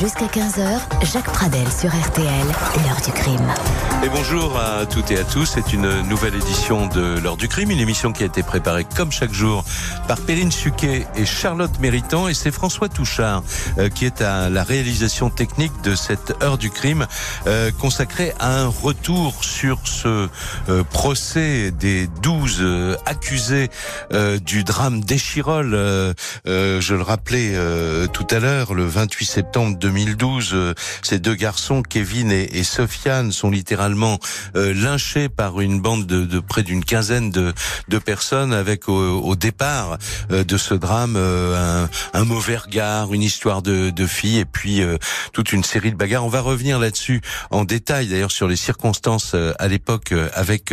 Jusqu'à 0.00 0.26
15h, 0.26 0.80
Jacques 1.12 1.32
Pradel 1.32 1.66
sur 1.70 1.90
RTL, 1.90 2.26
l'heure 2.26 3.00
du 3.04 3.12
crime. 3.12 3.52
Et 4.04 4.08
bonjour 4.08 4.58
à 4.58 4.86
toutes 4.86 5.10
et 5.10 5.18
à 5.18 5.24
tous. 5.24 5.44
C'est 5.46 5.72
une 5.72 6.02
nouvelle 6.08 6.34
édition 6.34 6.86
de 6.86 7.20
l'heure 7.20 7.36
du 7.36 7.46
crime, 7.46 7.70
une 7.70 7.78
émission 7.78 8.12
qui 8.12 8.22
a 8.22 8.26
été 8.26 8.42
préparée 8.42 8.84
comme 8.96 9.12
chaque 9.12 9.32
jour 9.32 9.64
par 10.08 10.18
Perrine 10.20 10.50
Suquet 10.50 11.06
et 11.14 11.26
Charlotte 11.26 11.70
Méritant. 11.78 12.26
Et 12.26 12.34
c'est 12.34 12.50
François 12.50 12.88
Touchard 12.88 13.44
euh, 13.78 13.90
qui 13.90 14.06
est 14.06 14.22
à 14.22 14.48
la 14.48 14.64
réalisation 14.64 15.30
technique 15.30 15.72
de 15.84 15.94
cette 15.94 16.34
heure 16.42 16.58
du 16.58 16.70
crime 16.70 17.06
euh, 17.46 17.70
consacrée 17.78 18.32
à 18.40 18.62
un 18.62 18.66
retour 18.66 19.44
sur 19.44 19.78
ce 19.84 20.28
euh, 20.68 20.82
procès 20.84 21.70
des 21.70 22.08
12 22.22 22.96
accusés 23.06 23.70
du 24.44 24.64
drame 24.64 25.00
d'Échirol. 25.00 25.72
je 26.44 26.94
le 26.94 27.02
rappelais 27.02 27.56
tout 28.12 28.26
à 28.30 28.38
l'heure, 28.38 28.74
le 28.74 28.84
28 28.84 29.24
septembre 29.24 29.78
2012, 29.82 30.74
ces 31.02 31.18
deux 31.18 31.34
garçons, 31.34 31.82
Kevin 31.82 32.30
et, 32.30 32.48
et 32.52 32.62
Sofiane, 32.62 33.32
sont 33.32 33.50
littéralement 33.50 34.18
lynchés 34.54 35.28
par 35.28 35.60
une 35.60 35.80
bande 35.80 36.06
de, 36.06 36.24
de 36.24 36.38
près 36.40 36.62
d'une 36.62 36.84
quinzaine 36.84 37.30
de, 37.30 37.52
de, 37.88 37.98
personnes 37.98 38.52
avec 38.52 38.88
au, 38.88 39.20
au 39.20 39.34
départ 39.34 39.98
de 40.30 40.56
ce 40.56 40.74
drame 40.74 41.16
un, 41.16 41.88
un, 42.14 42.24
mauvais 42.24 42.56
regard, 42.56 43.12
une 43.12 43.22
histoire 43.22 43.62
de, 43.62 43.90
de 43.90 44.06
fille 44.06 44.38
et 44.38 44.44
puis 44.44 44.80
toute 45.32 45.52
une 45.52 45.64
série 45.64 45.90
de 45.90 45.96
bagarres. 45.96 46.24
On 46.24 46.28
va 46.28 46.40
revenir 46.40 46.78
là-dessus 46.78 47.20
en 47.50 47.64
détail 47.64 48.06
d'ailleurs 48.06 48.30
sur 48.30 48.46
les 48.46 48.56
circonstances 48.56 49.34
à 49.34 49.68
l'époque 49.68 50.14
avec 50.34 50.72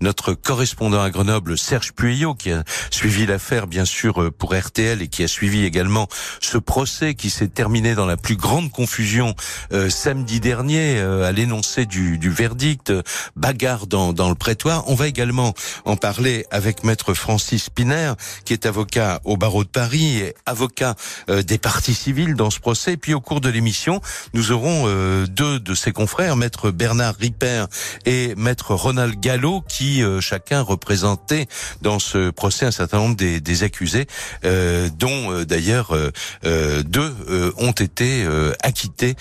notre 0.00 0.34
correspondant 0.34 1.02
à 1.02 1.10
Grenoble, 1.10 1.56
Serge 1.56 1.92
Pueyo, 1.92 2.34
qui 2.34 2.52
a 2.52 2.64
suivi 2.90 3.26
l'affaire 3.26 3.66
bien 3.66 3.84
sûr 3.84 4.30
pour 4.38 4.54
RTL 4.54 5.00
et 5.02 5.08
qui 5.08 5.22
a 5.22 5.28
suivi 5.28 5.64
également 5.64 6.08
ce 6.40 6.58
procès 6.58 7.14
qui 7.14 7.30
s'est 7.30 7.48
terminé 7.48 7.94
dans 7.94 8.06
la 8.06 8.16
plus 8.16 8.36
grande 8.40 8.70
confusion 8.70 9.34
euh, 9.72 9.90
samedi 9.90 10.40
dernier 10.40 10.98
euh, 10.98 11.28
à 11.28 11.32
l'énoncé 11.32 11.86
du, 11.86 12.18
du, 12.18 12.30
verdict, 12.30 12.92
bagarre 13.36 13.86
dans, 13.86 14.12
dans, 14.12 14.28
le 14.28 14.34
prétoire. 14.34 14.84
On 14.88 14.94
va 14.94 15.06
également 15.06 15.54
en 15.84 15.96
parler 15.96 16.46
avec 16.50 16.84
maître 16.84 17.14
Francis 17.14 17.64
Spiner, 17.64 18.12
qui 18.44 18.52
est 18.52 18.66
avocat 18.66 19.20
au 19.24 19.36
barreau 19.36 19.64
de 19.64 19.68
Paris 19.68 20.18
et 20.18 20.34
avocat 20.46 20.94
euh, 21.28 21.42
des 21.42 21.58
parties 21.58 21.94
civiles 21.94 22.34
dans 22.34 22.50
ce 22.50 22.60
procès. 22.60 22.94
Et 22.94 22.96
puis 22.96 23.14
au 23.14 23.20
cours 23.20 23.40
de 23.40 23.48
l'émission, 23.48 24.00
nous 24.34 24.52
aurons 24.52 24.84
euh, 24.86 25.26
deux 25.26 25.60
de 25.60 25.74
ses 25.74 25.92
confrères, 25.92 26.36
maître 26.36 26.70
Bernard 26.70 27.14
Ripper 27.18 27.66
et 28.06 28.34
maître 28.36 28.74
Ronald 28.74 29.18
Gallo, 29.20 29.62
qui 29.68 30.02
euh, 30.02 30.20
chacun 30.20 30.62
représentait 30.62 31.46
dans 31.82 31.98
ce 31.98 32.30
procès 32.30 32.66
un 32.66 32.70
certain 32.70 32.98
nombre 32.98 33.16
des, 33.16 33.40
des 33.40 33.62
accusés, 33.62 34.06
dont 34.42 35.42
d'ailleurs 35.42 35.96
deux 36.42 37.14
ont 37.56 37.72
été 37.72 38.26
acquittés 38.62 39.14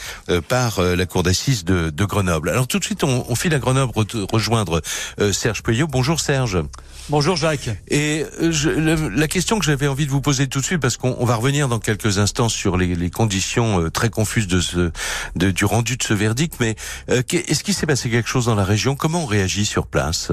par 0.48 0.82
la 0.82 1.06
cour 1.06 1.24
d'assises 1.24 1.64
de, 1.64 1.90
de, 1.90 2.06
Grenoble. 2.06 2.50
Alors 2.50 2.68
tout 2.68 2.80
de 2.80 2.84
suite, 2.84 3.04
on, 3.04 3.26
on 3.28 3.36
file 3.36 3.54
à 3.54 3.60
Grenoble 3.60 3.94
rejoindre 4.32 4.82
Serge 5.32 5.64
Puyot. 5.64 5.88
Bonjour 5.88 6.20
Serge. 6.20 6.60
Bonjour 7.10 7.36
Jacques. 7.36 7.70
Et 7.90 8.26
je, 8.40 8.70
la 8.70 9.28
question 9.28 9.60
que 9.60 9.66
j'avais 9.66 9.88
envie 9.88 10.06
de 10.06 10.12
vous 10.12 10.22
poser 10.22 10.48
tout 10.48 10.60
de 10.60 10.66
suite, 10.66 10.80
parce 10.80 10.98
qu'on 10.98 11.26
va 11.26 11.36
revenir 11.36 11.68
dans 11.68 11.80
quelques 11.80 12.20
instants 12.20 12.50
sur 12.50 12.78
les, 12.78 12.96
les 12.96 13.10
conditions 13.10 13.90
très 13.90 14.10
confuses 14.10 14.48
de 14.48 14.62
ce, 14.62 14.92
de, 15.36 15.52
du 15.52 15.66
rendu 15.66 15.98
de 15.98 16.04
ce 16.04 16.14
verdict, 16.14 16.56
mais 16.60 16.76
euh, 17.10 17.22
est-ce 17.32 17.64
qu'il 17.64 17.74
s'est 17.74 17.86
passé 17.86 18.10
quelque 18.10 18.30
chose 18.30 18.46
dans 18.46 18.56
la 18.56 18.64
région? 18.64 18.96
Comment 18.96 19.24
on 19.24 19.26
réagit 19.26 19.66
sur 19.66 19.88
place? 19.88 20.32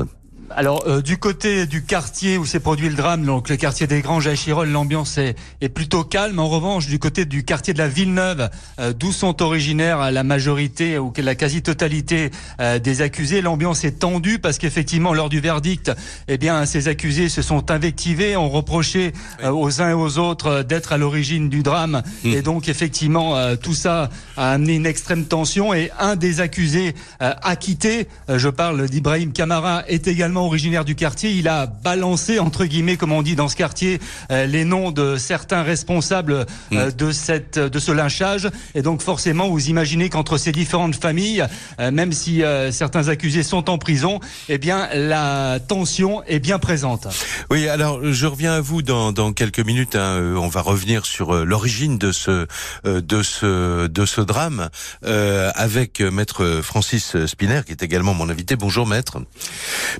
Alors 0.50 0.84
euh, 0.86 1.02
du 1.02 1.16
côté 1.18 1.66
du 1.66 1.82
quartier 1.82 2.38
où 2.38 2.44
s'est 2.44 2.60
produit 2.60 2.88
le 2.88 2.94
drame, 2.94 3.24
donc 3.24 3.48
le 3.48 3.56
quartier 3.56 3.86
des 3.86 4.00
Granges 4.00 4.26
à 4.26 4.34
Chirol, 4.34 4.68
l'ambiance 4.68 5.18
est, 5.18 5.36
est, 5.60 5.68
plutôt 5.68 6.04
calme. 6.04 6.38
En 6.38 6.48
revanche, 6.48 6.86
du 6.86 6.98
côté 6.98 7.24
du 7.24 7.44
quartier 7.44 7.72
de 7.72 7.78
la 7.78 7.88
Villeneuve, 7.88 8.48
euh, 8.78 8.92
d'où 8.92 9.12
sont 9.12 9.42
originaires 9.42 10.10
la 10.10 10.22
majorité 10.22 10.98
ou 10.98 11.12
la 11.16 11.34
quasi-totalité 11.34 12.30
euh, 12.60 12.78
des 12.78 13.02
accusés, 13.02 13.40
l'ambiance 13.40 13.84
est 13.84 13.98
tendue 13.98 14.38
parce 14.38 14.58
qu'effectivement, 14.58 15.14
lors 15.14 15.28
du 15.28 15.40
verdict, 15.40 15.92
eh 16.28 16.38
bien, 16.38 16.64
ces 16.66 16.88
accusés 16.88 17.28
se 17.28 17.42
sont 17.42 17.70
invectivés, 17.70 18.36
ont 18.36 18.50
reproché 18.50 19.12
aux 19.44 19.80
uns 19.80 19.90
et 19.90 19.94
aux 19.94 20.18
autres 20.18 20.62
d'être 20.62 20.92
à 20.92 20.98
l'origine 20.98 21.48
du 21.48 21.62
drame, 21.62 22.02
mmh. 22.24 22.28
et 22.32 22.42
donc 22.42 22.68
effectivement, 22.68 23.56
tout 23.56 23.74
ça 23.74 24.10
a 24.36 24.52
amené 24.52 24.74
une 24.74 24.86
extrême 24.86 25.24
tension. 25.24 25.74
Et 25.74 25.90
un 25.98 26.16
des 26.16 26.40
accusés 26.40 26.94
acquittés, 27.20 28.08
je 28.28 28.48
parle 28.48 28.88
d'Ibrahim 28.88 29.32
Kamara, 29.32 29.84
est 29.88 30.06
également 30.06 30.35
originaire 30.44 30.84
du 30.84 30.94
quartier. 30.94 31.30
Il 31.30 31.48
a 31.48 31.66
balancé, 31.66 32.38
entre 32.38 32.64
guillemets, 32.64 32.96
comme 32.96 33.12
on 33.12 33.22
dit 33.22 33.36
dans 33.36 33.48
ce 33.48 33.56
quartier, 33.56 34.00
euh, 34.30 34.46
les 34.46 34.64
noms 34.64 34.90
de 34.90 35.16
certains 35.16 35.62
responsables 35.62 36.46
euh, 36.72 36.90
mm. 36.90 36.92
de 36.92 37.12
cette, 37.12 37.58
de 37.58 37.78
ce 37.78 37.92
lynchage. 37.92 38.50
Et 38.74 38.82
donc, 38.82 39.02
forcément, 39.02 39.48
vous 39.48 39.68
imaginez 39.68 40.08
qu'entre 40.08 40.38
ces 40.38 40.52
différentes 40.52 40.96
familles, 40.96 41.44
euh, 41.80 41.90
même 41.90 42.12
si 42.12 42.42
certains 42.70 43.08
accusés 43.08 43.42
sont 43.42 43.70
en 43.70 43.78
prison, 43.78 44.20
eh 44.48 44.58
bien, 44.58 44.88
la 44.92 45.58
tension 45.60 46.22
est 46.24 46.38
bien 46.38 46.58
présente. 46.58 47.08
Oui, 47.50 47.68
alors, 47.68 48.00
je 48.12 48.26
reviens 48.26 48.54
à 48.54 48.60
vous 48.60 48.82
dans, 48.82 49.12
dans 49.12 49.32
quelques 49.32 49.60
minutes. 49.60 49.96
Hein. 49.96 50.34
On 50.36 50.48
va 50.48 50.60
revenir 50.60 51.06
sur 51.06 51.44
l'origine 51.44 51.98
de 51.98 52.12
ce, 52.12 52.46
de 52.84 53.22
ce, 53.22 53.86
de 53.86 54.06
ce 54.06 54.20
drame 54.20 54.68
avec 55.02 56.00
maître 56.00 56.60
Francis 56.62 57.16
Spiner, 57.26 57.62
qui 57.64 57.72
est 57.72 57.82
également 57.82 58.14
mon 58.14 58.28
invité. 58.28 58.56
Bonjour, 58.56 58.86
maître. 58.86 59.18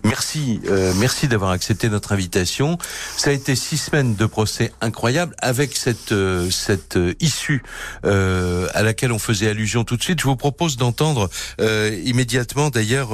Merci 0.04 0.25
merci, 0.26 0.60
euh, 0.68 0.92
merci 0.96 1.28
d'avoir 1.28 1.52
accepté 1.52 1.88
notre 1.88 2.10
invitation. 2.10 2.78
Ça 3.16 3.30
a 3.30 3.32
été 3.32 3.54
six 3.54 3.76
semaines 3.76 4.16
de 4.16 4.26
procès 4.26 4.72
incroyables 4.80 5.36
avec 5.38 5.76
cette 5.76 6.10
euh, 6.10 6.50
cette 6.50 6.96
euh, 6.96 7.14
issue 7.20 7.62
euh, 8.04 8.66
à 8.74 8.82
laquelle 8.82 9.12
on 9.12 9.20
faisait 9.20 9.48
allusion 9.48 9.84
tout 9.84 9.96
de 9.96 10.02
suite. 10.02 10.18
Je 10.18 10.24
vous 10.24 10.34
propose 10.34 10.76
d'entendre 10.76 11.30
euh, 11.60 11.96
immédiatement 12.04 12.70
d'ailleurs 12.70 13.10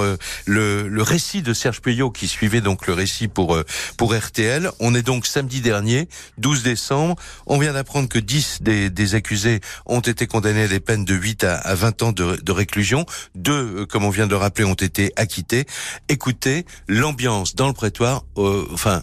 le, 0.47 0.89
le 0.89 1.03
récit 1.03 1.43
de 1.43 1.53
Serge 1.53 1.83
Puyot 1.83 2.11
qui 2.11 2.29
suivait 2.29 2.63
donc 2.63 2.87
le 2.87 2.95
récit 2.95 3.29
pour 3.29 3.59
pour 3.99 4.17
RTL. 4.17 4.71
On 4.81 4.95
est 4.95 5.03
donc 5.03 5.27
samedi 5.27 5.61
dernier, 5.61 6.09
12 6.39 6.63
décembre. 6.63 7.17
On 7.47 7.59
vient 7.59 7.75
d'apprendre 7.75 8.09
que 8.09 8.19
10 8.19 8.63
des, 8.63 8.89
des 8.89 9.15
accusés 9.15 9.61
ont 9.85 10.01
été 10.01 10.27
condamnés 10.27 10.63
à 10.63 10.69
des 10.69 10.81
peines 10.81 11.05
de 11.05 11.15
8 11.15 11.45
à, 11.45 11.57
à 11.57 11.75
20 11.75 12.03
ans 12.05 12.13
de, 12.13 12.53
réclusion. 12.53 13.05
Deux, 13.35 13.85
comme 13.85 14.07
on 14.07 14.11
vient 14.11 14.27
de 14.27 14.31
le 14.33 14.39
rappeler, 14.39 14.65
ont 14.65 14.73
été 14.73 15.13
acquittés. 15.17 15.67
Écoutez, 16.09 16.65
l'ambiance 17.03 17.57
dans 17.57 17.67
le 17.67 17.73
prétoire, 17.73 18.25
euh, 18.39 18.65
enfin, 18.73 19.03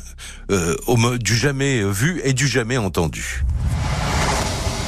euh, 0.52 0.76
au, 0.88 1.18
du 1.18 1.36
jamais 1.36 1.84
vu 1.84 2.22
et 2.24 2.32
du 2.32 2.48
jamais 2.48 2.78
entendu. 2.78 3.44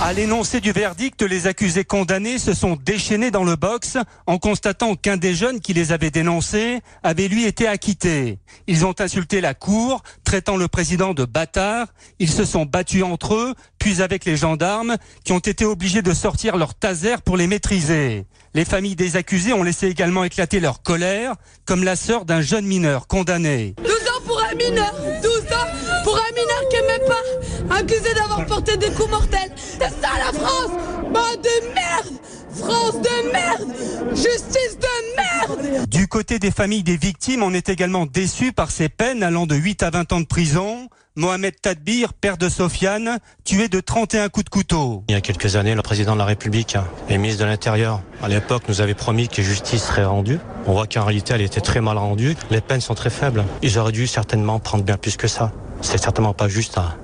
À 0.04 0.14
l'énoncé 0.14 0.62
du 0.62 0.72
verdict, 0.72 1.22
les 1.22 1.46
accusés 1.46 1.86
condamnés 1.86 2.40
se 2.40 2.56
sont 2.56 2.76
déchaînés 2.76 3.30
dans 3.30 3.44
le 3.44 3.56
box 3.56 4.00
en 4.26 4.40
constatant 4.40 4.96
qu'un 4.96 5.16
des 5.16 5.36
jeunes 5.36 5.60
qui 5.60 5.76
les 5.76 5.92
avait 5.92 6.10
dénoncés 6.10 6.80
avait 7.04 7.28
lui 7.28 7.46
été 7.46 7.68
acquitté. 7.68 8.40
Ils 8.66 8.84
ont 8.84 9.00
insulté 9.00 9.42
la 9.42 9.54
cour, 9.54 10.02
traitant 10.24 10.58
le 10.58 10.68
président 10.68 11.14
de 11.14 11.24
bâtard. 11.24 11.86
Ils 12.18 12.32
se 12.32 12.46
sont 12.46 12.66
battus 12.66 13.04
entre 13.04 13.36
eux, 13.36 13.54
puis 13.78 14.02
avec 14.02 14.26
les 14.26 14.38
gendarmes, 14.38 14.98
qui 15.24 15.34
ont 15.34 15.40
été 15.40 15.66
obligés 15.66 16.02
de 16.02 16.14
sortir 16.16 16.58
leur 16.58 16.74
taser 16.74 17.18
pour 17.24 17.38
les 17.38 17.46
maîtriser. 17.46 18.26
Les 18.56 18.66
familles 18.66 18.96
des 18.96 19.18
accusés 19.18 19.54
ont 19.54 19.62
laissé 19.62 19.86
également 19.86 20.24
éclater 20.24 20.60
leur 20.60 20.82
colère, 20.82 21.36
comme 21.66 21.84
la 21.84 21.96
sœur 21.96 22.26
d'un 22.26 22.42
jeune 22.42 22.66
mineur 22.66 23.06
condamné. 23.06 23.76
12 23.78 23.88
ans 23.88 24.11
pour 24.11 24.11
un 24.52 24.56
mineur 24.56 24.94
12 25.22 25.38
ans. 25.54 26.04
Pour 26.04 26.16
un 26.16 26.32
mineur 26.32 26.70
qui 26.70 26.76
est 26.78 26.88
même 26.88 27.08
pas 27.08 27.76
accusé 27.78 28.14
d'avoir 28.14 28.46
porté 28.46 28.78
des 28.78 28.92
coups 28.92 29.10
mortels. 29.10 29.52
C'est 29.56 29.90
ça 29.90 30.10
la 30.18 30.38
France. 30.38 30.72
Bande 31.14 31.42
de 31.44 31.74
merde. 31.74 32.20
France 32.56 33.02
de 33.02 33.32
merde. 33.32 34.16
Justice 34.16 34.78
de 34.80 35.16
merde. 35.16 35.90
Du 35.90 36.08
côté 36.08 36.40
des 36.40 36.52
familles 36.52 36.84
des 36.84 36.98
victimes, 36.98 37.44
on 37.44 37.54
est 37.54 37.70
également 37.70 38.06
déçu 38.06 38.52
par 38.52 38.72
ces 38.72 38.90
peines 38.90 39.24
allant 39.24 39.48
de 39.48 39.56
8 39.56 39.84
à 39.84 39.90
20 39.90 40.14
ans 40.14 40.22
de 40.22 40.26
prison. 40.26 40.90
Mohamed 41.18 41.60
Tadbir, 41.62 42.14
père 42.14 42.38
de 42.38 42.48
Sofiane, 42.48 43.20
tué 43.44 43.68
de 43.68 43.82
31 43.82 44.30
coups 44.30 44.46
de 44.46 44.50
couteau. 44.50 45.04
Il 45.10 45.12
y 45.14 45.18
a 45.18 45.22
quelques 45.22 45.58
années, 45.58 45.76
le 45.76 45.82
président 45.82 46.14
de 46.14 46.20
la 46.20 46.26
République 46.26 46.78
et 47.10 47.18
ministre 47.18 47.44
de 47.44 47.50
l'Intérieur, 47.50 48.02
à 48.24 48.30
l'époque, 48.30 48.64
nous 48.70 48.80
avait 48.80 48.94
promis 48.94 49.28
que 49.28 49.42
justice 49.42 49.84
serait 49.84 50.06
rendue. 50.06 50.40
On 50.68 50.72
voit 50.72 50.88
qu'en 50.88 51.04
réalité, 51.04 51.34
elle 51.34 51.42
était 51.42 51.60
très 51.60 51.82
mal 51.82 51.98
rendue. 51.98 52.38
Les 52.50 52.62
peines 52.62 52.80
sont 52.80 52.96
très 52.96 53.10
faibles. 53.10 53.44
Ils 53.62 53.78
auraient 53.78 53.92
dû 53.92 54.08
certainement 54.08 54.60
prendre 54.60 54.86
bien 54.86 54.96
plus 54.96 55.18
que 55.18 55.28
ça. 55.28 55.52
C'est 55.82 55.98
certainement 55.98 56.34
pas 56.34 56.48
juste 56.48 56.78
à, 56.78 56.96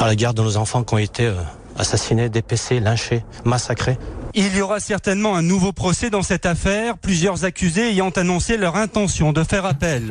à 0.00 0.06
la 0.06 0.16
garde 0.16 0.36
de 0.36 0.42
nos 0.42 0.56
enfants 0.56 0.82
qui 0.82 0.94
ont 0.94 0.98
été 0.98 1.26
euh, 1.26 1.34
assassinés, 1.78 2.28
dépécés, 2.28 2.80
lynchés, 2.80 3.24
massacrés. 3.44 3.98
Il 4.34 4.56
y 4.56 4.62
aura 4.62 4.80
certainement 4.80 5.36
un 5.36 5.42
nouveau 5.42 5.72
procès 5.72 6.10
dans 6.10 6.22
cette 6.22 6.46
affaire, 6.46 6.98
plusieurs 6.98 7.44
accusés 7.44 7.90
ayant 7.90 8.10
annoncé 8.10 8.56
leur 8.56 8.74
intention 8.76 9.32
de 9.32 9.44
faire 9.44 9.64
appel. 9.64 10.10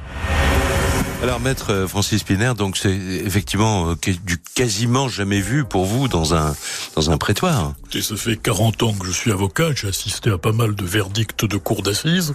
Alors, 1.22 1.40
maître 1.40 1.86
Francis 1.88 2.24
Piner, 2.24 2.54
donc 2.58 2.78
c'est 2.78 2.96
effectivement 2.96 3.92
euh, 3.92 3.96
du 4.26 4.40
quasiment 4.40 5.08
jamais 5.08 5.40
vu 5.40 5.64
pour 5.66 5.86
vous 5.86 6.08
dans 6.08 6.34
un 6.34 6.56
dans 6.96 7.12
un 7.12 7.18
prétoire. 7.18 7.76
Et 7.94 8.02
ça 8.02 8.16
fait 8.16 8.38
40 8.38 8.82
ans 8.82 8.94
que 8.94 9.06
je 9.06 9.12
suis 9.12 9.32
avocat, 9.32 9.70
j'ai 9.76 9.88
assisté 9.88 10.32
à 10.32 10.40
pas 10.40 10.52
mal 10.52 10.74
de 10.74 10.84
verdicts 10.84 11.46
de 11.46 11.58
cour 11.58 11.84
d'assises. 11.84 12.34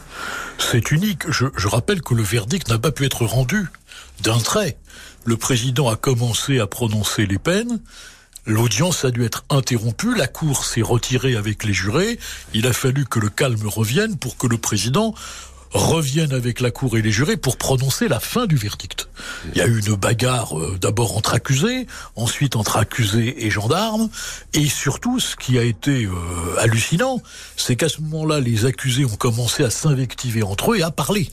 C'est 0.58 0.92
unique. 0.92 1.28
Je, 1.28 1.46
je 1.56 1.66
rappelle 1.66 2.00
que 2.00 2.14
le 2.14 2.22
verdict 2.22 2.68
n'a 2.68 2.78
pas 2.78 2.92
pu 2.92 3.04
être 3.04 3.26
rendu 3.26 3.66
d'un 4.22 4.38
trait. 4.38 4.76
Le 5.24 5.36
président 5.36 5.88
a 5.88 5.96
commencé 5.96 6.60
à 6.60 6.68
prononcer 6.68 7.26
les 7.26 7.38
peines. 7.38 7.80
L'audience 8.48 9.04
a 9.04 9.10
dû 9.10 9.24
être 9.24 9.44
interrompue, 9.50 10.14
la 10.14 10.28
cour 10.28 10.64
s'est 10.64 10.80
retirée 10.80 11.34
avec 11.34 11.64
les 11.64 11.72
jurés, 11.72 12.16
il 12.54 12.68
a 12.68 12.72
fallu 12.72 13.04
que 13.04 13.18
le 13.18 13.28
calme 13.28 13.66
revienne 13.66 14.16
pour 14.16 14.36
que 14.36 14.46
le 14.46 14.56
président 14.56 15.16
revienne 15.76 16.32
avec 16.32 16.60
la 16.60 16.70
cour 16.70 16.96
et 16.96 17.02
les 17.02 17.10
jurés 17.10 17.36
pour 17.36 17.56
prononcer 17.56 18.08
la 18.08 18.20
fin 18.20 18.46
du 18.46 18.56
verdict. 18.56 19.08
Il 19.52 19.58
y 19.58 19.60
a 19.60 19.66
eu 19.66 19.80
une 19.80 19.94
bagarre 19.94 20.58
euh, 20.58 20.78
d'abord 20.80 21.16
entre 21.16 21.34
accusés, 21.34 21.86
ensuite 22.16 22.56
entre 22.56 22.76
accusés 22.76 23.46
et 23.46 23.50
gendarmes, 23.50 24.08
et 24.52 24.66
surtout 24.66 25.20
ce 25.20 25.36
qui 25.36 25.58
a 25.58 25.62
été 25.62 26.04
euh, 26.04 26.12
hallucinant, 26.58 27.22
c'est 27.56 27.76
qu'à 27.76 27.88
ce 27.88 28.00
moment-là, 28.02 28.40
les 28.40 28.64
accusés 28.64 29.04
ont 29.04 29.16
commencé 29.16 29.62
à 29.64 29.70
s'invectiver 29.70 30.42
entre 30.42 30.72
eux 30.72 30.78
et 30.78 30.82
à 30.82 30.90
parler. 30.90 31.30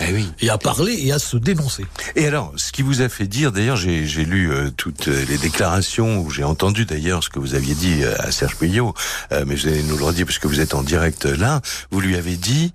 Eh 0.00 0.12
oui. 0.12 0.26
Et 0.40 0.50
à 0.50 0.58
parler 0.58 0.94
et 1.06 1.12
à 1.12 1.18
se 1.18 1.36
dénoncer. 1.36 1.84
Et 2.16 2.26
alors, 2.26 2.52
ce 2.56 2.72
qui 2.72 2.82
vous 2.82 3.00
a 3.00 3.08
fait 3.08 3.26
dire, 3.26 3.52
d'ailleurs, 3.52 3.76
j'ai 3.76 4.04
lu 4.24 4.52
euh, 4.52 4.70
toutes 4.76 5.06
les 5.06 5.38
déclarations, 5.38 6.20
où 6.20 6.30
j'ai 6.30 6.44
entendu 6.44 6.84
d'ailleurs 6.84 7.24
ce 7.24 7.30
que 7.30 7.38
vous 7.38 7.54
aviez 7.54 7.74
dit 7.74 8.02
euh, 8.02 8.14
à 8.18 8.30
Serge 8.30 8.56
Puyot, 8.56 8.94
euh, 9.32 9.44
mais 9.46 9.54
vous 9.54 9.66
allez 9.68 9.82
nous 9.82 9.96
le 9.96 10.04
redire 10.04 10.26
puisque 10.26 10.46
vous 10.46 10.60
êtes 10.60 10.74
en 10.74 10.82
direct 10.82 11.24
là, 11.24 11.60
vous 11.90 12.00
lui 12.00 12.16
avez 12.16 12.36
dit, 12.36 12.72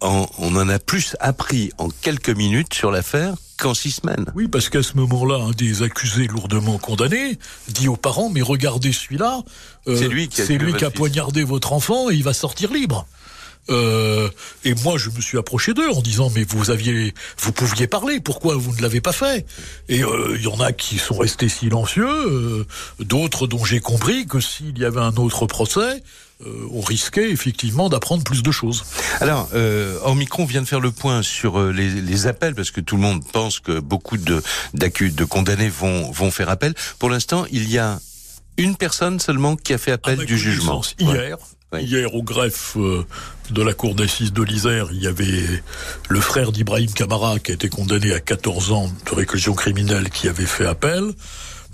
en, 0.00 0.26
on 0.38 0.56
en 0.56 0.68
a 0.68 0.78
plus 0.78 1.16
appris 1.20 1.72
en 1.78 1.88
quelques 1.88 2.30
minutes 2.30 2.74
sur 2.74 2.90
l'affaire 2.90 3.34
qu'en 3.58 3.74
six 3.74 3.90
semaines. 3.90 4.26
Oui, 4.34 4.48
parce 4.48 4.68
qu'à 4.70 4.82
ce 4.82 4.96
moment-là, 4.96 5.44
un 5.44 5.50
des 5.50 5.82
accusés 5.82 6.26
lourdement 6.26 6.78
condamnés 6.78 7.38
dit 7.68 7.88
aux 7.88 7.96
parents, 7.96 8.30
mais 8.30 8.42
regardez 8.42 8.92
celui-là, 8.92 9.42
c'est 9.86 10.08
lui 10.08 10.28
qui 10.28 10.40
a, 10.40 10.46
lui 10.46 10.72
qui 10.72 10.84
a 10.84 10.90
poignardé 10.90 11.44
votre 11.44 11.72
enfant 11.72 12.10
et 12.10 12.14
il 12.14 12.24
va 12.24 12.32
sortir 12.32 12.72
libre. 12.72 13.06
Euh, 13.68 14.28
et 14.64 14.74
moi, 14.82 14.96
je 14.98 15.10
me 15.10 15.20
suis 15.20 15.38
approché 15.38 15.74
d'eux 15.74 15.90
en 15.90 16.00
disant 16.00 16.30
mais 16.34 16.44
vous 16.44 16.70
aviez, 16.70 17.14
vous 17.38 17.52
pouviez 17.52 17.86
parler, 17.86 18.20
pourquoi 18.20 18.56
vous 18.56 18.74
ne 18.74 18.82
l'avez 18.82 19.00
pas 19.00 19.12
fait? 19.12 19.46
Et 19.88 20.02
euh, 20.02 20.36
il 20.36 20.42
y 20.42 20.48
en 20.48 20.60
a 20.60 20.72
qui 20.72 20.98
sont 20.98 21.16
restés 21.16 21.48
silencieux, 21.48 22.08
euh, 22.08 22.66
d'autres 22.98 23.46
dont 23.46 23.64
j'ai 23.64 23.80
compris 23.80 24.26
que 24.26 24.40
s'il 24.40 24.78
y 24.78 24.84
avait 24.84 25.00
un 25.00 25.14
autre 25.16 25.46
procès, 25.46 26.02
on 26.72 26.80
risquait 26.80 27.30
effectivement 27.30 27.90
d'apprendre 27.90 28.24
plus 28.24 28.42
de 28.42 28.50
choses. 28.50 28.84
Alors, 29.20 29.50
euh, 29.52 29.98
Omicron 30.04 30.46
vient 30.46 30.62
de 30.62 30.66
faire 30.66 30.80
le 30.80 30.90
point 30.90 31.22
sur 31.22 31.62
les, 31.70 31.90
les, 31.90 32.26
appels, 32.26 32.54
parce 32.54 32.70
que 32.70 32.80
tout 32.80 32.96
le 32.96 33.02
monde 33.02 33.22
pense 33.30 33.60
que 33.60 33.78
beaucoup 33.78 34.16
de, 34.16 34.42
de 34.72 35.24
condamnés 35.24 35.68
vont, 35.68 36.10
vont 36.10 36.30
faire 36.30 36.48
appel. 36.48 36.72
Pour 36.98 37.10
l'instant, 37.10 37.44
il 37.52 37.70
y 37.70 37.76
a 37.76 38.00
une 38.56 38.74
personne 38.76 39.20
seulement 39.20 39.54
qui 39.54 39.74
a 39.74 39.78
fait 39.78 39.92
appel 39.92 40.24
du 40.24 40.38
jugement. 40.38 40.82
Hier, 40.98 41.36
Hier, 41.78 42.12
au 42.16 42.24
greffe 42.24 42.76
euh, 42.78 43.06
de 43.50 43.62
la 43.62 43.74
cour 43.74 43.94
d'assises 43.94 44.32
de 44.32 44.42
l'Isère, 44.42 44.88
il 44.90 45.02
y 45.02 45.06
avait 45.06 45.62
le 46.08 46.20
frère 46.20 46.50
d'Ibrahim 46.50 46.90
Kamara 46.90 47.38
qui 47.38 47.52
a 47.52 47.54
été 47.54 47.68
condamné 47.68 48.12
à 48.12 48.18
14 48.18 48.72
ans 48.72 48.90
de 49.08 49.14
réclusion 49.14 49.54
criminelle 49.54 50.10
qui 50.10 50.26
avait 50.26 50.46
fait 50.46 50.66
appel, 50.66 51.04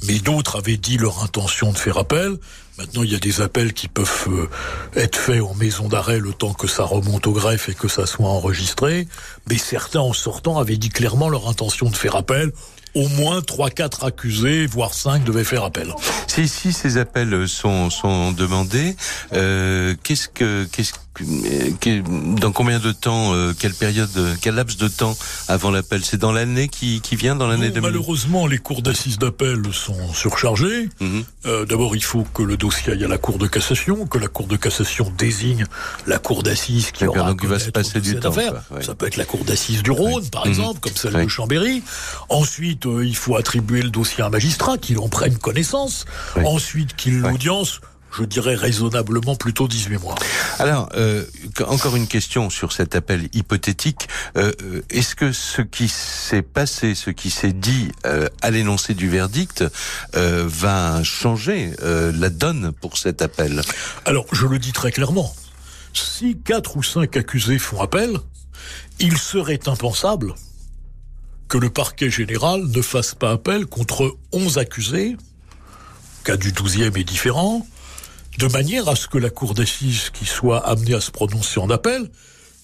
mais 0.06 0.18
d'autres 0.18 0.58
avaient 0.58 0.76
dit 0.76 0.98
leur 0.98 1.24
intention 1.24 1.72
de 1.72 1.78
faire 1.78 1.96
appel. 1.96 2.36
Maintenant, 2.76 3.04
il 3.04 3.12
y 3.12 3.14
a 3.14 3.18
des 3.18 3.40
appels 3.40 3.72
qui 3.72 3.88
peuvent 3.88 4.26
euh, 4.28 4.50
être 4.96 5.16
faits 5.16 5.40
en 5.40 5.54
maison 5.54 5.88
d'arrêt 5.88 6.20
le 6.20 6.34
temps 6.34 6.52
que 6.52 6.66
ça 6.66 6.84
remonte 6.84 7.26
au 7.26 7.32
greffe 7.32 7.70
et 7.70 7.74
que 7.74 7.88
ça 7.88 8.04
soit 8.04 8.28
enregistré. 8.28 9.08
Mais 9.48 9.56
certains, 9.56 10.00
en 10.00 10.12
sortant, 10.12 10.58
avaient 10.58 10.76
dit 10.76 10.90
clairement 10.90 11.30
leur 11.30 11.48
intention 11.48 11.88
de 11.88 11.96
faire 11.96 12.16
appel 12.16 12.52
au 12.96 13.08
moins 13.08 13.40
3-4 13.40 14.06
accusés, 14.06 14.66
voire 14.66 14.94
5, 14.94 15.22
devaient 15.22 15.44
faire 15.44 15.64
appel. 15.64 15.94
Si, 16.26 16.48
si 16.48 16.72
ces 16.72 16.96
appels 16.96 17.46
sont, 17.46 17.90
sont 17.90 18.32
demandés, 18.32 18.96
euh, 19.34 19.94
qu'est-ce 20.02 20.28
que, 20.28 20.66
qu'est-ce 20.72 20.94
dans 21.22 22.52
combien 22.52 22.78
de 22.78 22.92
temps, 22.92 23.34
euh, 23.34 23.52
quelle 23.58 23.74
période, 23.74 24.10
quel 24.40 24.54
laps 24.54 24.76
de 24.76 24.88
temps 24.88 25.16
avant 25.48 25.70
l'appel? 25.70 26.04
C'est 26.04 26.16
dans 26.16 26.32
l'année 26.32 26.68
qui, 26.68 27.00
qui 27.00 27.16
vient, 27.16 27.36
dans 27.36 27.46
l'année 27.46 27.70
2000 27.70 27.82
Malheureusement, 27.82 28.46
les 28.46 28.58
cours 28.58 28.82
d'assises 28.82 29.18
d'appel 29.18 29.62
sont 29.72 30.12
surchargées. 30.12 30.88
Mhm. 31.00 31.24
euh, 31.46 31.64
D'abord, 31.64 31.96
il 31.96 32.04
faut 32.04 32.24
que 32.34 32.42
le 32.42 32.56
dossier 32.56 32.92
aille 32.92 33.04
à 33.04 33.08
la 33.08 33.18
Cour 33.18 33.38
de 33.38 33.46
cassation, 33.46 34.06
que 34.06 34.18
la 34.18 34.28
Cour 34.28 34.46
de 34.46 34.56
cassation 34.56 35.12
désigne 35.16 35.66
la 36.06 36.18
Cour 36.18 36.42
d'assises 36.42 36.90
qui 36.90 37.06
aura 37.06 37.30
donc 37.30 37.40
il 37.42 37.48
va 37.48 37.58
se 37.58 37.70
passer 37.70 38.00
du 38.00 38.18
temps. 38.18 38.32
Ça 38.80 38.94
peut 38.94 39.06
être 39.06 39.16
la 39.16 39.24
Cour 39.24 39.44
d'assises 39.44 39.82
du 39.82 39.90
Rhône, 39.90 40.28
par 40.28 40.44
mhm. 40.44 40.52
exemple, 40.52 40.80
comme 40.80 40.96
celle 40.96 41.14
de 41.14 41.28
Chambéry. 41.28 41.82
Ensuite, 42.28 42.86
euh, 42.86 43.04
il 43.04 43.16
faut 43.16 43.36
attribuer 43.36 43.82
le 43.82 43.90
dossier 43.90 44.22
à 44.22 44.26
un 44.26 44.30
magistrat, 44.30 44.78
qu'il 44.78 44.98
en 44.98 45.08
prenne 45.08 45.36
connaissance. 45.38 46.04
Ensuite, 46.44 46.94
qu'il 46.96 47.20
l'audience 47.20 47.80
je 48.18 48.24
dirais 48.24 48.54
raisonnablement 48.54 49.36
plutôt 49.36 49.68
18 49.68 49.98
mois. 49.98 50.14
Alors, 50.58 50.88
euh, 50.96 51.24
encore 51.66 51.96
une 51.96 52.06
question 52.06 52.50
sur 52.50 52.72
cet 52.72 52.94
appel 52.94 53.28
hypothétique. 53.32 54.08
Euh, 54.36 54.52
euh, 54.62 54.82
est-ce 54.90 55.14
que 55.14 55.32
ce 55.32 55.62
qui 55.62 55.88
s'est 55.88 56.42
passé, 56.42 56.94
ce 56.94 57.10
qui 57.10 57.30
s'est 57.30 57.52
dit 57.52 57.90
à 58.40 58.50
l'énoncé 58.50 58.94
du 58.94 59.08
verdict 59.08 59.64
va 60.14 61.02
changer 61.02 61.72
la 61.82 62.30
donne 62.30 62.72
pour 62.72 62.98
cet 62.98 63.22
appel? 63.22 63.62
Alors, 64.04 64.26
je 64.32 64.46
le 64.46 64.58
dis 64.58 64.72
très 64.72 64.92
clairement. 64.92 65.34
Si 65.92 66.38
quatre 66.38 66.76
ou 66.76 66.82
cinq 66.82 67.16
accusés 67.16 67.58
font 67.58 67.80
appel, 67.80 68.16
il 68.98 69.18
serait 69.18 69.68
impensable 69.68 70.34
que 71.48 71.58
le 71.58 71.70
parquet 71.70 72.10
général 72.10 72.64
ne 72.66 72.82
fasse 72.82 73.14
pas 73.14 73.32
appel 73.32 73.66
contre 73.66 74.16
11 74.32 74.58
accusés, 74.58 75.16
cas 76.24 76.36
du 76.36 76.52
douzième 76.52 76.96
est 76.96 77.04
différent, 77.04 77.66
de 78.38 78.46
manière 78.48 78.88
à 78.88 78.96
ce 78.96 79.06
que 79.06 79.18
la 79.18 79.30
cour 79.30 79.54
d'assises 79.54 80.10
qui 80.10 80.26
soit 80.26 80.66
amenée 80.66 80.94
à 80.94 81.00
se 81.00 81.10
prononcer 81.10 81.60
en 81.60 81.70
appel 81.70 82.10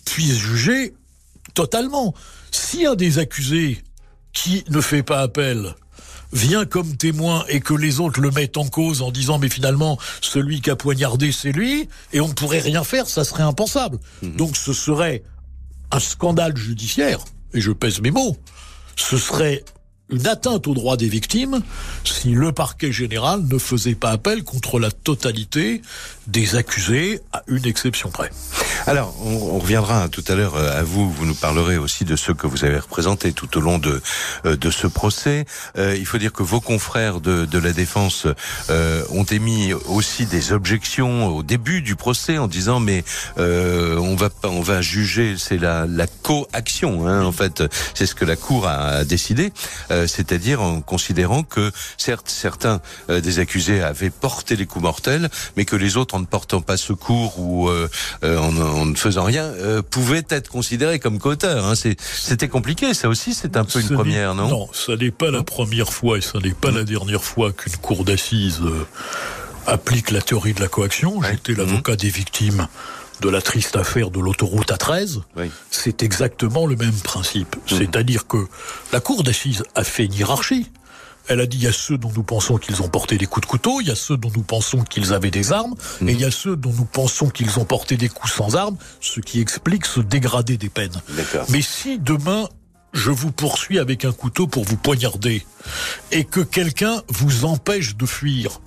puisse 0.05 0.37
juger 0.37 0.95
totalement. 1.55 2.15
Si 2.51 2.87
un 2.87 2.95
des 2.95 3.19
accusés 3.19 3.83
qui 4.33 4.65
ne 4.69 4.81
fait 4.81 5.03
pas 5.03 5.21
appel 5.21 5.75
vient 6.33 6.65
comme 6.65 6.97
témoin 6.97 7.45
et 7.49 7.61
que 7.61 7.75
les 7.75 8.01
autres 8.01 8.21
le 8.21 8.31
mettent 8.31 8.57
en 8.57 8.67
cause 8.67 9.03
en 9.03 9.11
disant 9.11 9.39
mais 9.39 9.51
finalement 9.51 9.99
celui 10.23 10.63
qui 10.63 10.71
a 10.71 10.77
poignardé 10.77 11.31
c'est 11.31 11.53
lui 11.53 11.89
et 12.13 12.21
on 12.21 12.29
ne 12.29 12.33
pourrait 12.33 12.61
rien 12.61 12.85
faire, 12.85 13.09
ça 13.09 13.25
serait 13.25 13.43
impensable. 13.43 13.99
Mhm. 14.23 14.37
Donc 14.37 14.57
ce 14.57 14.73
serait 14.73 15.23
un 15.91 16.01
scandale 16.01 16.57
judiciaire, 16.57 17.21
et 17.53 17.61
je 17.61 17.71
pèse 17.71 18.01
mes 18.01 18.11
mots, 18.11 18.37
ce 18.97 19.19
serait 19.19 19.63
une 20.11 20.27
atteinte 20.27 20.67
aux 20.67 20.75
droits 20.75 20.97
des 20.97 21.09
victimes 21.09 21.63
si 22.05 22.31
le 22.31 22.53
parquet 22.53 22.93
général 22.93 23.43
ne 23.45 23.59
faisait 23.59 23.95
pas 23.95 24.11
appel 24.11 24.45
contre 24.45 24.79
la 24.79 24.91
totalité 24.91 25.83
des 26.27 26.55
accusés, 26.55 27.21
à 27.33 27.43
une 27.49 27.67
exception 27.67 28.11
près. 28.11 28.31
Alors, 28.87 29.15
on, 29.25 29.59
reviendra 29.59 30.09
tout 30.09 30.25
à 30.29 30.35
l'heure 30.35 30.57
euh, 30.57 30.79
à 30.79 30.83
vous. 30.83 31.11
Vous 31.11 31.27
nous 31.27 31.35
parlerez 31.35 31.79
aussi 31.79 32.05
de 32.05 32.17
ceux 32.17 32.35
que 32.35 32.47
vous 32.47 32.65
avez 32.65 32.79
représentés 32.79 33.33
tout 33.33 33.57
au 33.57 33.61
long 33.61 33.79
de 33.79 34.01
euh, 34.45 34.57
de 34.57 34.71
ce 34.71 34.87
procès. 34.87 35.45
Euh, 35.79 35.97
il 35.97 36.07
faut 36.07 36.19
dire 36.19 36.33
que 36.33 36.43
vos 36.43 36.61
confrères 36.61 37.21
de, 37.21 37.45
de 37.45 37.59
la 37.59 37.73
défense 37.73 38.27
ont 39.11 39.25
émis 39.25 39.73
aussi 39.73 40.27
des 40.27 40.53
objections 40.53 41.27
au 41.29 41.43
début 41.43 41.83
du 41.83 41.97
procès 41.97 42.39
en 42.39 42.49
disant 42.49 42.81
mais 42.81 43.05
on 43.37 44.15
va 44.17 44.31
on 44.45 44.61
va 44.61 44.81
juger 44.81 45.37
c'est 45.39 45.59
la 45.59 45.87
la 45.87 46.07
coaction 46.07 47.07
hein, 47.07 47.25
en 47.25 47.33
fait 47.33 47.63
c'est 47.95 48.07
ce 48.07 48.15
que 48.15 48.25
la 48.25 48.37
cour 48.37 48.67
a 48.67 49.05
décidé 49.05 49.53
c'est-à-dire 50.07 50.63
en 50.63 50.81
considérant 50.81 51.43
que 51.43 51.71
certes 51.97 52.29
certains 52.29 52.81
des 53.09 53.39
accusés 53.39 53.83
avaient 53.83 54.11
porté 54.11 54.57
les 54.57 54.67
coups 54.67 54.83
mortels 54.83 55.31
mais 55.57 55.65
que 55.65 55.77
les 55.77 55.97
autres 55.97 56.15
en 56.15 56.21
ne 56.21 56.27
portant 56.27 56.61
pas 56.61 56.77
secours 56.77 57.39
ou 57.39 57.71
en 58.23 58.83
en 58.83 58.87
ne 58.87 58.95
faisant 58.95 59.25
rien, 59.25 59.45
euh, 59.45 59.83
pouvait 59.83 60.25
être 60.29 60.49
considéré 60.49 60.99
comme 60.99 61.19
coauteur. 61.19 61.65
Hein. 61.65 61.75
C'était 61.75 62.49
compliqué, 62.49 62.95
ça 62.95 63.09
aussi, 63.09 63.35
c'est 63.35 63.57
un 63.57 63.65
peu 63.65 63.81
une 63.81 63.89
première, 63.89 64.35
non? 64.35 64.49
Non, 64.49 64.69
ça 64.73 64.97
n'est 64.97 65.11
pas 65.11 65.31
la 65.31 65.43
première 65.43 65.93
fois 65.93 66.19
et 66.19 66.21
ça 66.21 66.39
n'est 66.39 66.55
pas 66.55 66.71
la 66.71 66.85
dernière 66.85 67.25
fois 67.25 67.53
qu'une 67.53 67.77
cour 67.77 68.05
d'assises 68.05 68.61
euh, 68.63 68.87
applique 69.67 70.11
la 70.11 70.21
théorie 70.21 70.55
de 70.55 70.61
la 70.61 70.69
coaction. 70.69 71.21
J'étais 71.23 71.55
l'avocat 71.55 71.97
des 71.97 72.09
victimes 72.09 72.67
de 73.23 73.31
la 73.31 73.41
triste 73.41 73.77
affaire 73.77 74.11
de 74.11 74.21
l'autoroute 74.21 74.71
A13, 74.73 75.21
c'est 75.71 76.03
exactement 76.03 76.67
le 76.67 76.77
même 76.77 76.93
principe. 76.93 77.57
C'est-à-dire 77.67 78.27
que 78.27 78.49
la 78.93 79.01
cour 79.01 79.23
d'assises 79.23 79.63
a 79.75 79.85
fait 79.85 80.05
une 80.05 80.13
hiérarchie. 80.13 80.71
Elle 81.29 81.41
a 81.41 81.47
dit 81.47 81.57
il 81.57 81.63
y 81.63 81.69
a 81.69 81.73
ceux 81.73 81.99
dont 81.99 82.11
nous 82.15 82.25
pensons 82.25 82.59
qu'ils 82.59 82.83
ont 82.83 82.89
porté 82.89 83.17
des 83.17 83.27
coups 83.27 83.47
de 83.47 83.51
couteau, 83.51 83.81
il 83.81 83.87
y 83.87 83.93
a 83.93 83.95
ceux 83.95 84.17
dont 84.17 84.33
nous 84.35 84.43
pensons 84.43 84.83
qu'ils 84.83 85.13
avaient 85.13 85.31
des 85.31 85.53
armes, 85.53 85.77
et 86.05 86.11
il 86.11 86.21
y 86.21 86.25
a 86.25 86.33
ceux 86.33 86.57
dont 86.57 86.73
nous 86.73 86.85
pensons 86.85 87.29
qu'ils 87.29 87.61
ont 87.61 87.65
porté 87.65 87.97
des 87.97 88.09
coups 88.09 88.33
sans 88.33 88.57
armes, 88.57 88.77
ce 89.01 89.21
qui 89.21 89.41
explique 89.41 89.87
ce 89.87 90.01
dégradé 90.01 90.57
des 90.57 90.69
peines. 90.69 91.01
Mais 91.49 91.63
si 91.63 92.01
demain 92.01 92.49
je 92.93 93.13
vous 93.13 93.31
poursuis 93.31 93.79
avec 93.79 94.05
un 94.05 94.13
couteau 94.13 94.49
pour 94.49 94.65
vous 94.65 94.77
poignarder, 94.77 95.47
et 96.11 96.25
que 96.25 96.41
quelqu'un 96.41 97.03
vous 97.09 97.45
empêche 97.45 97.97
de 97.97 98.05
fuir, 98.05 98.61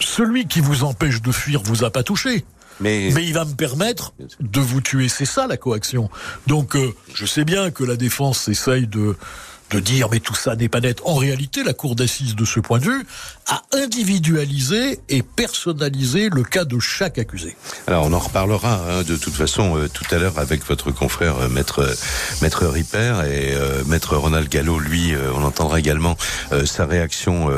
celui 0.00 0.46
qui 0.46 0.60
vous 0.60 0.82
empêche 0.82 1.22
de 1.22 1.30
fuir 1.30 1.62
vous 1.62 1.84
a 1.84 1.90
pas 1.90 2.02
touché. 2.02 2.44
Mais... 2.80 3.10
Mais 3.14 3.24
il 3.24 3.34
va 3.34 3.44
me 3.44 3.54
permettre 3.54 4.12
de 4.40 4.60
vous 4.60 4.80
tuer. 4.80 5.08
C'est 5.08 5.24
ça 5.24 5.46
la 5.46 5.56
coaction. 5.56 6.10
Donc, 6.46 6.76
euh, 6.76 6.92
je 7.14 7.26
sais 7.26 7.44
bien 7.44 7.70
que 7.70 7.84
la 7.84 7.96
défense 7.96 8.48
essaye 8.48 8.86
de 8.86 9.16
de 9.70 9.80
dire 9.80 10.08
mais 10.10 10.20
tout 10.20 10.34
ça 10.34 10.56
n'est 10.56 10.68
pas 10.68 10.80
net. 10.80 11.00
En 11.04 11.14
réalité, 11.14 11.64
la 11.64 11.72
cour 11.72 11.96
d'assises 11.96 12.36
de 12.36 12.44
ce 12.44 12.60
point 12.60 12.78
de 12.78 12.84
vue 12.84 13.06
a 13.46 13.62
individualisé 13.72 15.00
et 15.08 15.22
personnalisé 15.22 16.28
le 16.30 16.42
cas 16.42 16.64
de 16.64 16.78
chaque 16.78 17.18
accusé. 17.18 17.56
Alors 17.86 18.04
on 18.04 18.12
en 18.12 18.18
reparlera 18.18 18.80
hein, 18.88 19.02
de 19.02 19.16
toute 19.16 19.34
façon 19.34 19.76
euh, 19.76 19.88
tout 19.88 20.04
à 20.10 20.18
l'heure 20.18 20.38
avec 20.38 20.64
votre 20.66 20.90
confrère 20.90 21.38
euh, 21.38 21.48
maître 21.48 21.80
euh, 21.80 21.94
maître 22.40 22.66
Ripper 22.66 23.22
et 23.26 23.54
maître 23.86 24.16
Ronald 24.16 24.48
Gallo. 24.48 24.78
Lui, 24.78 25.14
on 25.34 25.44
entendra 25.44 25.78
également 25.78 26.16
sa 26.64 26.86
réaction. 26.86 27.50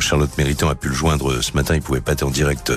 Charlotte 0.00 0.36
Méritant 0.38 0.68
a 0.68 0.74
pu 0.74 0.88
le 0.88 0.94
joindre 0.94 1.40
ce 1.40 1.52
matin. 1.52 1.74
Il 1.74 1.82
pouvait 1.82 2.00
pas 2.00 2.12
être 2.12 2.22
en 2.22 2.30
direct 2.30 2.72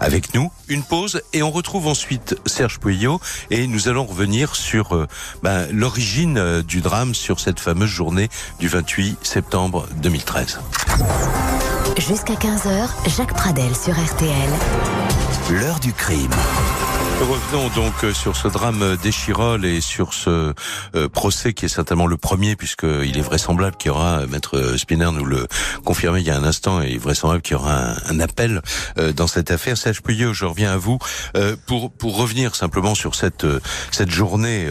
avec 0.00 0.34
nous. 0.34 0.50
Une 0.68 0.82
pause 0.82 1.22
et 1.32 1.42
on 1.42 1.50
retrouve 1.50 1.86
ensuite 1.86 2.36
Serge 2.46 2.78
Pouillot 2.78 3.20
et 3.50 3.66
nous 3.66 3.88
allons 3.88 4.04
revenir 4.04 4.56
sur 4.56 5.06
ben, 5.42 5.66
l'origine 5.72 6.62
du 6.62 6.80
drame 6.80 7.14
sur 7.14 7.40
cette 7.40 7.60
fameuse 7.60 7.90
journée 7.90 8.28
du 8.58 8.68
28 8.68 9.18
septembre 9.22 9.88
2013. 10.02 10.60
Jusqu'à 11.98 12.34
15h, 12.34 13.08
Jacques 13.16 13.34
Pradel 13.34 13.74
sur 13.76 13.92
RTL. 13.92 14.50
L'heure 15.50 15.80
du 15.80 15.92
crime. 15.92 16.30
Revenons 17.20 17.68
donc 17.74 18.04
euh, 18.04 18.14
sur 18.14 18.34
ce 18.34 18.48
drame 18.48 18.96
d'Echirol 19.02 19.66
et 19.66 19.82
sur 19.82 20.14
ce 20.14 20.54
euh, 20.94 21.08
procès 21.10 21.52
qui 21.52 21.66
est 21.66 21.68
certainement 21.68 22.06
le 22.06 22.16
premier 22.16 22.56
puisqu'il 22.56 23.18
est 23.18 23.20
vraisemblable 23.20 23.76
qu'il 23.76 23.90
y 23.90 23.90
aura, 23.90 24.26
Maître 24.26 24.74
Spinner 24.78 25.10
nous 25.12 25.26
le 25.26 25.46
confirmait 25.84 26.22
il 26.22 26.26
y 26.26 26.30
a 26.30 26.36
un 26.36 26.44
instant, 26.44 26.80
et 26.80 26.96
vraisemblable 26.96 27.42
qu'il 27.42 27.52
y 27.52 27.56
aura 27.56 27.92
un, 28.08 28.20
appel 28.20 28.62
euh, 28.98 29.12
dans 29.12 29.26
cette 29.26 29.50
affaire. 29.50 29.76
Serge 29.76 30.00
Puyeux, 30.00 30.32
je 30.32 30.46
reviens 30.46 30.72
à 30.72 30.78
vous 30.78 30.98
pour 31.66 31.92
pour 31.92 32.16
revenir 32.16 32.54
simplement 32.54 32.94
sur 32.94 33.14
cette 33.14 33.46
cette 33.90 34.10
journée 34.10 34.66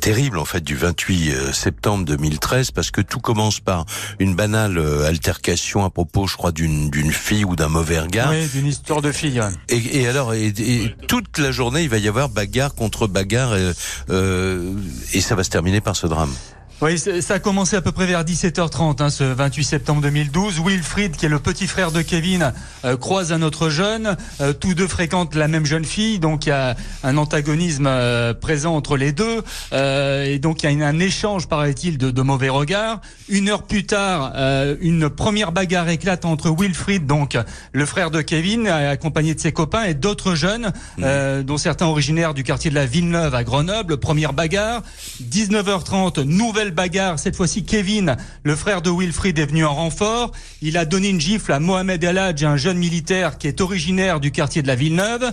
terrible 0.00 0.38
en 0.38 0.44
fait 0.44 0.62
du 0.62 0.76
28 0.76 1.52
septembre 1.52 2.04
2013 2.06 2.70
parce 2.70 2.90
que 2.90 3.02
tout 3.02 3.20
commence 3.20 3.60
par 3.60 3.84
une 4.18 4.34
banale 4.34 4.78
altercation 5.06 5.84
à 5.84 5.90
propos, 5.90 6.26
je 6.26 6.36
crois, 6.36 6.52
d'une 6.52 6.90
d'une 6.90 7.12
fille 7.12 7.44
ou 7.44 7.54
d'un 7.54 7.68
mauvais 7.68 8.00
regard. 8.00 8.30
Oui, 8.30 8.48
d'une 8.48 8.66
histoire 8.66 9.02
de 9.02 9.12
fille. 9.12 9.40
Et, 9.68 10.00
et 10.00 10.08
alors, 10.08 10.32
et, 10.34 10.48
et 10.48 10.94
toute 11.06 11.38
la 11.38 11.49
journée, 11.52 11.82
il 11.82 11.88
va 11.88 11.98
y 11.98 12.08
avoir 12.08 12.28
bagarre 12.28 12.74
contre 12.74 13.06
bagarre 13.06 13.56
et, 13.56 13.72
euh, 14.10 14.74
et 15.12 15.20
ça 15.20 15.34
va 15.34 15.44
se 15.44 15.50
terminer 15.50 15.80
par 15.80 15.96
ce 15.96 16.06
drame. 16.06 16.32
Oui, 16.82 16.98
ça 16.98 17.34
a 17.34 17.38
commencé 17.38 17.76
à 17.76 17.82
peu 17.82 17.92
près 17.92 18.06
vers 18.06 18.24
17h30, 18.24 19.02
hein, 19.02 19.10
ce 19.10 19.22
28 19.22 19.64
septembre 19.64 20.00
2012. 20.00 20.62
Wilfried, 20.64 21.14
qui 21.14 21.26
est 21.26 21.28
le 21.28 21.38
petit 21.38 21.66
frère 21.66 21.92
de 21.92 22.00
Kevin, 22.00 22.54
euh, 22.86 22.96
croise 22.96 23.34
un 23.34 23.42
autre 23.42 23.68
jeune. 23.68 24.16
Euh, 24.40 24.54
tous 24.54 24.72
deux 24.72 24.88
fréquentent 24.88 25.34
la 25.34 25.46
même 25.46 25.66
jeune 25.66 25.84
fille, 25.84 26.18
donc 26.18 26.46
il 26.46 26.48
y 26.48 26.52
a 26.52 26.76
un 27.02 27.18
antagonisme 27.18 27.86
euh, 27.86 28.32
présent 28.32 28.74
entre 28.74 28.96
les 28.96 29.12
deux. 29.12 29.42
et 29.72 30.38
donc 30.38 30.62
il 30.62 30.72
y 30.72 30.82
a 30.82 30.86
un 30.86 30.98
échange, 30.98 31.48
paraît-il, 31.48 31.98
de, 31.98 32.10
de, 32.10 32.22
mauvais 32.22 32.48
regards. 32.48 33.02
Une 33.28 33.50
heure 33.50 33.64
plus 33.64 33.84
tard, 33.84 34.32
une 34.80 35.10
première 35.10 35.52
bagarre 35.52 35.90
éclate 35.90 36.24
entre 36.24 36.50
Wilfried, 36.50 37.04
donc 37.04 37.36
le 37.72 37.84
frère 37.84 38.10
de 38.10 38.22
Kevin, 38.22 38.66
accompagné 38.66 39.34
de 39.34 39.40
ses 39.40 39.52
copains, 39.52 39.84
et 39.84 39.92
d'autres 39.92 40.34
jeunes, 40.34 40.72
mmh. 40.96 41.42
dont 41.42 41.58
certains 41.58 41.86
originaires 41.86 42.32
du 42.32 42.42
quartier 42.42 42.70
de 42.70 42.74
la 42.74 42.86
Villeneuve 42.86 43.34
à 43.34 43.44
Grenoble. 43.44 43.98
Première 43.98 44.32
bagarre. 44.32 44.82
19h30, 45.22 46.22
nouvelle 46.22 46.69
bagarre. 46.70 47.18
Cette 47.18 47.36
fois-ci, 47.36 47.64
Kevin, 47.64 48.16
le 48.42 48.56
frère 48.56 48.82
de 48.82 48.90
Wilfried, 48.90 49.38
est 49.38 49.46
venu 49.46 49.64
en 49.64 49.74
renfort. 49.74 50.32
Il 50.62 50.76
a 50.76 50.84
donné 50.84 51.08
une 51.08 51.20
gifle 51.20 51.52
à 51.52 51.60
Mohamed 51.60 52.02
El 52.02 52.18
Hadj, 52.18 52.44
un 52.44 52.56
jeune 52.56 52.78
militaire 52.78 53.38
qui 53.38 53.48
est 53.48 53.60
originaire 53.60 54.20
du 54.20 54.30
quartier 54.30 54.62
de 54.62 54.66
la 54.66 54.74
Villeneuve. 54.74 55.32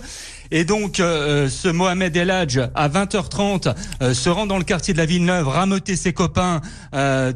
Et 0.50 0.64
donc, 0.64 0.98
euh, 0.98 1.04
euh, 1.44 1.48
ce 1.48 1.68
Mohamed 1.68 2.16
El 2.16 2.30
Hadj, 2.30 2.60
à 2.74 2.88
20h30, 2.88 3.74
euh, 4.00 4.14
se 4.14 4.30
rend 4.30 4.46
dans 4.46 4.56
le 4.56 4.64
quartier 4.64 4.94
de 4.94 4.98
la 4.98 5.04
Villeneuve, 5.04 5.48
rameuter 5.48 5.96
ses 5.96 6.12
copains, 6.12 6.60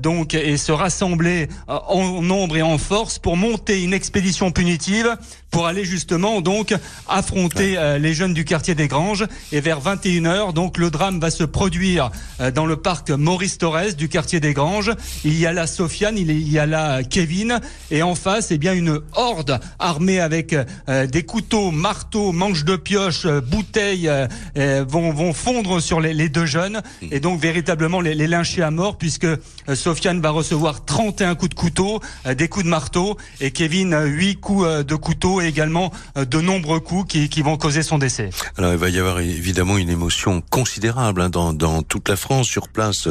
donc, 0.01 0.35
et 0.35 0.57
se 0.57 0.73
rassembler 0.73 1.49
en 1.69 2.23
nombre 2.23 2.57
et 2.57 2.63
en 2.63 2.79
force 2.79 3.19
pour 3.19 3.37
monter 3.37 3.83
une 3.83 3.93
expédition 3.93 4.51
punitive 4.51 5.17
pour 5.51 5.67
aller 5.67 5.85
justement 5.85 6.41
donc 6.41 6.75
affronter 7.09 7.77
les 8.01 8.15
jeunes 8.15 8.33
du 8.33 8.45
quartier 8.45 8.75
des 8.75 8.89
Granges. 8.89 9.27
Et 9.53 9.61
vers 9.61 9.81
21h, 9.81 10.55
donc, 10.55 10.79
le 10.79 10.91
drame 10.91 11.21
va 11.21 11.31
se 11.31 11.45
produire 11.45 12.11
dans 12.55 12.67
le 12.67 12.77
parc 12.77 13.11
Maurice 13.11 13.59
Torres 13.59 13.95
du 13.97 14.09
quartier 14.09 14.41
des 14.41 14.55
Granges. 14.55 14.93
Il 15.25 15.39
y 15.39 15.47
a 15.47 15.53
là 15.53 15.67
Sofiane, 15.67 16.17
il 16.17 16.51
y 16.51 16.59
a 16.59 16.67
là 16.67 17.03
Kevin, 17.03 17.61
et 17.91 18.03
en 18.03 18.15
face, 18.15 18.51
eh 18.51 18.59
bien, 18.59 18.73
une 18.73 19.01
horde 19.13 19.61
armée 19.79 20.21
avec 20.21 20.55
des 20.89 21.23
couteaux, 21.25 21.71
marteaux, 21.71 22.33
manches 22.33 22.65
de 22.65 22.77
pioche 22.77 23.02
euh, 23.03 23.41
bouteilles 23.41 24.09
euh, 24.09 24.27
euh, 24.57 24.85
vont, 24.87 25.13
vont 25.13 25.33
fondre 25.33 25.81
sur 25.81 26.01
les, 26.01 26.29
deux 26.29 26.47
jeunes 26.47 26.83
et 27.11 27.21
donc 27.21 27.41
véritablement 27.41 28.01
les, 28.01 28.15
les, 28.15 28.27
lyncher 28.27 28.63
à 28.63 28.71
mort 28.71 28.97
puisque 28.97 29.27
Sofiane 29.75 30.21
va 30.21 30.31
recevoir 30.31 30.85
31 30.85 31.35
coups 31.35 31.51
de 31.51 31.55
couteau, 31.55 32.01
des 32.37 32.49
coups 32.49 32.65
de 32.65 32.71
marteau 32.71 33.17
et 33.41 33.51
Kevin 33.51 33.97
8 34.05 34.37
coups 34.37 34.67
de 34.85 34.95
couteau 34.95 35.41
et 35.41 35.47
également 35.47 35.93
de 36.17 36.41
nombreux 36.41 36.81
coups 36.81 37.13
qui, 37.13 37.29
qui 37.29 37.43
vont 37.43 37.57
causer 37.57 37.83
son 37.83 37.99
décès. 37.99 38.31
Alors 38.57 38.73
il 38.73 38.79
va 38.79 38.89
y 38.89 38.99
avoir 38.99 39.21
évidemment 39.21 39.79
une 39.79 39.91
émotion 39.91 40.43
considérable 40.51 41.21
hein, 41.21 41.29
dans, 41.29 41.53
dans 41.53 41.83
toute 41.83 42.09
la 42.09 42.17
France 42.17 42.47
sur 42.47 42.69
place. 42.69 43.09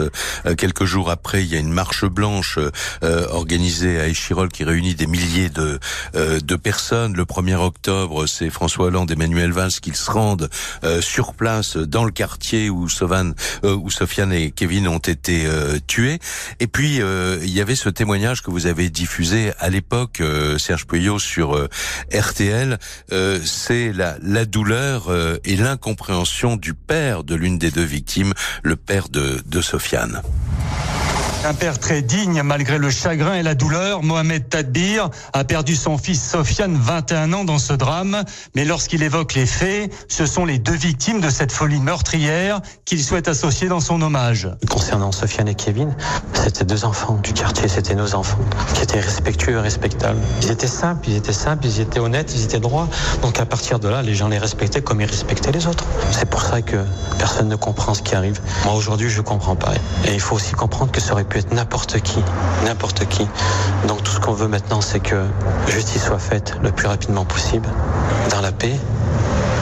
quelques 0.58 0.86
jours 0.86 1.10
après, 1.10 1.44
il 1.44 1.50
y 1.50 1.56
a 1.56 1.60
une 1.60 1.74
marche 1.74 2.06
blanche 2.06 2.58
organisée 3.02 4.00
à 4.00 4.08
Échirol 4.08 4.50
qui 4.50 4.64
réunit 4.64 4.96
des 4.96 5.08
milliers 5.08 5.50
de, 5.50 5.80
de 6.14 6.56
personnes. 6.56 7.16
Le 7.16 7.26
1er 7.26 7.56
octobre, 7.56 8.26
c'est 8.26 8.50
François 8.50 8.86
Hollande, 8.86 9.12
Emmanuel 9.12 9.52
Valls 9.52 9.81
qu'ils 9.82 9.96
se 9.96 10.10
rendent 10.10 10.50
euh, 10.84 11.02
sur 11.02 11.34
place 11.34 11.78
dans 11.78 12.06
le 12.06 12.12
quartier 12.12 12.70
où 12.70 12.88
Sovan, 12.88 13.34
euh, 13.64 13.78
Sofiane 13.90 14.32
et 14.32 14.52
Kevin 14.52 14.88
ont 14.88 15.00
été 15.00 15.46
euh, 15.46 15.78
tués. 15.86 16.20
Et 16.60 16.68
puis 16.68 17.02
il 17.02 17.50
y 17.50 17.62
avait 17.62 17.76
ce 17.76 17.90
témoignage 17.90 18.42
que 18.42 18.52
vous 18.52 18.68
avez 18.68 18.90
diffusé 18.90 19.52
à 19.60 19.70
l'époque, 19.70 20.22
Serge 20.58 20.86
Puyot, 20.86 21.20
sur 21.20 21.68
RTL. 22.14 22.78
C'est 23.44 23.92
la, 23.92 24.18
la 24.22 24.46
douleur 24.46 25.12
et 25.44 25.56
l'incompréhension 25.56 26.56
du 26.56 26.74
père 26.74 27.24
de 27.24 27.36
l'une 27.36 27.58
des 27.58 27.72
deux 27.72 27.84
victimes, 27.84 28.34
le 28.64 28.76
père 28.76 29.10
de, 29.10 29.42
de 29.46 29.62
Sofiane. 29.62 30.22
Un 31.44 31.56
père 31.56 31.80
très 31.80 32.04
digne 32.04 32.44
malgré 32.44 32.78
le 32.78 32.92
chagrin 32.92 33.34
et 33.34 33.42
la 33.42 33.56
douleur, 33.56 34.04
Mohamed 34.04 34.48
Tadbir 34.48 35.10
a 35.34 35.44
perdu 35.44 35.76
son 35.76 35.98
fils 35.98 36.24
Sofiane, 36.24 36.78
21 36.80 37.34
ans, 37.34 37.44
dans 37.44 37.58
ce 37.58 37.74
drame. 37.74 38.24
Mais 38.54 38.64
lorsqu'il 38.64 39.02
évoque 39.02 39.34
les 39.34 39.48
faits, 39.48 39.92
ce 40.08 40.28
sont 40.28 40.46
les 40.46 40.60
deux 40.60 40.76
victimes 40.76 41.20
de 41.20 41.32
cette 41.32 41.52
folie 41.52 41.80
meurtrière 41.80 42.62
qu'il 42.86 43.04
souhaite 43.04 43.28
associer 43.28 43.68
dans 43.68 43.80
son 43.80 44.04
hommage. 44.04 44.50
Concernant 44.70 45.12
Sofiane 45.12 45.48
et 45.48 45.56
Kevin, 45.56 45.96
c'était 46.36 46.64
deux 46.64 46.86
enfants 46.86 47.20
du 47.24 47.34
quartier, 47.34 47.68
c'était 47.68 47.96
nos 47.96 48.14
enfants, 48.14 48.38
qui 48.76 48.84
étaient 48.84 49.00
respectueux 49.00 49.54
et 49.54 49.62
respectables. 49.62 50.20
Ils 50.44 50.52
étaient 50.52 50.68
simples, 50.68 51.10
ils 51.10 51.16
étaient 51.16 51.34
simples, 51.34 51.66
ils 51.66 51.80
étaient 51.80 52.00
honnêtes, 52.00 52.34
ils 52.36 52.44
étaient 52.44 52.60
droits. 52.60 52.88
Donc 53.24 53.40
à 53.40 53.48
partir 53.48 53.80
de 53.80 53.88
là, 53.88 54.04
les 54.04 54.14
gens 54.14 54.28
les 54.28 54.38
respectaient 54.38 54.84
comme 54.84 55.02
ils 55.02 55.10
respectaient 55.10 55.52
les 55.52 55.66
autres. 55.66 55.86
C'est 56.12 56.30
pour 56.30 56.44
ça 56.44 56.62
que 56.62 56.78
personne 57.18 57.48
ne 57.48 57.56
comprend 57.56 57.96
ce 57.96 58.04
qui 58.04 58.14
arrive. 58.14 58.40
Moi 58.64 58.76
aujourd'hui, 58.76 59.10
je 59.10 59.22
comprends 59.22 59.56
pas. 59.56 59.74
Et 60.06 60.14
il 60.14 60.20
faut 60.20 60.36
aussi 60.36 60.52
comprendre 60.52 60.92
que 60.92 61.02
ça 61.02 61.14
aurait 61.14 61.31
peut 61.32 61.40
être 61.40 61.54
n'importe 61.54 62.02
qui, 62.02 62.20
n'importe 62.66 63.08
qui. 63.08 63.26
Donc 63.88 64.04
tout 64.04 64.12
ce 64.12 64.20
qu'on 64.20 64.34
veut 64.34 64.50
maintenant, 64.50 64.82
c'est 64.82 65.00
que 65.00 65.24
justice 65.68 66.04
soit 66.06 66.20
faite 66.20 66.58
le 66.62 66.72
plus 66.72 66.88
rapidement 66.88 67.24
possible, 67.24 67.70
dans 68.32 68.42
la 68.42 68.52
paix, 68.52 68.76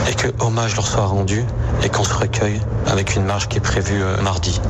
et 0.08 0.14
que 0.14 0.28
hommage 0.40 0.74
leur 0.74 0.86
soit 0.86 1.06
rendu 1.06 1.44
et 1.82 1.88
qu'on 1.88 2.04
se 2.04 2.14
recueille 2.14 2.60
avec 2.86 3.16
une 3.16 3.24
marche 3.24 3.48
qui 3.48 3.58
est 3.58 3.62
prévue 3.62 4.02
euh, 4.02 4.20
mardi. 4.22 4.60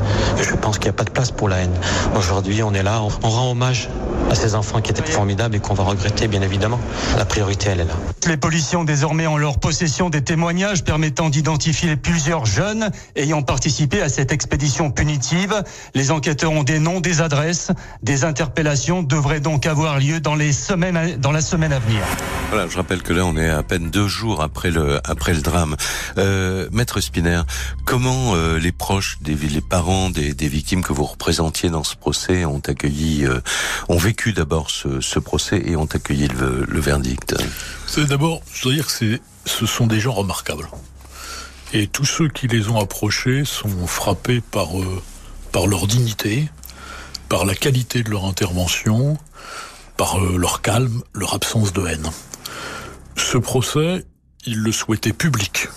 Je 0.41 0.55
pense 0.55 0.79
qu'il 0.79 0.87
n'y 0.87 0.91
a 0.91 0.95
pas 0.95 1.05
de 1.05 1.11
place 1.11 1.31
pour 1.31 1.49
la 1.49 1.59
haine. 1.59 1.75
Aujourd'hui, 2.17 2.63
on 2.63 2.75
est 2.75 2.83
là, 2.83 3.03
on, 3.03 3.29
rend 3.29 3.51
hommage 3.51 3.89
à 4.31 4.35
ces 4.35 4.55
enfants 4.55 4.81
qui 4.81 4.91
étaient 4.91 5.03
formidables 5.03 5.57
et 5.57 5.61
qu'on 5.61 5.75
va 5.75 5.85
regretter, 5.85 6.29
bien 6.29 6.43
évidemment. 6.43 6.79
La 7.17 7.25
priorité, 7.25 7.71
elle 7.71 7.81
est 7.81 7.85
là. 7.85 7.95
Les 8.27 8.37
policiers 8.37 8.77
ont 8.77 8.85
désormais 8.85 9.27
en 9.27 9.37
leur 9.37 9.59
possession 9.59 10.11
des 10.11 10.23
témoignages 10.23 10.85
permettant 10.85 11.31
d'identifier 11.31 11.97
plusieurs 11.97 12.47
jeunes 12.47 12.91
ayant 13.17 13.43
participé 13.43 14.03
à 14.03 14.09
cette 14.09 14.33
expédition 14.33 14.91
punitive. 14.91 15.63
Les 15.95 16.11
enquêteurs 16.11 16.53
ont 16.53 16.63
des 16.63 16.79
noms, 16.79 17.01
des 17.01 17.21
adresses. 17.21 17.71
Des 18.03 18.25
interpellations 18.25 19.03
devraient 19.03 19.41
donc 19.41 19.67
avoir 19.67 19.99
lieu 19.99 20.21
dans 20.21 20.35
les 20.35 20.53
semaines, 20.53 21.17
dans 21.19 21.33
la 21.33 21.41
semaine 21.41 21.73
à 21.73 21.79
venir. 21.79 22.03
Voilà, 22.51 22.67
je 22.69 22.77
rappelle 22.77 23.03
que 23.03 23.13
là, 23.13 23.25
on 23.25 23.37
est 23.37 23.49
à 23.49 23.63
peine 23.63 23.91
deux 23.91 24.09
jours 24.09 24.43
après 24.43 24.71
le, 24.71 25.01
après 25.05 25.35
le 25.35 25.41
drame. 25.41 25.77
Euh, 26.19 26.69
Maître 26.73 26.90
Spinner, 26.99 27.43
comment 27.85 28.35
euh, 28.35 28.59
les 28.59 28.73
proches, 28.73 29.19
les 29.25 29.61
parents 29.61 30.11
des, 30.11 30.33
victimes 30.49 30.83
que 30.83 30.93
vous 30.93 31.05
représentiez 31.05 31.71
dans 31.71 31.85
ce 31.85 31.95
procès 31.95 32.45
ont 32.45 32.63
accueilli, 32.67 33.25
euh, 33.25 33.41
ont 33.89 33.99
vécu 33.99 34.33
d'abord 34.33 34.71
ce, 34.71 35.19
procès 35.21 35.63
et 35.65 35.77
ont 35.77 35.85
accueilli 35.85 36.27
le, 36.29 36.81
verdict? 36.81 37.37
D'abord, 37.97 38.43
je 38.53 38.63
dois 38.65 38.73
dire 38.73 38.87
que 38.87 39.21
ce 39.45 39.67
sont 39.67 39.87
des 39.87 40.01
gens 40.01 40.13
remarquables. 40.13 40.69
Et 41.73 41.87
tous 41.87 42.05
ceux 42.05 42.29
qui 42.29 42.49
les 42.49 42.69
ont 42.69 42.81
approchés 42.81 43.45
sont 43.45 43.87
frappés 43.87 44.41
par, 44.41 44.81
euh, 44.81 45.67
leur 45.69 45.87
dignité, 45.87 46.49
par 47.29 47.45
la 47.45 47.55
qualité 47.55 48.03
de 48.03 48.11
leur 48.11 48.25
intervention, 48.25 49.17
par 49.97 50.19
leur 50.19 50.63
calme, 50.63 51.03
leur 51.15 51.35
absence 51.35 51.73
de 51.73 51.87
haine. 51.87 52.11
Ce 53.17 53.39
procès, 53.39 54.05
ils 54.47 54.59
le 54.59 54.73
souhaitaient 54.73 55.13
public. 55.13 55.69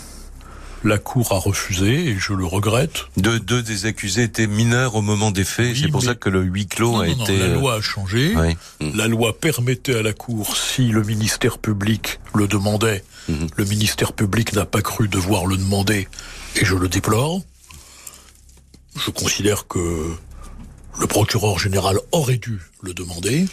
La 0.84 0.98
Cour 0.98 1.32
a 1.32 1.38
refusé 1.40 2.08
et 2.10 2.18
je 2.20 2.34
le 2.34 2.46
regrette. 2.46 3.06
Deux, 3.16 3.40
deux 3.40 3.62
des 3.64 3.86
accusés 3.86 4.24
étaient 4.24 4.48
mineurs 4.48 4.96
au 4.96 5.02
moment 5.02 5.32
des 5.32 5.46
faits. 5.46 5.72
Oui, 5.74 5.80
c'est 5.82 5.88
pour 5.88 6.02
mais- 6.02 6.08
ça 6.08 6.16
que 6.16 6.30
le 6.30 6.42
huis 6.44 6.68
clos 6.68 6.92
Non, 6.94 7.00
a 7.00 7.08
non, 7.08 7.16
non, 7.16 7.24
été. 7.24 7.38
la 7.38 7.46
euh, 7.46 7.54
loi 7.60 7.76
a 7.76 7.82
changé. 7.82 8.34
oui. 8.36 8.58
Mm. 8.82 8.98
La 8.98 9.08
loi 9.08 9.40
permettait 9.40 9.96
à 9.96 10.02
la 10.02 10.12
Cour, 10.14 10.58
si 10.58 10.90
le 10.90 11.04
ministère 11.04 11.58
public 11.58 12.20
le 12.36 12.48
demandait, 12.48 13.04
Mhm. 13.30 13.48
le 13.56 13.66
ministère 13.66 14.12
public 14.12 14.52
n'a 14.54 14.66
pas 14.66 14.82
cru 14.82 15.08
devoir 15.08 15.46
le 15.46 15.56
demander, 15.56 16.10
et 16.58 16.66
je 16.66 16.76
le 16.76 16.90
déplore. 16.90 17.42
Je 18.98 19.10
considère 19.10 19.68
que 19.68 20.12
le 21.00 21.08
procureur 21.08 21.58
général 21.60 21.98
aurait 22.12 22.38
dû 22.38 22.60
le 22.82 22.94
demander. 22.94 23.46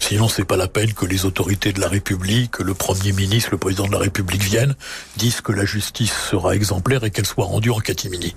Sinon, 0.00 0.28
c'est 0.28 0.44
pas 0.44 0.56
la 0.56 0.68
peine 0.68 0.92
que 0.92 1.06
les 1.06 1.24
autorités 1.24 1.72
de 1.72 1.80
la 1.80 1.88
République, 1.88 2.58
le 2.58 2.74
Premier 2.74 3.12
ministre, 3.12 3.50
le 3.52 3.58
Président 3.58 3.86
de 3.86 3.92
la 3.92 3.98
République 3.98 4.42
viennent, 4.42 4.74
disent 5.16 5.40
que 5.40 5.52
la 5.52 5.64
justice 5.64 6.12
sera 6.30 6.54
exemplaire 6.54 7.04
et 7.04 7.10
qu'elle 7.10 7.26
soit 7.26 7.46
rendue 7.46 7.70
en 7.70 7.80
catimini. 7.80 8.36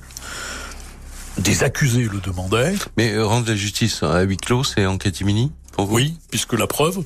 Des 1.38 1.64
accusés 1.64 2.08
le 2.12 2.20
demandaient. 2.20 2.76
Mais 2.98 3.14
euh, 3.14 3.26
rendre 3.26 3.48
la 3.48 3.56
justice 3.56 4.02
à 4.02 4.22
huis 4.22 4.38
clos, 4.38 4.64
c'est 4.64 4.86
en 4.86 4.98
catimini 4.98 5.52
pour 5.74 5.86
vous? 5.86 5.96
Oui, 5.96 6.18
puisque 6.32 6.54
la 6.54 6.68
preuve, 6.68 7.04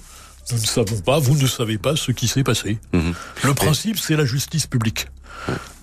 nous 0.51 0.57
ne 0.57 0.65
savons 0.65 0.99
pas, 1.01 1.19
vous 1.19 1.35
ne 1.35 1.47
savez 1.47 1.77
pas 1.77 1.95
ce 1.95 2.11
qui 2.11 2.27
s'est 2.27 2.43
passé. 2.43 2.77
Mhm. 2.93 3.13
Le 3.43 3.53
principe, 3.53 3.97
c'est 3.97 4.15
la 4.15 4.25
justice 4.25 4.67
publique. 4.67 5.07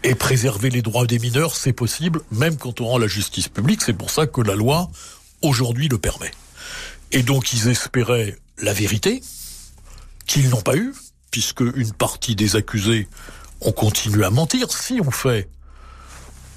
Et 0.05 0.15
préserver 0.15 0.71
les 0.71 0.83
droits 0.83 1.07
des 1.07 1.19
mineurs, 1.19 1.57
c'est 1.57 1.73
possible, 1.73 2.21
même 2.31 2.57
quand 2.57 2.81
on 2.81 2.87
rend 2.87 2.99
la 2.99 3.09
justice 3.09 3.49
publique. 3.49 3.83
C'est 3.83 3.93
pour 3.93 4.11
ça 4.11 4.27
que 4.27 4.41
la 4.41 4.55
loi, 4.55 4.89
aujourd'hui, 5.43 5.89
le 5.89 5.99
permet. 5.99 6.31
Et 7.11 7.23
donc, 7.23 7.53
ils 7.53 7.69
espéraient 7.69 8.37
la 8.61 8.73
vérité, 8.73 9.23
qu'ils 10.27 10.50
n'ont 10.50 10.61
pas 10.61 10.77
eu, 10.77 10.95
puisque 11.31 11.61
une 11.61 11.93
partie 11.93 12.37
des 12.37 12.57
accusés 12.57 13.09
ont 13.61 13.73
continué 13.73 14.25
à 14.25 14.31
mentir. 14.31 14.71
Si 14.73 15.00
on 15.00 15.11
fait, 15.11 15.49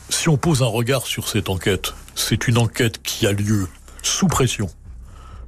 si 0.10 0.30
on 0.30 0.38
pose 0.38 0.64
un 0.64 0.68
regard 0.68 1.06
sur 1.06 1.28
cette 1.28 1.50
enquête, 1.50 1.94
c'est 2.16 2.48
une 2.48 2.58
enquête 2.58 3.02
qui 3.02 3.26
a 3.28 3.32
lieu 3.32 3.68
sous 4.04 4.28
pression, 4.28 4.70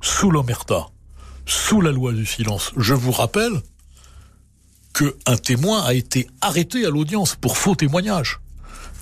sous 0.01 0.31
l'omerta, 0.31 0.87
sous 1.45 1.81
la 1.81 1.91
loi 1.91 2.13
du 2.13 2.25
silence. 2.25 2.71
Je 2.77 2.93
vous 2.93 3.11
rappelle 3.11 3.61
que 4.93 5.15
un 5.25 5.37
témoin 5.37 5.83
a 5.83 5.93
été 5.93 6.27
arrêté 6.41 6.85
à 6.85 6.89
l'audience 6.89 7.35
pour 7.35 7.57
faux 7.57 7.75
témoignage. 7.75 8.39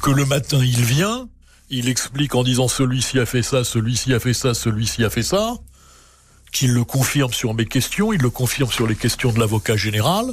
Que 0.02 0.12
le 0.12 0.26
matin 0.26 0.60
il 0.64 0.84
vient, 0.84 1.28
il 1.70 1.90
explique 1.90 2.34
en 2.34 2.44
disant 2.44 2.68
celui-ci 2.68 3.20
a 3.20 3.26
fait 3.26 3.44
ça, 3.44 3.64
celui-ci 3.64 4.14
a 4.14 4.20
fait 4.20 4.34
ça, 4.34 4.54
celui-ci 4.54 5.04
a 5.04 5.10
fait 5.10 5.24
ça, 5.24 5.56
qu'il 6.52 6.74
le 6.74 6.84
confirme 6.84 7.34
sur 7.34 7.54
mes 7.54 7.66
questions, 7.66 8.14
il 8.14 8.22
le 8.22 8.30
confirme 8.30 8.72
sur 8.72 8.88
les 8.88 8.96
questions 8.96 9.32
de 9.32 9.40
l'avocat 9.40 9.78
général. 9.78 10.26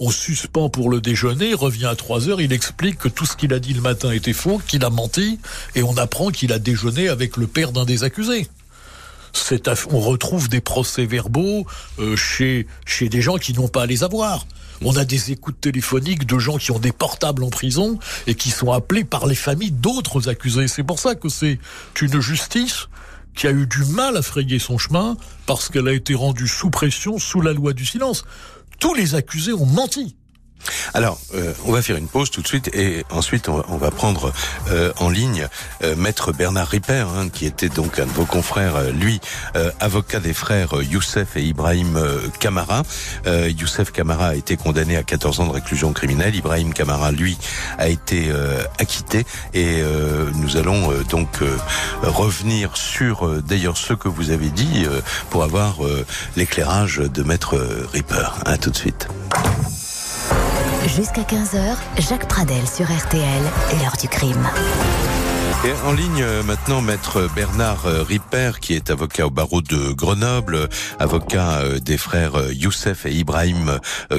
On 0.00 0.10
suspend 0.10 0.70
pour 0.70 0.90
le 0.90 1.00
déjeuner, 1.00 1.54
revient 1.54 1.86
à 1.86 1.94
3 1.94 2.28
heures, 2.28 2.40
il 2.40 2.52
explique 2.52 2.98
que 2.98 3.08
tout 3.08 3.26
ce 3.26 3.36
qu'il 3.36 3.54
a 3.54 3.60
dit 3.60 3.74
le 3.74 3.80
matin 3.80 4.10
était 4.10 4.32
faux, 4.32 4.60
qu'il 4.66 4.84
a 4.84 4.90
menti, 4.90 5.38
et 5.76 5.84
on 5.84 5.96
apprend 5.96 6.30
qu'il 6.30 6.52
a 6.52 6.58
déjeuné 6.58 7.08
avec 7.08 7.36
le 7.36 7.46
père 7.46 7.70
d'un 7.70 7.84
des 7.84 8.02
accusés. 8.02 8.48
On 9.90 10.00
retrouve 10.00 10.48
des 10.48 10.60
procès-verbaux 10.60 11.66
euh, 11.98 12.16
chez, 12.16 12.66
chez 12.84 13.08
des 13.08 13.20
gens 13.20 13.36
qui 13.36 13.52
n'ont 13.52 13.68
pas 13.68 13.82
à 13.82 13.86
les 13.86 14.04
avoir. 14.04 14.46
On 14.82 14.96
a 14.96 15.04
des 15.04 15.32
écoutes 15.32 15.60
téléphoniques 15.60 16.26
de 16.26 16.38
gens 16.38 16.58
qui 16.58 16.72
ont 16.72 16.78
des 16.78 16.92
portables 16.92 17.44
en 17.44 17.50
prison 17.50 17.98
et 18.26 18.34
qui 18.34 18.50
sont 18.50 18.72
appelés 18.72 19.04
par 19.04 19.26
les 19.26 19.34
familles 19.34 19.70
d'autres 19.70 20.28
accusés. 20.28 20.68
C'est 20.68 20.82
pour 20.82 20.98
ça 20.98 21.14
que 21.14 21.28
c'est 21.28 21.58
une 22.00 22.20
justice 22.20 22.88
qui 23.34 23.46
a 23.46 23.50
eu 23.50 23.66
du 23.66 23.84
mal 23.86 24.16
à 24.16 24.22
frayer 24.22 24.58
son 24.58 24.78
chemin 24.78 25.16
parce 25.46 25.68
qu'elle 25.68 25.88
a 25.88 25.92
été 25.92 26.14
rendue 26.14 26.48
sous 26.48 26.70
pression, 26.70 27.18
sous 27.18 27.40
la 27.40 27.52
loi 27.52 27.72
du 27.72 27.84
silence. 27.84 28.24
Tous 28.78 28.94
les 28.94 29.14
accusés 29.14 29.52
ont 29.52 29.66
menti. 29.66 30.16
Alors, 30.94 31.18
euh, 31.34 31.52
on 31.66 31.72
va 31.72 31.82
faire 31.82 31.96
une 31.96 32.08
pause 32.08 32.30
tout 32.30 32.42
de 32.42 32.46
suite 32.46 32.70
et 32.74 33.04
ensuite 33.10 33.48
on 33.48 33.76
va, 33.76 33.90
prendre 33.90 34.32
euh, 34.70 34.92
en 34.98 35.08
ligne 35.08 35.46
euh, 35.82 35.94
maître 35.96 36.32
Bernard 36.32 36.68
Ripper, 36.68 37.06
hein, 37.16 37.28
qui 37.28 37.46
était 37.46 37.68
donc 37.68 37.98
un 37.98 38.06
de 38.06 38.10
vos 38.10 38.24
confrères, 38.24 38.76
euh, 38.76 38.90
lui, 38.90 39.20
euh, 39.56 39.70
avocat 39.80 40.20
des 40.20 40.32
frères 40.32 40.76
euh, 40.76 40.84
Youssef 40.84 41.36
et 41.36 41.42
Ibrahim 41.42 42.00
Kamara. 42.40 42.82
Youssef 43.26 43.92
Kamara 43.92 44.28
a 44.28 44.34
été 44.34 44.56
condamné 44.56 44.96
à 44.96 45.02
14 45.02 45.40
ans 45.40 45.46
de 45.46 45.52
réclusion 45.52 45.92
criminelle. 45.92 46.34
Ibrahim 46.34 46.72
Kamara, 46.72 47.12
lui, 47.12 47.36
a 47.78 47.88
été 47.88 48.30
acquitté 48.78 49.24
et 49.52 49.82
nous 50.34 50.56
allons 50.56 50.92
donc 51.10 51.40
revenir 52.02 52.76
sur 52.76 53.42
d'ailleurs 53.42 53.76
ce 53.76 53.94
que 53.94 54.08
vous 54.08 54.30
avez 54.30 54.48
dit 54.48 54.86
pour 55.30 55.42
avoir 55.42 55.78
l'éclairage 56.36 56.98
de 56.98 57.22
maître 57.22 57.58
Ripper. 57.92 58.28
À 58.44 58.56
tout 58.56 58.70
de 58.70 58.76
suite. 58.76 59.08
Jusqu'à 60.86 61.22
15h, 61.22 61.76
Jacques 61.98 62.28
Pradel 62.28 62.66
sur 62.68 62.84
RTL, 62.84 63.42
l'heure 63.80 63.96
du 63.98 64.06
crime. 64.06 64.46
Et 65.64 65.72
en 65.86 65.92
ligne 65.92 66.22
euh, 66.22 66.42
maintenant, 66.42 66.82
maître 66.82 67.26
Bernard 67.34 67.86
euh, 67.86 68.02
Ripper, 68.02 68.52
qui 68.60 68.74
est 68.74 68.90
avocat 68.90 69.26
au 69.26 69.30
barreau 69.30 69.62
de 69.62 69.92
Grenoble, 69.92 70.68
avocat 70.98 71.60
euh, 71.60 71.78
des 71.80 71.96
frères 71.96 72.52
Youssef 72.52 73.06
et 73.06 73.12
Ibrahim. 73.12 73.80
Euh, 74.12 74.18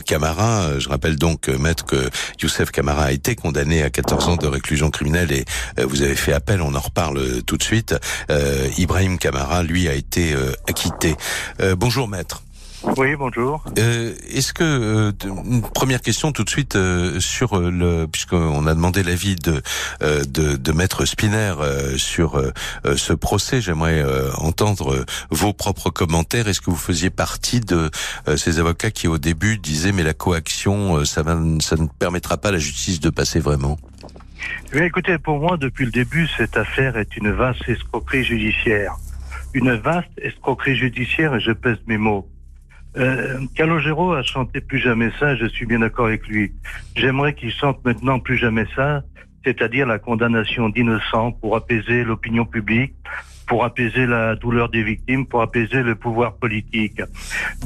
Je 0.80 0.90
rappelle 0.90 1.18
donc, 1.18 1.50
maître, 1.50 1.86
que 1.86 2.10
Youssef 2.42 2.72
Kamara 2.72 3.06
a 3.06 3.12
été 3.12 3.36
condamné 3.36 3.84
à 3.84 3.92
14 3.92 4.30
ans 4.30 4.36
de 4.36 4.48
réclusion 4.48 4.90
criminelle 4.90 5.32
et 5.32 5.46
vous 5.84 6.02
avez 6.02 6.16
fait 6.16 6.34
appel, 6.34 6.62
on 6.62 6.74
en 6.74 6.80
reparle 6.80 7.44
tout 7.44 7.58
de 7.58 7.64
suite. 7.64 7.96
Ibrahim 8.78 9.18
Kamara, 9.20 9.64
lui, 9.64 9.88
a 9.88 9.94
été 9.94 10.36
acquitté. 10.68 11.16
Bonjour, 11.78 12.08
maître. 12.08 12.42
Oui, 12.98 13.16
bonjour. 13.16 13.64
Euh, 13.80 14.14
Est-ce 14.30 14.54
que 14.54 14.64
euh, 14.64 15.12
une 15.46 15.62
première 15.62 16.02
question 16.02 16.32
tout 16.32 16.44
de 16.44 16.50
suite 16.50 16.76
euh, 16.76 17.20
sur 17.20 17.58
euh, 17.58 17.70
le 17.72 18.08
puisqu'on 18.08 18.68
a 18.68 18.74
demandé 18.76 19.04
l'avis 19.04 19.36
de, 19.36 19.62
euh, 20.02 20.24
de 20.24 20.56
de 20.56 20.72
maître 20.72 21.06
Spinner 21.06 21.56
euh, 21.60 21.98
sur 21.98 22.42
ce 22.96 23.14
procès, 23.14 23.62
j'aimerais 23.62 24.02
euh, 24.02 24.32
entendre 24.36 25.06
vos 25.32 25.54
propres 25.54 25.90
commentaires. 25.90 26.48
Est-ce 26.48 26.62
que 26.62 26.70
vous 26.70 26.76
faisiez 26.76 27.10
partie 27.10 27.60
de 27.60 27.90
euh, 28.28 28.38
ces 28.38 28.60
avocats 28.60 28.92
qui 28.92 29.08
au 29.08 29.18
début 29.18 29.58
disaient 29.58 29.92
mais 29.92 30.04
la 30.04 30.14
coaction 30.14 30.98
euh, 30.98 31.06
ça 31.06 31.24
va 31.24 31.38
ça 31.62 31.76
ne 31.76 31.88
permettra 31.88 32.38
pas 32.38 32.50
à 32.50 32.54
la 32.54 32.60
justice 32.60 33.00
de 33.00 33.10
passer 33.10 33.40
vraiment? 33.40 33.78
Eh 34.72 34.78
bien, 34.78 34.86
écoutez, 34.86 35.18
pour 35.18 35.40
moi, 35.40 35.58
depuis 35.58 35.86
le 35.86 35.92
début, 35.92 36.28
cette 36.38 36.56
affaire 36.56 36.98
est 36.98 37.18
une 37.18 37.32
vaste 37.32 37.68
escroquerie 37.68 38.24
judiciaire. 38.24 38.96
Une 39.54 39.74
vaste 39.74 40.10
escroquerie 40.18 40.76
judiciaire, 40.76 41.34
et 41.36 41.40
je 41.40 41.52
pèse 41.52 41.78
mes 41.88 41.98
mots. 41.98 42.28
Euh, 42.98 43.40
Calogero 43.56 44.14
a 44.14 44.24
chanté 44.24 44.62
plus 44.62 44.80
jamais 44.80 45.12
ça, 45.20 45.36
je 45.36 45.46
suis 45.48 45.66
bien 45.66 45.80
d'accord 45.80 46.08
avec 46.08 46.28
lui. 46.28 46.54
J'aimerais 46.96 47.34
qu'il 47.34 47.52
chante 47.52 47.84
maintenant 47.84 48.20
plus 48.20 48.38
jamais 48.38 48.66
ça, 48.76 49.04
c'est-à-dire 49.44 49.86
la 49.86 50.00
condamnation 50.00 50.70
d'innocents 50.70 51.32
pour 51.34 51.56
apaiser 51.56 52.04
l'opinion 52.04 52.46
publique, 52.46 52.94
pour 53.48 53.64
apaiser 53.64 54.06
la 54.08 54.36
douleur 54.36 54.70
des 54.70 54.84
victimes, 54.84 55.26
pour 55.26 55.42
apaiser 55.42 55.84
le 55.84 55.96
pouvoir 55.96 56.36
politique. 56.36 57.02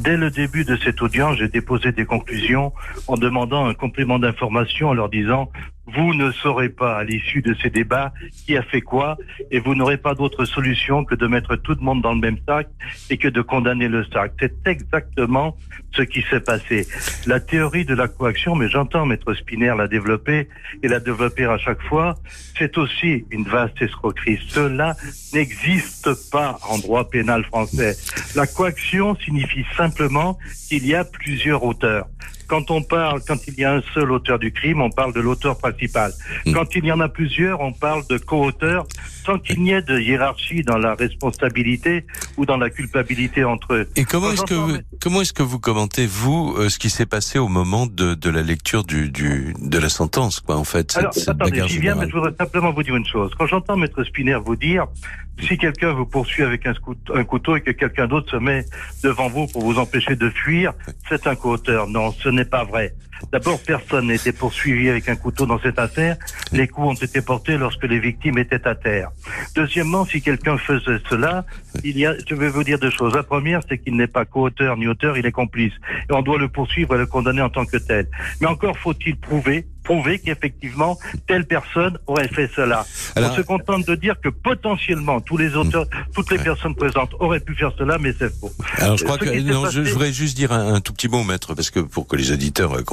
Dès 0.02 0.18
le 0.18 0.30
début 0.30 0.66
de 0.66 0.76
cette 0.78 1.02
audience, 1.02 1.38
j'ai 1.38 1.48
déposé 1.48 1.92
des 1.92 2.06
conclusions 2.06 2.74
en 3.08 3.16
demandant 3.16 3.68
un 3.68 3.74
complément 3.74 4.20
d'information 4.20 4.90
en 4.90 4.94
leur 4.94 5.10
disant 5.10 5.52
vous 5.94 6.14
ne 6.14 6.32
saurez 6.32 6.70
pas 6.70 6.98
à 6.98 7.04
l'issue 7.04 7.42
de 7.42 7.56
ces 7.62 7.70
débats 7.70 8.14
qui 8.46 8.56
a 8.58 8.64
fait 8.64 8.82
quoi? 8.82 9.18
Et 9.52 9.60
vous 9.60 9.76
n'aurez 9.76 9.98
pas 9.98 10.16
d'autre 10.16 10.46
solution 10.46 11.06
que 11.06 11.16
de 11.16 11.28
mettre 11.28 11.56
tout 11.56 11.74
le 11.74 11.82
monde 11.82 12.02
dans 12.02 12.14
le 12.14 12.20
même 12.20 12.38
sac 12.48 12.68
et 13.10 13.18
que 13.18 13.28
de 13.28 13.42
condamner 13.42 13.88
le 13.88 14.06
sac. 14.06 14.34
C'est 14.40 14.68
exactement 14.68 15.56
ce 15.92 16.04
qui 16.04 16.22
s'est 16.30 16.40
passé. 16.40 16.88
La 17.26 17.40
théorie 17.40 17.86
de 17.86 17.96
la 17.96 18.08
coaction, 18.08 18.56
mais 18.56 18.70
j'entends 18.70 19.06
Maître 19.06 19.34
Spinner 19.34 19.74
la 19.78 19.88
développer 19.88 20.48
et 20.84 20.88
la 20.88 21.00
développer 21.00 21.46
à 21.46 21.58
chaque 21.58 21.82
fois, 21.84 22.16
c'est 22.58 22.78
aussi 22.78 23.26
une 23.32 23.44
vaste 23.44 23.82
escroquerie. 23.82 24.40
Cela 24.48 24.96
n'existe 25.34 26.10
pas 26.32 26.60
en 26.70 26.78
droit 26.78 27.10
pénal 27.10 27.44
français. 27.46 27.96
La 28.36 28.46
coaction 28.46 29.16
signifie 29.16 29.66
simplement 29.76 30.38
qu'il 30.68 30.86
y 30.86 30.94
a 30.94 31.04
plusieurs 31.04 31.64
auteurs. 31.64 32.08
Quand 32.50 32.72
on 32.72 32.82
parle, 32.82 33.22
quand 33.28 33.38
il 33.48 33.54
y 33.54 33.64
a 33.64 33.74
un 33.76 33.82
seul 33.94 34.12
auteur 34.12 34.40
du 34.40 34.52
crime, 34.52 34.82
on 34.82 34.90
parle 34.90 35.14
de 35.14 35.20
l'auteur 35.22 35.58
principal. 35.58 36.12
Mm. 36.46 36.54
Quand 36.54 36.76
il 36.76 36.84
y 36.86 36.92
en 36.92 37.00
a 37.00 37.08
plusieurs, 37.08 37.62
on 37.62 37.72
parle 37.72 38.02
de 38.10 38.18
co-auteurs, 38.18 38.86
sans 39.26 39.38
qu'il 39.40 39.62
n'y 39.62 39.72
ait 39.72 39.82
de 39.84 40.00
hiérarchie 40.00 40.64
dans 40.64 40.78
la 40.78 40.96
responsabilité 40.96 42.06
ou 42.38 42.46
dans 42.46 42.58
la 42.58 42.70
culpabilité 42.70 43.44
entre 43.44 43.74
eux. 43.76 43.90
Et 43.96 44.04
comment 44.04 44.32
est-ce 44.32 44.44
que 44.44 44.54
vous- 44.56 44.78
comment 45.02 45.22
est-ce 45.22 45.34
que 45.34 45.44
vous 45.44 45.60
commentez 45.60 46.08
vous 46.08 46.56
euh, 46.58 46.70
ce 46.70 46.80
qui 46.80 46.90
s'est 46.90 47.06
passé 47.06 47.38
au 47.40 47.48
moment 47.48 47.86
de, 47.86 48.16
de 48.16 48.30
la 48.30 48.42
lecture 48.42 48.84
du, 48.84 49.10
du 49.10 49.54
de 49.62 49.78
la 49.78 49.90
sentence 49.90 50.40
quoi 50.40 50.58
en 50.58 50.64
fait 50.64 50.92
cette, 50.92 51.00
Alors, 51.02 51.14
cette 51.14 51.30
attendez, 51.30 51.62
j'y 51.68 51.80
viens, 51.80 51.96
mais 51.96 52.08
je 52.10 52.14
voudrais 52.14 52.34
simplement 52.38 52.72
vous 52.72 52.84
dire 52.84 52.96
une 52.96 53.06
chose. 53.06 53.32
Quand 53.38 53.46
j'entends 53.48 53.78
Maître 53.78 54.04
Spinner 54.04 54.38
vous 54.44 54.56
dire, 54.56 54.88
si 55.42 55.58
quelqu'un 55.58 55.94
vous 55.94 56.06
poursuit 56.06 56.44
avec 56.44 56.66
un, 56.66 57.24
couteau 57.24 57.56
et 57.56 57.62
que 57.62 57.72
quelqu'un 57.72 58.08
d'autre 58.08 58.32
se 58.32 58.38
met 58.38 58.66
devant 59.04 59.30
vous 59.30 59.48
pour 59.48 59.64
vous 59.64 59.80
empêcher 59.80 60.16
de 60.16 60.30
fuir, 60.30 60.74
c'est 61.08 61.28
un 61.28 61.36
co-auteur. 61.36 61.88
Non, 61.88 62.12
ce 62.12 62.30
n'est 62.30 62.46
pas 62.46 62.64
vrai. 62.64 62.94
D'abord, 63.32 63.60
personne 63.66 64.10
été 64.12 64.32
poursuivi 64.32 64.90
avec 64.90 65.08
un 65.10 65.16
couteau 65.16 65.46
dans 65.46 65.60
cette 65.60 65.80
affaire. 65.80 66.18
Les 66.52 66.68
coups 66.68 66.88
ont 66.88 66.94
été 67.06 67.22
portés 67.22 67.58
lorsque 67.58 67.84
les 67.84 68.00
victimes 68.00 68.38
étaient 68.38 68.68
à 68.68 68.76
terre. 68.76 69.10
Deuxièmement, 69.56 70.06
si 70.06 70.22
quelqu'un 70.22 70.58
faisait 70.58 71.00
cela, 71.10 71.46
il 71.84 71.98
y 71.98 72.06
a, 72.06 72.14
je 72.28 72.36
vais 72.36 72.50
vous 72.50 72.64
dire 72.64 72.80
deux 72.80 72.90
choses. 72.92 73.14
La 73.16 73.24
première, 73.24 73.62
c'est 73.68 73.78
qu'il 73.78 73.96
n'est 73.96 74.08
pas 74.08 74.26
co-auteur 74.26 74.78
ni 74.78 74.88
auteur, 74.88 75.18
il 75.18 75.26
est 75.26 75.32
complice. 75.32 75.74
Et 76.10 76.14
on 76.14 76.22
doit 76.22 76.38
le 76.38 76.48
poursuivre 76.50 76.96
et 76.96 76.98
le 76.98 77.06
condamner 77.06 77.42
en 77.42 77.50
tant 77.50 77.66
que 77.66 77.78
tel. 77.78 78.08
Mais 78.42 78.48
encore 78.48 78.78
faut-il 78.78 79.16
prouver 79.18 79.66
prouver 79.82 80.20
qu'effectivement 80.20 81.00
telle 81.26 81.46
personne 81.48 81.98
aurait 82.06 82.28
fait 82.28 82.48
cela. 82.56 82.86
Alors- 83.16 83.32
On 83.32 83.36
se 83.36 83.42
contente 83.42 83.88
de 83.88 83.96
dire 83.96 84.20
que 84.22 84.30
potentiellement 84.30 85.20
tous 85.20 85.36
les 85.38 85.56
auteurs, 85.56 85.88
toutes 86.14 86.30
les 86.32 86.38
personnes 86.38 86.76
présentes 86.76 87.12
auraient 87.20 87.40
pu 87.40 87.56
faire 87.56 87.72
cela, 87.76 87.98
mais 87.98 88.14
c'est 88.20 88.32
faux. 88.40 88.52
Alors 88.78 88.98
je 88.98 89.04
crois 89.04 89.18
Ce 89.18 89.24
que 89.26 89.40
non, 89.40 89.64
passé- 89.64 89.78
je, 89.78 89.84
je 89.86 89.94
voudrais 89.94 90.14
juste 90.14 90.38
dire 90.38 90.52
un, 90.52 90.76
un 90.76 90.82
tout 90.82 90.94
petit 90.94 91.08
mot, 91.08 91.24
maître, 91.24 91.56
parce 91.56 91.72
que 91.72 91.80
pour 91.80 92.08
que 92.08 92.16
les 92.18 92.32
auditeurs 92.32 92.78
euh, 92.78 92.84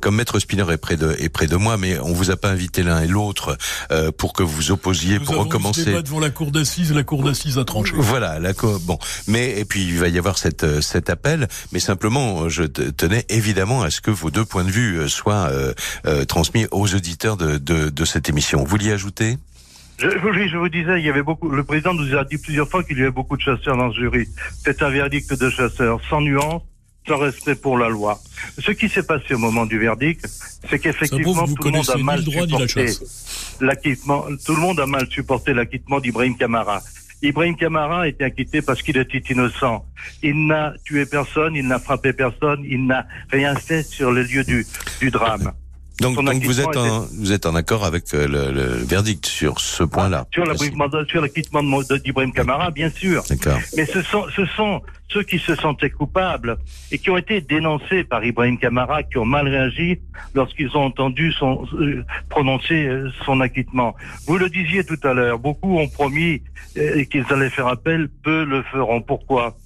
comme 0.00 0.16
maître 0.16 0.38
Spinner 0.38 0.64
est 0.72 0.76
près 0.76 0.96
de 0.96 1.14
est 1.18 1.28
près 1.28 1.46
de 1.46 1.56
moi, 1.56 1.76
mais 1.76 1.98
on 1.98 2.12
vous 2.12 2.30
a 2.30 2.36
pas 2.36 2.50
invité 2.50 2.82
l'un 2.82 3.00
et 3.02 3.06
l'autre 3.08 3.56
euh, 3.90 4.10
pour 4.12 4.32
que 4.32 4.42
vous 4.42 4.70
opposiez 4.70 5.18
Nous 5.18 5.24
pour 5.24 5.34
avons 5.34 5.44
recommencer. 5.44 5.80
ce 5.80 5.86
débat 5.86 6.02
devant 6.02 6.20
la 6.20 6.30
cour 6.30 6.50
d'assises, 6.50 6.92
la 6.92 7.02
cour 7.02 7.22
d'assises 7.22 7.58
a 7.58 7.64
tranché. 7.64 7.92
Voilà, 7.96 8.38
la 8.38 8.52
co- 8.54 8.78
bon, 8.80 8.98
mais 9.26 9.58
et 9.58 9.64
puis 9.64 9.82
il 9.84 9.98
va 9.98 10.08
y 10.08 10.18
avoir 10.18 10.38
cette, 10.38 10.64
euh, 10.64 10.80
cet 10.80 11.10
appel, 11.10 11.48
mais 11.72 11.80
simplement 11.80 12.48
je 12.48 12.64
te- 12.64 12.82
tenais 12.90 13.24
évidemment 13.28 13.82
à 13.82 13.90
ce 13.90 14.00
que 14.00 14.10
vos 14.10 14.30
deux 14.30 14.44
points 14.44 14.64
de 14.64 14.70
vue 14.70 14.98
euh, 14.98 15.08
soient 15.08 15.48
euh, 15.50 15.72
euh, 16.06 16.24
transmis 16.24 16.66
aux 16.70 16.94
auditeurs 16.94 17.36
de, 17.36 17.58
de, 17.58 17.88
de 17.90 18.04
cette 18.04 18.28
émission. 18.28 18.64
Vous 18.64 18.76
l'y 18.76 18.90
ajoutez 18.90 19.38
Je, 19.98 20.06
oui, 20.08 20.48
je 20.48 20.56
vous 20.56 20.68
disais, 20.68 21.00
il 21.00 21.04
y 21.04 21.08
avait 21.10 21.22
beaucoup. 21.24 21.48
Le 21.50 21.64
président 21.64 21.92
nous 21.94 22.16
a 22.16 22.24
dit 22.24 22.38
plusieurs 22.38 22.68
fois 22.68 22.84
qu'il 22.84 22.98
y 22.98 23.02
avait 23.02 23.10
beaucoup 23.10 23.36
de 23.36 23.42
chasseurs 23.42 23.76
dans 23.76 23.90
ce 23.92 23.98
jury. 23.98 24.28
C'est 24.64 24.80
un 24.82 24.90
verdict 24.90 25.32
de 25.34 25.50
chasseurs, 25.50 26.00
sans 26.08 26.20
nuance, 26.20 26.62
sans 27.06 27.18
respect 27.18 27.54
pour 27.54 27.78
la 27.78 27.88
loi. 27.88 28.18
Ce 28.58 28.70
qui 28.72 28.88
s'est 28.88 29.02
passé 29.02 29.34
au 29.34 29.38
moment 29.38 29.66
du 29.66 29.78
verdict, 29.78 30.26
c'est 30.68 30.78
qu'effectivement 30.78 31.46
tout 31.46 31.64
le 31.64 31.70
monde 31.70 31.90
a 31.90 31.96
mal 31.96 32.22
supporté 32.22 32.86
l'acquittement. 33.60 34.24
Tout 34.44 34.54
le 34.54 34.60
monde 34.60 34.80
a 34.80 34.86
mal 34.86 35.06
supporté 35.08 35.54
l'acquittement 35.54 36.00
d'Ibrahim 36.00 36.36
Camara. 36.36 36.82
Ibrahim 37.20 37.56
Camara 37.56 38.02
a 38.02 38.08
été 38.08 38.24
acquitté 38.24 38.62
parce 38.62 38.82
qu'il 38.82 38.96
était 38.96 39.22
innocent. 39.30 39.84
Il 40.22 40.46
n'a 40.46 40.74
tué 40.84 41.04
personne, 41.04 41.56
il 41.56 41.66
n'a 41.66 41.80
frappé 41.80 42.12
personne, 42.12 42.64
il 42.64 42.86
n'a 42.86 43.06
rien 43.30 43.54
fait 43.56 43.82
sur 43.82 44.12
le 44.12 44.22
lieu 44.22 44.44
du, 44.44 44.64
du 45.00 45.10
drame. 45.10 45.52
Donc, 46.00 46.22
donc 46.24 46.42
vous 46.44 46.60
êtes 46.60 46.76
en, 46.76 47.06
vous 47.18 47.32
êtes 47.32 47.44
en 47.46 47.54
accord 47.54 47.84
avec 47.84 48.14
euh, 48.14 48.28
le, 48.28 48.52
le 48.52 48.62
verdict 48.84 49.26
sur 49.26 49.58
ce 49.58 49.82
point-là? 49.82 50.26
Sur 50.32 50.44
l'acquittement 50.44 50.86
d'Ibrahim 52.04 52.32
Camara, 52.32 52.70
bien 52.70 52.90
sûr. 52.90 53.24
D'accord. 53.28 53.58
Mais 53.76 53.84
ce 53.84 54.02
sont, 54.02 54.24
ce 54.34 54.46
sont 54.46 54.80
ceux 55.08 55.22
qui 55.22 55.38
se 55.38 55.54
sentaient 55.56 55.90
coupables 55.90 56.56
et 56.92 56.98
qui 56.98 57.10
ont 57.10 57.16
été 57.16 57.40
dénoncés 57.40 58.04
par 58.04 58.24
Ibrahim 58.24 58.58
Camara, 58.58 59.02
qui 59.02 59.18
ont 59.18 59.24
mal 59.24 59.48
réagi 59.48 59.98
lorsqu'ils 60.34 60.76
ont 60.76 60.84
entendu 60.84 61.32
son, 61.32 61.66
euh, 61.74 62.04
prononcer 62.28 62.86
euh, 62.86 63.10
son 63.24 63.40
acquittement. 63.40 63.96
Vous 64.26 64.38
le 64.38 64.48
disiez 64.50 64.84
tout 64.84 65.00
à 65.02 65.14
l'heure, 65.14 65.38
beaucoup 65.38 65.78
ont 65.78 65.88
promis 65.88 66.42
euh, 66.76 67.04
qu'ils 67.04 67.24
allaient 67.30 67.50
faire 67.50 67.66
appel, 67.66 68.08
peu 68.22 68.44
le 68.44 68.62
feront. 68.70 69.00
Pourquoi? 69.00 69.56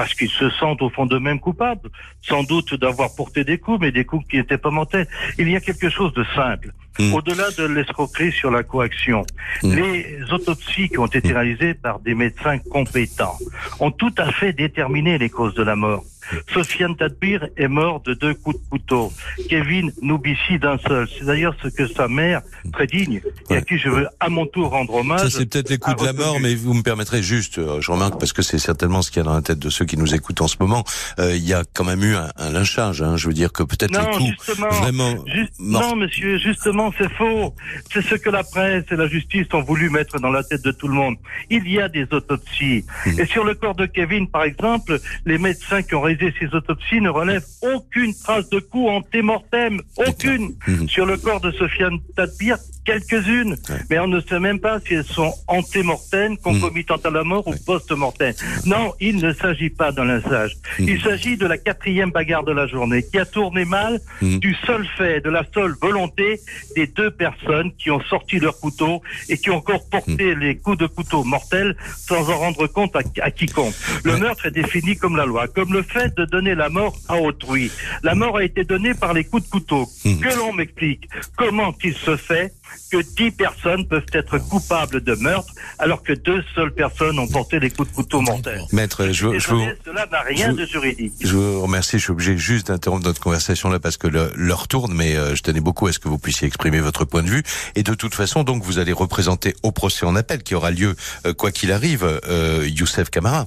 Parce 0.00 0.14
qu'ils 0.14 0.30
se 0.30 0.48
sentent 0.48 0.80
au 0.80 0.88
fond 0.88 1.04
d'eux-mêmes 1.04 1.40
coupables, 1.40 1.90
sans 2.22 2.42
doute 2.42 2.72
d'avoir 2.74 3.14
porté 3.14 3.44
des 3.44 3.58
coups, 3.58 3.80
mais 3.82 3.92
des 3.92 4.06
coups 4.06 4.26
qui 4.30 4.38
n'étaient 4.38 4.56
pas 4.56 4.70
mortels. 4.70 5.06
Il 5.36 5.46
y 5.50 5.56
a 5.56 5.60
quelque 5.60 5.90
chose 5.90 6.14
de 6.14 6.24
simple. 6.34 6.72
Mm. 6.98 7.12
Au-delà 7.12 7.50
de 7.58 7.64
l'escroquerie 7.64 8.32
sur 8.32 8.50
la 8.50 8.62
coaction, 8.62 9.26
Mm. 9.62 9.74
les 9.74 10.32
autopsies 10.32 10.88
qui 10.88 10.98
ont 10.98 11.06
été 11.06 11.34
réalisées 11.34 11.74
par 11.74 12.00
des 12.00 12.14
médecins 12.14 12.56
compétents 12.58 13.36
ont 13.78 13.90
tout 13.90 14.14
à 14.16 14.32
fait 14.32 14.54
déterminé 14.54 15.18
les 15.18 15.28
causes 15.28 15.54
de 15.54 15.62
la 15.62 15.76
mort. 15.76 16.02
Sofiane 16.52 16.96
Tadbir 16.96 17.46
est 17.56 17.68
mort 17.68 18.00
de 18.00 18.14
deux 18.14 18.34
coups 18.34 18.56
de 18.56 18.68
couteau. 18.70 19.12
Kevin 19.48 19.92
Noubissi 20.02 20.58
d'un 20.58 20.78
seul. 20.78 21.08
C'est 21.18 21.24
d'ailleurs 21.24 21.54
ce 21.62 21.68
que 21.68 21.86
sa 21.86 22.08
mère, 22.08 22.42
très 22.72 22.86
digne, 22.86 23.20
et 23.50 23.56
à 23.56 23.60
qui 23.62 23.78
je 23.78 23.88
veux 23.88 24.06
à 24.20 24.28
mon 24.28 24.46
tour 24.46 24.70
rendre 24.70 24.94
hommage. 24.94 25.20
Ça, 25.20 25.30
c'est 25.30 25.46
peut-être 25.46 25.70
les 25.70 25.78
coups 25.78 25.96
de 26.00 26.06
la 26.06 26.12
mort, 26.12 26.38
mais 26.40 26.54
vous 26.54 26.74
me 26.74 26.82
permettrez 26.82 27.22
juste, 27.22 27.58
euh, 27.58 27.80
je 27.80 27.90
remarque, 27.90 28.18
parce 28.18 28.32
que 28.32 28.42
c'est 28.42 28.58
certainement 28.58 29.02
ce 29.02 29.10
qu'il 29.10 29.18
y 29.18 29.20
a 29.20 29.24
dans 29.24 29.34
la 29.34 29.42
tête 29.42 29.58
de 29.58 29.70
ceux 29.70 29.84
qui 29.84 29.96
nous 29.96 30.14
écoutent 30.14 30.40
en 30.40 30.48
ce 30.48 30.56
moment, 30.60 30.84
euh, 31.18 31.34
il 31.36 31.46
y 31.46 31.54
a 31.54 31.62
quand 31.74 31.84
même 31.84 32.02
eu 32.02 32.14
un, 32.14 32.28
un 32.36 32.50
lynchage. 32.50 33.02
Hein, 33.02 33.16
je 33.16 33.26
veux 33.28 33.34
dire 33.34 33.52
que 33.52 33.62
peut-être 33.62 33.92
Non, 33.92 34.10
les 34.18 34.34
coups 34.34 34.58
vraiment 34.58 35.14
Juste- 35.26 35.52
non, 35.58 35.96
monsieur, 35.96 36.38
justement, 36.38 36.92
c'est 36.98 37.10
faux. 37.14 37.54
C'est 37.92 38.02
ce 38.02 38.14
que 38.14 38.30
la 38.30 38.42
presse 38.44 38.84
et 38.90 38.96
la 38.96 39.08
justice 39.08 39.46
ont 39.52 39.62
voulu 39.62 39.90
mettre 39.90 40.18
dans 40.20 40.30
la 40.30 40.42
tête 40.42 40.62
de 40.64 40.70
tout 40.72 40.88
le 40.88 40.94
monde. 40.94 41.16
Il 41.50 41.68
y 41.68 41.80
a 41.80 41.88
des 41.88 42.06
autopsies. 42.10 42.84
Mhm. 43.06 43.20
Et 43.20 43.26
sur 43.26 43.44
le 43.44 43.54
corps 43.54 43.74
de 43.74 43.86
Kevin, 43.86 44.28
par 44.28 44.44
exemple, 44.44 44.98
les 45.26 45.38
médecins 45.38 45.82
qui 45.82 45.94
ont 45.94 46.00
réalisé 46.10 46.34
ces 46.38 46.54
autopsies 46.54 47.00
ne 47.00 47.08
relèvent 47.08 47.46
aucune 47.62 48.14
trace 48.14 48.48
de 48.50 48.60
coup 48.60 48.88
antémortem. 48.88 49.80
Aucune. 49.96 50.54
Mhm. 50.66 50.88
Sur 50.88 51.06
le 51.06 51.16
corps 51.16 51.40
de 51.40 51.50
Sofiane 51.52 51.98
Tadbir, 52.16 52.56
quelques-unes. 52.90 53.56
Ouais. 53.68 53.76
Mais 53.90 53.98
on 53.98 54.06
ne 54.08 54.20
sait 54.20 54.40
même 54.40 54.58
pas 54.60 54.80
si 54.80 54.94
elles 54.94 55.04
sont 55.04 55.32
antémortèmes, 55.46 56.36
concomitantes 56.38 57.06
à 57.06 57.10
la 57.10 57.22
mort 57.24 57.46
ou 57.46 57.54
post-mortem. 57.64 58.32
Non, 58.66 58.92
il 59.00 59.16
ne 59.16 59.32
s'agit 59.32 59.70
pas 59.70 59.92
d'un 59.92 60.04
lynchage. 60.04 60.56
Mhm. 60.78 60.88
Il 60.88 61.00
s'agit 61.02 61.36
de 61.36 61.46
la 61.46 61.58
quatrième 61.58 62.10
bagarre 62.10 62.44
de 62.44 62.52
la 62.52 62.66
journée 62.66 63.02
qui 63.04 63.18
a 63.18 63.24
tourné 63.26 63.64
mal 63.64 64.00
Mhm. 64.22 64.38
du 64.38 64.54
seul 64.66 64.86
fait, 64.98 65.20
de 65.20 65.30
la 65.30 65.44
seule 65.54 65.74
volonté 65.80 66.40
des 66.76 66.86
deux 66.86 67.10
personnes 67.10 67.70
qui 67.78 67.90
ont 67.90 68.00
sorti 68.02 68.38
leur 68.38 68.58
couteau 68.58 69.02
et 69.28 69.36
qui 69.38 69.50
ont 69.50 69.56
encore 69.56 69.88
porté 69.88 70.34
Hmm. 70.34 70.40
les 70.40 70.56
coups 70.56 70.78
de 70.78 70.86
couteau 70.86 71.22
mortels 71.24 71.76
sans 71.96 72.28
en 72.30 72.38
rendre 72.38 72.66
compte 72.66 72.96
à, 72.96 73.00
à 73.22 73.30
quiconque. 73.30 73.74
Le 74.04 74.12
Ouais. 74.14 74.20
meurtre 74.20 74.46
est 74.46 74.50
défini 74.50 74.96
comme 74.96 75.16
la 75.16 75.26
loi, 75.26 75.46
comme 75.48 75.72
le 75.72 75.82
fait 75.82 76.14
de 76.16 76.24
donner 76.24 76.54
la 76.54 76.68
mort 76.68 76.96
à 77.08 77.16
autrui. 77.20 77.70
La 78.02 78.14
mort 78.14 78.36
a 78.38 78.44
été 78.44 78.64
donnée 78.64 78.94
par 78.94 79.12
les 79.12 79.24
coups 79.24 79.44
de 79.44 79.50
couteau. 79.50 79.86
Hmm. 80.04 80.18
Que 80.20 80.30
l'on 80.38 80.52
m'explique 80.52 81.08
comment 81.36 81.72
il 81.84 81.94
se 81.94 82.16
fait 82.16 82.52
que 82.90 82.98
dix 83.16 83.30
personnes 83.30 83.86
peuvent 83.86 84.06
être 84.12 84.38
coupables 84.38 85.00
de 85.02 85.14
meurtre 85.14 85.52
alors 85.78 86.02
que 86.02 86.12
deux 86.12 86.42
seules 86.54 86.72
personnes 86.72 87.18
ont 87.18 87.28
porté 87.28 87.60
les 87.60 87.70
coups 87.70 87.88
de 87.90 87.94
couteau 87.94 88.20
mortels. 88.20 88.62
Maître, 88.72 89.06
je, 89.08 89.12
je 89.12 89.24
vous, 89.24 89.32
Désolé, 89.60 89.74
cela 89.84 90.06
n'a 90.10 90.20
rien 90.22 90.50
je- 90.50 90.56
de 90.56 90.66
juridique. 90.66 91.12
je 91.20 91.34
vous 91.36 91.60
remercie. 91.62 91.98
Je 91.98 92.02
suis 92.04 92.12
obligé 92.12 92.36
juste 92.36 92.68
d'interrompre 92.68 93.04
notre 93.04 93.20
conversation 93.20 93.68
là 93.70 93.78
parce 93.78 93.96
que 93.96 94.06
l'heure 94.08 94.68
tourne, 94.68 94.92
mais 94.94 95.16
euh, 95.16 95.34
je 95.34 95.42
tenais 95.42 95.60
beaucoup 95.60 95.86
à 95.86 95.92
ce 95.92 95.98
que 95.98 96.08
vous 96.08 96.18
puissiez 96.18 96.46
exprimer 96.48 96.80
votre 96.80 97.04
point 97.04 97.22
de 97.22 97.28
vue. 97.30 97.42
Et 97.76 97.82
de 97.82 97.94
toute 97.94 98.14
façon, 98.14 98.42
donc, 98.44 98.62
vous 98.64 98.78
allez 98.78 98.92
représenter 98.92 99.54
au 99.62 99.70
procès 99.72 100.04
en 100.06 100.16
appel 100.16 100.42
qui 100.42 100.54
aura 100.54 100.70
lieu, 100.70 100.96
euh, 101.26 101.32
quoi 101.34 101.52
qu'il 101.52 101.72
arrive, 101.72 102.04
euh, 102.28 102.66
Youssef 102.68 103.10
Kamara. 103.10 103.46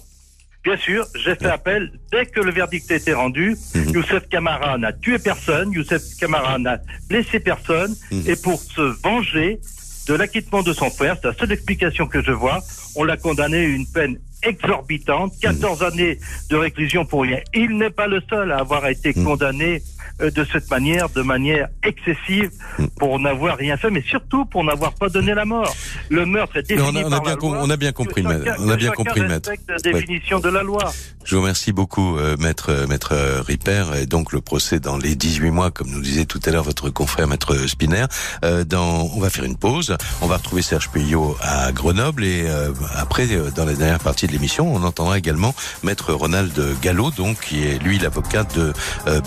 Bien 0.63 0.77
sûr, 0.77 1.05
j'ai 1.15 1.35
fait 1.35 1.47
appel 1.49 1.91
dès 2.11 2.25
que 2.25 2.39
le 2.39 2.51
verdict 2.51 2.89
a 2.89 2.95
été 2.95 3.11
rendu. 3.13 3.55
Mhm. 3.75 3.89
Youssef 3.95 4.29
Kamara 4.29 4.77
n'a 4.77 4.93
tué 4.93 5.19
personne, 5.19 5.71
Youssef 5.73 6.01
Kamara 6.19 6.57
n'a 6.57 6.77
blessé 7.09 7.39
personne, 7.41 7.93
Mhm. 8.11 8.23
et 8.27 8.35
pour 8.37 8.61
se 8.61 8.81
venger 9.03 9.59
de 10.07 10.13
l'acquittement 10.13 10.63
de 10.63 10.71
son 10.71 10.89
frère, 10.89 11.17
c'est 11.21 11.27
la 11.27 11.33
seule 11.33 11.51
explication 11.51 12.07
que 12.07 12.21
je 12.23 12.31
vois, 12.31 12.61
on 12.95 13.03
l'a 13.03 13.17
condamné 13.17 13.57
à 13.57 13.63
une 13.67 13.85
peine 13.87 14.17
exorbitante, 14.41 15.33
14 15.41 15.81
Mhm. 15.81 15.87
années 15.87 16.17
de 16.49 16.55
réclusion 16.55 17.05
pour 17.05 17.23
rien. 17.23 17.39
Il 17.53 17.77
n'est 17.77 17.89
pas 17.89 18.07
le 18.07 18.21
seul 18.29 18.51
à 18.53 18.57
avoir 18.59 18.87
été 18.87 19.11
Mhm. 19.15 19.23
condamné 19.25 19.81
de 20.19 20.45
cette 20.51 20.69
manière, 20.69 21.09
de 21.09 21.21
manière 21.21 21.67
excessive, 21.83 22.51
Mhm. 22.79 22.89
pour 22.97 23.19
n'avoir 23.19 23.57
rien 23.57 23.77
fait, 23.77 23.89
mais 23.89 24.01
surtout 24.01 24.45
pour 24.45 24.63
n'avoir 24.63 24.93
pas 24.93 25.09
donné 25.09 25.33
la 25.33 25.45
mort. 25.45 25.75
Le 26.09 26.25
meurtre 26.25 26.57
est 26.57 26.63
défini 26.67 26.87
on 26.87 26.95
a, 26.95 27.03
on 27.03 27.07
a 27.07 27.09
par 27.11 27.21
bien, 27.21 27.35
la 27.35 27.39
loi. 27.41 27.59
on 27.61 27.69
a 27.69 27.77
bien 27.77 27.91
compris, 27.91 28.23
maître. 28.23 28.55
On 28.59 28.69
a 28.69 28.75
bien 28.75 28.91
compris, 28.91 29.21
maître. 29.21 29.51
la 29.67 29.77
définition 29.77 30.39
de 30.39 30.49
la 30.49 30.63
loi. 30.63 30.91
Je 31.25 31.35
vous 31.35 31.41
remercie 31.41 31.71
beaucoup, 31.71 32.17
euh, 32.17 32.35
maître, 32.37 32.69
euh, 32.69 32.87
maître 32.87 33.13
euh, 33.13 33.41
Ripper. 33.41 33.85
Et 34.01 34.05
donc 34.05 34.33
le 34.33 34.41
procès 34.41 34.79
dans 34.79 34.97
les 34.97 35.15
18 35.15 35.51
mois, 35.51 35.71
comme 35.71 35.89
nous 35.89 36.01
disait 36.01 36.25
tout 36.25 36.39
à 36.45 36.51
l'heure 36.51 36.63
votre 36.63 36.89
confrère, 36.89 37.27
maître 37.27 37.55
Spinner. 37.67 38.05
Euh, 38.43 38.63
dans, 38.63 39.09
on 39.15 39.19
va 39.19 39.29
faire 39.29 39.45
une 39.45 39.57
pause. 39.57 39.95
On 40.21 40.27
va 40.27 40.37
retrouver 40.37 40.61
Serge 40.61 40.89
Puyot 40.89 41.37
à 41.41 41.71
Grenoble 41.71 42.23
et 42.25 42.43
euh, 42.47 42.71
après, 42.95 43.27
euh, 43.31 43.51
dans 43.51 43.65
la 43.65 43.73
dernière 43.73 43.99
partie 43.99 44.27
de 44.27 44.31
l'émission, 44.31 44.73
on 44.73 44.83
entendra 44.83 45.17
également 45.17 45.53
maître 45.83 46.13
Ronald 46.13 46.53
Gallo, 46.81 47.11
donc 47.11 47.39
qui 47.41 47.63
est 47.63 47.81
lui 47.81 47.99
l'avocat 47.99 48.43
de 48.55 48.73
euh, 49.07 49.21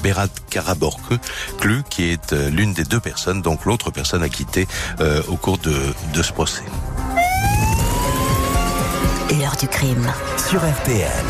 Karaborke, 0.56 1.20
Clu, 1.60 1.82
qui 1.90 2.04
est 2.04 2.32
euh, 2.32 2.48
l'une 2.48 2.72
des 2.72 2.84
deux 2.84 2.98
personnes, 2.98 3.42
donc 3.42 3.66
l'autre 3.66 3.90
personne 3.90 4.22
acquittée 4.22 4.66
euh, 5.00 5.20
au 5.28 5.36
cours 5.36 5.58
de, 5.58 5.76
de 6.14 6.22
ce 6.22 6.32
procès. 6.32 6.62
L'heure 9.38 9.56
du 9.60 9.68
crime. 9.68 10.10
sur 10.38 10.60
RTL. 10.60 11.24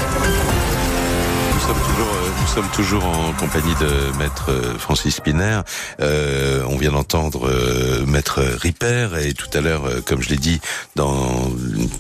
Nous 1.55 1.61
sommes 1.61 1.83
toujours, 1.89 2.13
euh, 2.15 2.36
nous 2.47 2.63
sommes 2.63 2.71
toujours 2.71 3.05
en 3.05 3.33
compagnie 3.33 3.75
de 3.81 4.17
maître 4.19 4.51
euh, 4.51 4.79
Francis 4.79 5.17
Spinner. 5.17 5.63
Euh, 6.01 6.63
on 6.69 6.77
vient 6.77 6.93
d'entendre 6.93 7.49
euh, 7.49 8.07
maître 8.07 8.41
Ripper 8.41 9.09
et 9.21 9.35
tout 9.35 9.49
à 9.53 9.61
l'heure, 9.61 9.87
euh, 9.87 10.01
comme 10.01 10.23
je 10.23 10.29
l'ai 10.29 10.37
dit, 10.37 10.61
dans 10.95 11.51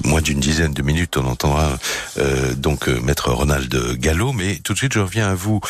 moins 0.04 0.20
d'une 0.20 0.38
dizaine 0.38 0.72
de 0.72 0.82
minutes, 0.82 1.16
on 1.16 1.26
entendra 1.26 1.76
euh, 2.18 2.54
donc 2.54 2.88
euh, 2.88 3.00
maître 3.00 3.32
Ronald 3.32 3.98
Gallo. 3.98 4.32
Mais 4.32 4.56
tout 4.62 4.72
de 4.72 4.78
suite, 4.78 4.92
je 4.92 5.00
reviens 5.00 5.28
à 5.28 5.34
vous, 5.34 5.60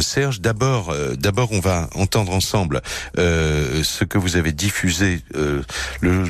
Serge. 0.00 0.40
D'abord, 0.40 0.94
d'abord, 1.18 1.50
on 1.52 1.60
va 1.60 1.88
entendre 1.94 2.32
ensemble 2.32 2.82
ce 3.16 4.04
que 4.04 4.18
vous 4.18 4.36
avez 4.36 4.52
diffusé. 4.52 5.20
le, 6.00 6.24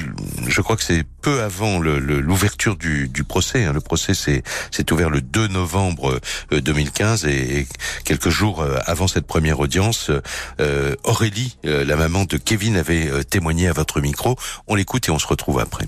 je 0.49 0.61
crois 0.63 0.77
que 0.77 0.83
c'est 0.83 1.05
peu 1.21 1.43
avant 1.43 1.79
l'ouverture 1.79 2.77
du, 2.77 3.25
procès. 3.25 3.65
hein. 3.65 3.73
Le 3.73 3.81
procès 3.81 4.15
s'est 4.15 4.43
ouvert 4.91 5.11
le 5.11 5.21
2 5.21 5.49
novembre 5.49 6.19
euh, 6.53 6.61
2015 6.61 7.25
et, 7.27 7.59
et 7.61 7.67
quelques 8.05 8.31
jours 8.31 8.61
euh, 8.61 8.79
avant 8.87 9.09
cette 9.09 9.27
première 9.27 9.61
audience, 9.61 10.11
euh, 10.61 10.95
Aurélie, 11.05 11.57
euh, 11.67 11.85
la 11.85 11.97
maman 11.97 12.25
de 12.25 12.37
Kevin, 12.37 12.77
avait 12.77 13.09
euh, 13.09 13.23
témoigné 13.23 13.69
à 13.69 13.73
votre 13.73 14.01
micro. 14.01 14.37
On 14.67 14.75
l'écoute 14.75 15.09
et 15.09 15.11
on 15.11 15.19
se 15.19 15.27
retrouve 15.27 15.61
après. 15.61 15.87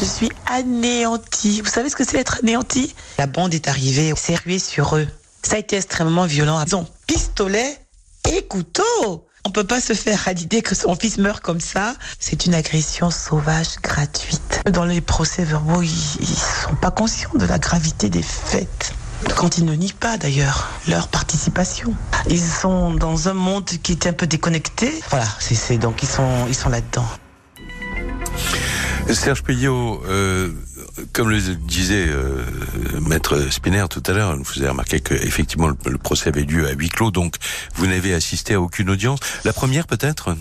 Je 0.00 0.04
suis 0.04 0.30
anéantie. 0.46 1.60
Vous 1.60 1.70
savez 1.70 1.88
ce 1.90 1.96
que 1.96 2.04
c'est 2.04 2.18
être 2.18 2.38
anéantie? 2.42 2.94
La 3.18 3.26
bande 3.26 3.54
est 3.54 3.68
arrivée, 3.68 4.12
s'est 4.16 4.36
ruée 4.36 4.58
sur 4.58 4.96
eux. 4.96 5.08
Ça 5.42 5.56
a 5.56 5.58
été 5.58 5.76
extrêmement 5.76 6.26
violent. 6.26 6.62
Ils 6.66 6.76
ont 6.76 6.86
pistolet 7.06 7.78
et 8.30 8.42
couteau. 8.42 9.27
On 9.48 9.50
peut 9.50 9.64
pas 9.64 9.80
se 9.80 9.94
faire 9.94 10.28
à 10.28 10.34
l'idée 10.34 10.60
que 10.60 10.74
son 10.74 10.94
fils 10.94 11.16
meurt 11.16 11.40
comme 11.40 11.58
ça. 11.58 11.94
C'est 12.18 12.44
une 12.44 12.52
agression 12.52 13.10
sauvage, 13.10 13.76
gratuite. 13.82 14.60
Dans 14.70 14.84
les 14.84 15.00
procès-verbaux, 15.00 15.80
ils, 15.80 16.16
ils 16.20 16.26
sont 16.26 16.74
pas 16.74 16.90
conscients 16.90 17.32
de 17.34 17.46
la 17.46 17.58
gravité 17.58 18.10
des 18.10 18.20
faits 18.20 18.92
quand 19.36 19.56
ils 19.56 19.64
ne 19.64 19.72
nient 19.72 19.94
pas 19.98 20.18
d'ailleurs 20.18 20.68
leur 20.86 21.08
participation. 21.08 21.94
Ils 22.28 22.38
sont 22.38 22.92
dans 22.92 23.30
un 23.30 23.32
monde 23.32 23.64
qui 23.82 23.92
est 23.92 24.06
un 24.06 24.12
peu 24.12 24.26
déconnecté. 24.26 24.92
Voilà, 25.08 25.26
c'est 25.38 25.78
donc 25.78 26.02
ils 26.02 26.08
sont 26.10 26.46
ils 26.46 26.54
sont 26.54 26.68
là-dedans. 26.68 27.08
Serge 29.10 29.42
Payot, 29.42 30.02
euh, 30.06 30.52
comme 31.12 31.30
le 31.30 31.40
disait 31.40 32.06
euh, 32.08 32.44
Maître 33.00 33.50
Spinner 33.50 33.84
tout 33.90 34.02
à 34.06 34.12
l'heure, 34.12 34.36
vous 34.36 34.58
avez 34.60 34.68
remarqué 34.68 35.00
que 35.00 35.14
effectivement 35.14 35.68
le, 35.68 35.76
le 35.86 35.98
procès 35.98 36.28
avait 36.28 36.42
lieu 36.42 36.66
à 36.66 36.72
huis 36.72 36.88
clos, 36.88 37.10
donc 37.10 37.36
vous 37.74 37.86
n'avez 37.86 38.14
assisté 38.14 38.54
à 38.54 38.60
aucune 38.60 38.90
audience. 38.90 39.20
La 39.44 39.52
première 39.52 39.86
peut-être? 39.86 40.36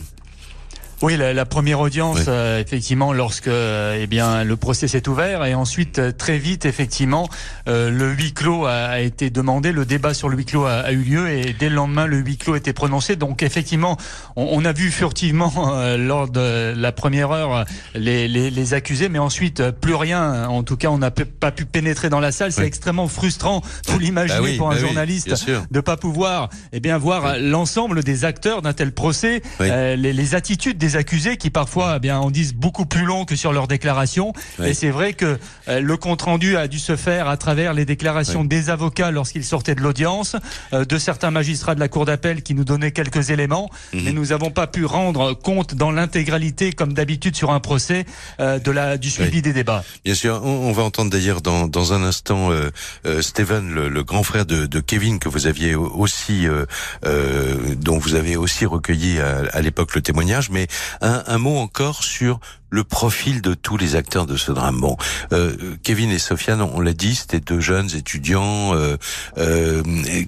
Oui, 1.02 1.16
la, 1.18 1.34
la 1.34 1.46
première 1.46 1.80
audience, 1.80 2.18
Oui. 2.20 2.24
euh, 2.28 2.60
effectivement, 2.62 3.14
lorsque 3.14 3.48
euh, 3.48 3.98
eh 4.02 4.08
bien 4.08 4.44
le 4.44 4.56
procès 4.56 4.88
s'est 4.88 5.08
ouvert, 5.08 5.46
et 5.46 5.54
ensuite 5.54 6.00
euh, 6.00 6.12
très 6.12 6.38
vite, 6.38 6.66
effectivement, 6.66 7.30
euh, 7.68 7.90
le 7.90 8.10
huis 8.12 8.34
clos 8.34 8.66
a, 8.66 8.72
a 8.74 9.00
été 9.00 9.30
demandé, 9.30 9.72
le 9.72 9.86
débat 9.86 10.14
sur 10.14 10.30
le 10.30 10.38
huis 10.38 10.46
clos 10.46 10.66
a, 10.66 10.74
a 10.80 10.92
eu 10.92 10.98
lieu, 11.04 11.30
et 11.30 11.54
dès 11.58 11.70
le 11.70 11.76
lendemain, 11.76 12.06
le 12.08 12.18
huis 12.18 12.38
clos 12.38 12.56
était 12.56 12.74
prononcé. 12.74 13.16
Donc 13.16 13.44
effectivement, 13.44 13.98
on, 14.36 14.48
on 14.52 14.66
a 14.66 14.74
vu 14.74 14.90
furtivement 14.92 15.54
euh, 15.76 15.98
lors 15.98 16.28
de 16.30 16.74
la 16.76 16.92
première 16.92 17.32
heure 17.32 17.66
les, 17.94 18.28
les, 18.28 18.50
les 18.50 18.74
accusés, 18.74 19.10
mais 19.10 19.20
ensuite 19.20 19.60
euh, 19.60 19.72
plus 19.72 19.96
rien. 19.96 20.48
En 20.48 20.64
tout 20.64 20.78
cas, 20.78 20.88
on 20.90 20.98
n'a 20.98 21.12
pas 21.12 21.52
pu 21.52 21.66
pénétrer 21.66 22.10
dans 22.10 22.20
la 22.20 22.32
salle. 22.32 22.52
C'est 22.52 22.62
Oui. 22.62 22.68
extrêmement 22.68 23.08
frustrant, 23.08 23.62
vous 23.88 24.00
l'imaginez, 24.00 24.40
Bah 24.40 24.44
oui, 24.46 24.58
pour 24.58 24.70
un 24.72 24.76
bah 24.76 24.80
journaliste, 24.82 25.34
de 25.72 25.80
pas 25.80 25.98
pouvoir 25.98 26.50
eh 26.74 26.80
bien 26.80 26.98
voir 26.98 27.36
l'ensemble 27.40 28.04
des 28.04 28.26
acteurs 28.26 28.62
d'un 28.62 28.74
tel 28.74 28.92
procès, 28.94 29.42
euh, 29.62 29.96
les, 29.96 30.14
les 30.14 30.36
attitudes 30.36 30.78
des 30.78 30.87
accusés 30.96 31.38
qui 31.38 31.50
parfois 31.50 31.96
eh 31.98 32.00
bien 32.00 32.18
en 32.20 32.32
disent 32.32 32.54
beaucoup 32.54 32.86
plus 32.86 33.04
long 33.06 33.26
que 33.26 33.36
sur 33.36 33.52
leurs 33.54 33.68
déclarations. 33.68 34.34
Oui. 34.60 34.70
Et 34.70 34.74
c'est 34.74 34.90
vrai 34.90 35.14
que 35.14 35.38
euh, 35.68 35.80
le 35.82 35.98
compte 35.98 36.22
rendu 36.22 36.56
a 36.56 36.68
dû 36.68 36.80
se 36.80 36.96
faire 36.96 37.28
à 37.28 37.38
travers 37.38 37.74
les 37.74 37.86
déclarations 37.86 38.42
Oui. 38.42 38.48
des 38.48 38.70
avocats 38.70 39.12
lorsqu'ils 39.12 39.44
sortaient 39.46 39.76
de 39.76 39.82
l'audience, 39.82 40.36
euh, 40.74 40.86
de 40.86 40.98
certains 40.98 41.32
magistrats 41.32 41.76
de 41.76 41.80
la 41.80 41.88
cour 41.90 42.06
d'appel 42.06 42.42
qui 42.44 42.54
nous 42.54 42.64
donnaient 42.64 42.92
quelques 42.92 43.30
éléments, 43.30 43.70
Mhm. 43.94 44.02
mais 44.04 44.12
nous 44.14 44.26
n'avons 44.28 44.52
pas 44.52 44.68
pu 44.68 44.86
rendre 44.86 45.34
compte 45.34 45.76
dans 45.76 45.92
l'intégralité, 45.92 46.72
comme 46.72 46.94
d'habitude 46.94 47.36
sur 47.36 47.52
un 47.52 47.60
procès, 47.60 48.06
euh, 48.40 48.60
de 48.60 48.72
la 48.72 48.98
du 48.98 49.10
suivi 49.10 49.38
Oui. 49.38 49.42
des 49.42 49.54
débats. 49.54 49.84
Bien 50.06 50.16
sûr, 50.16 50.40
on, 50.44 50.70
on 50.70 50.72
va 50.72 50.84
entendre 50.84 51.12
d'ailleurs 51.12 51.42
dans, 51.42 51.68
dans 51.68 51.94
un 51.94 52.04
instant 52.04 52.52
euh, 52.52 52.70
euh, 53.06 53.22
Steven, 53.22 53.74
le, 53.74 53.90
le 53.90 54.04
grand 54.04 54.24
frère 54.24 54.46
de, 54.46 54.66
de 54.66 54.80
Kevin, 54.80 55.20
que 55.20 55.30
vous 55.30 55.48
aviez 55.48 55.76
au- 55.76 55.88
aussi, 55.96 56.48
euh, 56.48 56.66
euh, 57.06 57.76
dont 57.76 57.98
vous 57.98 58.16
avez 58.16 58.36
aussi 58.36 58.66
recueilli 58.66 59.20
à, 59.20 59.44
à 59.54 59.62
l'époque 59.62 59.96
le 59.96 60.02
témoignage, 60.02 60.50
mais 60.50 60.68
un, 61.02 61.24
un 61.28 61.38
mot 61.38 61.58
encore 61.58 62.04
sur 62.04 62.40
le 62.70 62.84
profil 62.84 63.42
de 63.42 63.54
tous 63.54 63.78
les 63.78 63.96
acteurs 63.96 64.26
de 64.26 64.36
ce 64.36 64.52
drame. 64.52 64.82
Bon, 64.82 64.98
euh, 65.32 65.56
Kevin 65.84 66.12
et 66.12 66.20
Sofiane, 66.20 66.62
on 66.62 66.82
l'a 66.82 66.92
dit, 66.92 67.16
c'était 67.16 67.40
deux 67.40 67.62
jeunes 67.62 67.90
étudiants. 67.96 68.76
euh, 68.76 68.98
euh, 69.38 69.82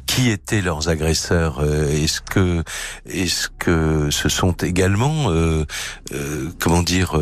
qui 0.05 0.29
étaient 0.29 0.61
leurs 0.61 0.87
agresseurs 0.87 1.59
Euh, 1.59 1.91
Est-ce 1.91 2.21
que, 2.21 2.63
est-ce 3.09 3.49
que 3.59 4.09
ce 4.09 4.29
sont 4.29 4.53
également, 4.53 5.31
euh, 5.31 5.65
euh, 6.13 6.49
comment 6.59 6.81
dire, 6.81 7.19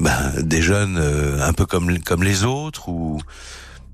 ben, 0.00 0.32
des 0.42 0.62
jeunes 0.62 0.98
un 1.40 1.52
peu 1.52 1.66
comme 1.66 1.98
comme 2.00 2.24
les 2.24 2.44
autres 2.44 2.88
ou? 2.88 3.20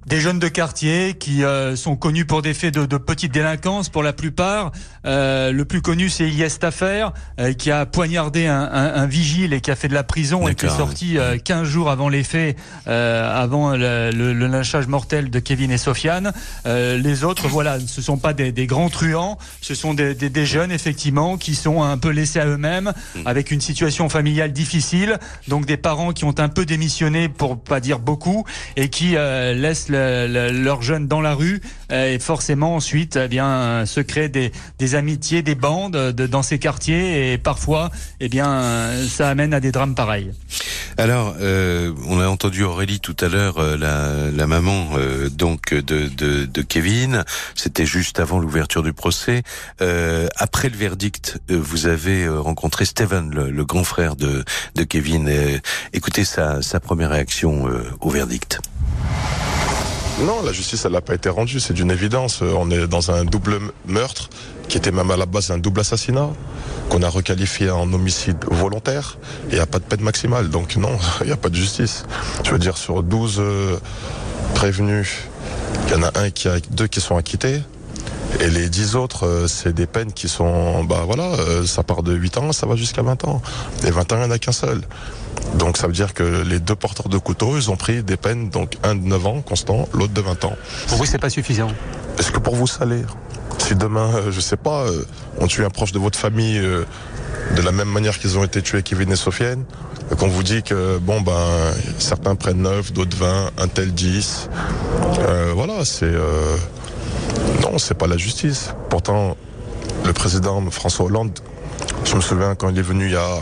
Des 0.06 0.20
jeunes 0.20 0.38
de 0.38 0.48
quartier 0.48 1.18
qui 1.18 1.44
euh, 1.44 1.76
sont 1.76 1.94
connus 1.94 2.24
pour 2.24 2.40
des 2.40 2.54
faits 2.54 2.72
de, 2.72 2.86
de 2.86 2.96
petite 2.96 3.30
délinquance 3.30 3.90
pour 3.90 4.02
la 4.02 4.14
plupart. 4.14 4.72
Euh, 5.06 5.52
le 5.52 5.64
plus 5.64 5.80
connu, 5.82 6.08
c'est 6.08 6.28
Ilyes 6.28 6.58
Taffer, 6.58 7.08
euh, 7.40 7.52
qui 7.52 7.70
a 7.70 7.86
poignardé 7.86 8.46
un, 8.46 8.60
un, 8.60 8.94
un 8.94 9.06
vigile 9.06 9.52
et 9.52 9.60
qui 9.60 9.70
a 9.70 9.76
fait 9.76 9.88
de 9.88 9.94
la 9.94 10.02
prison. 10.04 10.46
Et 10.48 10.54
qui 10.54 10.66
est 10.66 10.68
sorti 10.76 11.18
euh, 11.18 11.38
15 11.38 11.66
jours 11.68 11.90
avant 11.90 12.08
les 12.08 12.24
faits, 12.24 12.56
euh, 12.88 13.42
avant 13.42 13.72
le, 13.76 14.10
le, 14.10 14.32
le 14.32 14.46
lynchage 14.46 14.86
mortel 14.88 15.30
de 15.30 15.38
Kevin 15.38 15.70
et 15.70 15.78
Sofiane. 15.78 16.32
Euh, 16.66 16.98
les 16.98 17.24
autres, 17.24 17.48
voilà, 17.48 17.78
ce 17.80 18.02
sont 18.02 18.16
pas 18.18 18.32
des, 18.32 18.52
des 18.52 18.66
grands 18.66 18.88
truands, 18.90 19.38
ce 19.60 19.74
sont 19.74 19.94
des, 19.94 20.14
des, 20.14 20.30
des 20.30 20.46
jeunes, 20.46 20.72
effectivement, 20.72 21.36
qui 21.36 21.54
sont 21.54 21.82
un 21.82 21.96
peu 21.98 22.10
laissés 22.10 22.40
à 22.40 22.46
eux-mêmes, 22.46 22.92
avec 23.24 23.50
une 23.50 23.60
situation 23.60 24.08
familiale 24.08 24.52
difficile, 24.52 25.18
donc 25.48 25.64
des 25.66 25.76
parents 25.76 26.12
qui 26.12 26.24
ont 26.24 26.34
un 26.38 26.48
peu 26.48 26.64
démissionné, 26.64 27.28
pour 27.28 27.58
pas 27.62 27.80
dire 27.80 27.98
beaucoup, 27.98 28.44
et 28.76 28.88
qui 28.88 29.16
euh, 29.16 29.54
laissent 29.54 29.88
le- 29.88 30.26
le- 30.28 30.50
leurs 30.50 30.82
jeunes 30.82 31.06
dans 31.06 31.20
la 31.20 31.34
rue, 31.34 31.60
euh, 31.92 32.14
et 32.14 32.18
forcément 32.18 32.74
ensuite, 32.74 33.16
eh 33.16 33.28
bien, 33.28 33.84
se 33.86 34.00
créent 34.00 34.28
des, 34.28 34.52
des 34.78 34.87
amitiés, 34.94 35.42
des 35.42 35.54
bandes 35.54 35.96
de, 35.96 36.26
dans 36.26 36.42
ces 36.42 36.58
quartiers, 36.58 37.32
et 37.32 37.38
parfois, 37.38 37.90
eh 38.20 38.28
bien, 38.28 38.50
euh, 38.50 39.06
ça 39.08 39.28
amène 39.28 39.54
à 39.54 39.60
des 39.60 39.72
drames 39.72 39.94
pareils. 39.94 40.32
Alors, 40.96 41.36
euh, 41.40 41.92
on 42.08 42.18
a 42.20 42.26
entendu 42.26 42.64
Aurélie 42.64 42.98
tout 42.98 43.16
à 43.20 43.28
l'heure, 43.28 43.58
euh, 43.58 43.76
la, 43.76 44.30
la 44.30 44.46
maman 44.48 44.88
euh, 44.96 45.28
donc 45.28 45.72
de, 45.72 46.08
de, 46.08 46.44
de 46.44 46.62
Kevin. 46.62 47.24
C'était 47.54 47.86
juste 47.86 48.18
avant 48.18 48.40
l'ouverture 48.40 48.82
du 48.82 48.92
procès. 48.92 49.44
Euh, 49.80 50.26
après 50.36 50.68
le 50.68 50.76
verdict, 50.76 51.40
euh, 51.50 51.60
vous 51.60 51.86
avez 51.86 52.24
euh, 52.24 52.40
rencontré 52.40 52.84
Steven, 52.84 53.30
le, 53.32 53.50
le 53.50 53.64
grand 53.64 53.84
frère 53.84 54.16
de, 54.16 54.44
de 54.74 54.82
Kevin. 54.82 55.28
Euh, 55.28 55.58
écoutez 55.92 56.24
sa, 56.24 56.62
sa 56.62 56.80
première 56.80 57.10
réaction 57.10 57.68
euh, 57.68 57.84
au 58.00 58.10
verdict. 58.10 58.60
Non, 60.20 60.42
la 60.44 60.52
justice, 60.52 60.84
elle 60.84 60.92
n'a 60.92 61.00
pas 61.00 61.14
été 61.14 61.28
rendue, 61.28 61.60
c'est 61.60 61.74
d'une 61.74 61.92
évidence. 61.92 62.42
Euh, 62.42 62.52
On 62.56 62.72
est 62.72 62.88
dans 62.88 63.12
un 63.12 63.24
double 63.24 63.60
meurtre, 63.86 64.30
qui 64.68 64.76
était 64.76 64.92
même 64.92 65.10
à 65.10 65.16
la 65.16 65.26
base 65.26 65.50
un 65.50 65.58
double 65.58 65.80
assassinat, 65.80 66.28
qu'on 66.88 67.02
a 67.02 67.08
requalifié 67.08 67.70
en 67.70 67.92
homicide 67.92 68.36
volontaire, 68.50 69.18
et 69.48 69.52
il 69.52 69.54
n'y 69.54 69.60
a 69.60 69.66
pas 69.66 69.78
de 69.78 69.84
peine 69.84 70.02
maximale. 70.02 70.50
Donc 70.50 70.76
non, 70.76 70.96
il 71.22 71.26
n'y 71.26 71.32
a 71.32 71.36
pas 71.36 71.48
de 71.48 71.54
justice. 71.54 72.04
Je 72.44 72.50
veux 72.50 72.58
dire, 72.58 72.76
sur 72.76 73.02
12 73.02 73.36
euh, 73.38 73.76
prévenus, 74.54 75.16
il 75.86 75.92
y 75.92 75.96
en 75.96 76.02
a 76.02 76.18
un 76.18 76.30
qui 76.30 76.48
a, 76.48 76.60
deux 76.70 76.86
qui 76.86 77.00
sont 77.00 77.16
acquittés. 77.16 77.62
Et 78.40 78.50
les 78.50 78.68
10 78.68 78.94
autres, 78.96 79.26
euh, 79.26 79.48
c'est 79.48 79.72
des 79.72 79.86
peines 79.86 80.12
qui 80.12 80.28
sont, 80.28 80.84
bah 80.84 81.02
voilà, 81.06 81.24
euh, 81.24 81.66
ça 81.66 81.82
part 81.82 82.02
de 82.02 82.12
8 82.12 82.36
ans, 82.36 82.52
ça 82.52 82.66
va 82.66 82.76
jusqu'à 82.76 83.02
20 83.02 83.24
ans. 83.24 83.40
Et 83.86 83.90
20 83.90 84.12
ans, 84.12 84.16
il 84.16 84.20
n'y 84.20 84.26
en 84.26 84.30
a 84.30 84.38
qu'un 84.38 84.52
seul. 84.52 84.82
Donc 85.54 85.78
ça 85.78 85.86
veut 85.86 85.94
dire 85.94 86.12
que 86.12 86.42
les 86.42 86.60
deux 86.60 86.74
porteurs 86.74 87.08
de 87.08 87.16
couteau, 87.16 87.56
ils 87.56 87.70
ont 87.70 87.76
pris 87.76 88.02
des 88.02 88.18
peines, 88.18 88.50
donc 88.50 88.76
un 88.82 88.94
de 88.94 89.04
9 89.04 89.26
ans 89.26 89.40
constant, 89.40 89.88
l'autre 89.94 90.12
de 90.12 90.20
20 90.20 90.44
ans. 90.44 90.56
Pour 90.88 90.98
vous, 90.98 91.06
c'est 91.06 91.18
pas 91.18 91.30
suffisant? 91.30 91.70
Est-ce 92.18 92.30
que 92.30 92.38
pour 92.38 92.54
vous 92.54 92.66
saler 92.66 93.02
Si 93.68 93.74
demain, 93.74 94.10
euh, 94.14 94.32
je 94.32 94.40
sais 94.40 94.56
pas, 94.56 94.84
euh, 94.84 95.04
on 95.40 95.46
tue 95.46 95.62
un 95.62 95.68
proche 95.68 95.92
de 95.92 95.98
votre 95.98 96.18
famille 96.18 96.56
euh, 96.56 96.86
de 97.54 97.60
la 97.60 97.70
même 97.70 97.90
manière 97.90 98.18
qu'ils 98.18 98.38
ont 98.38 98.44
été 98.44 98.62
tués 98.62 98.82
Kevin 98.82 99.12
et 99.12 99.16
Sofiane, 99.16 99.62
qu'on 100.18 100.28
vous 100.28 100.42
dit 100.42 100.62
que 100.62 100.96
bon 100.96 101.20
ben 101.20 101.34
certains 101.98 102.34
prennent 102.34 102.62
9, 102.62 102.94
d'autres 102.94 103.18
20, 103.18 103.50
un 103.58 103.68
tel 103.68 103.92
10. 103.92 104.48
euh, 105.18 105.52
voilà, 105.54 105.84
c'est 105.84 106.14
non, 107.62 107.76
c'est 107.76 107.92
pas 107.92 108.06
la 108.06 108.16
justice. 108.16 108.70
Pourtant, 108.88 109.36
le 110.06 110.14
président 110.14 110.62
François 110.70 111.04
Hollande, 111.04 111.38
je 112.06 112.16
me 112.16 112.22
souviens 112.22 112.54
quand 112.54 112.70
il 112.70 112.78
est 112.78 112.80
venu 112.80 113.04
il 113.04 113.12
y 113.12 113.16
a 113.16 113.38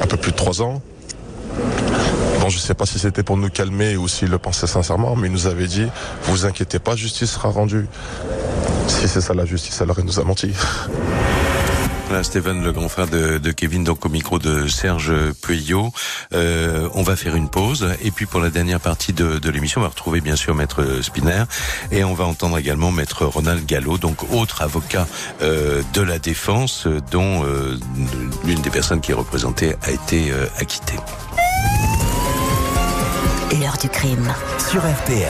un 0.00 0.06
peu 0.08 0.16
plus 0.16 0.32
de 0.32 0.36
trois 0.36 0.60
ans. 0.60 0.82
Bon, 2.40 2.48
je 2.48 2.58
sais 2.58 2.74
pas 2.74 2.84
si 2.84 2.98
c'était 2.98 3.22
pour 3.22 3.36
nous 3.36 3.48
calmer 3.48 3.96
ou 3.96 4.08
s'il 4.08 4.30
le 4.30 4.38
pensait 4.38 4.66
sincèrement, 4.66 5.14
mais 5.14 5.28
il 5.28 5.32
nous 5.32 5.46
avait 5.46 5.68
dit, 5.68 5.86
vous 6.24 6.46
inquiétez 6.46 6.80
pas, 6.80 6.96
justice 6.96 7.30
sera 7.30 7.50
rendue. 7.50 7.86
Si 8.88 9.06
c'est 9.06 9.20
ça 9.20 9.34
la 9.34 9.44
justice, 9.44 9.80
alors 9.80 9.98
il 9.98 10.04
nous 10.04 10.18
a 10.18 10.24
menti. 10.24 10.52
Voilà, 12.08 12.24
Steven, 12.24 12.64
le 12.64 12.72
grand 12.72 12.88
frère 12.88 13.06
de, 13.06 13.36
de 13.36 13.50
Kevin, 13.52 13.84
donc 13.84 14.06
au 14.06 14.08
micro 14.08 14.38
de 14.38 14.66
Serge 14.66 15.12
Pueyo. 15.42 15.92
Euh, 16.32 16.88
on 16.94 17.02
va 17.02 17.16
faire 17.16 17.36
une 17.36 17.50
pause. 17.50 17.86
Et 18.02 18.10
puis 18.10 18.24
pour 18.24 18.40
la 18.40 18.48
dernière 18.48 18.80
partie 18.80 19.12
de, 19.12 19.38
de 19.38 19.50
l'émission, 19.50 19.82
on 19.82 19.84
va 19.84 19.90
retrouver 19.90 20.22
bien 20.22 20.34
sûr 20.34 20.54
Maître 20.54 21.02
Spinner. 21.02 21.44
Et 21.92 22.04
on 22.04 22.14
va 22.14 22.24
entendre 22.24 22.56
également 22.56 22.90
Maître 22.92 23.26
Ronald 23.26 23.66
Gallo, 23.66 23.98
donc 23.98 24.32
autre 24.32 24.62
avocat 24.62 25.06
euh, 25.42 25.82
de 25.92 26.00
la 26.00 26.18
défense, 26.18 26.88
dont 27.10 27.44
euh, 27.44 27.78
l'une 28.46 28.62
des 28.62 28.70
personnes 28.70 29.02
qui 29.02 29.10
est 29.10 29.14
représentée 29.14 29.74
a 29.82 29.90
été 29.90 30.30
euh, 30.30 30.46
acquittée. 30.58 30.96
L'heure 33.60 33.76
du 33.76 33.90
crime. 33.90 34.32
sur 34.70 34.80
RTL. 34.80 35.28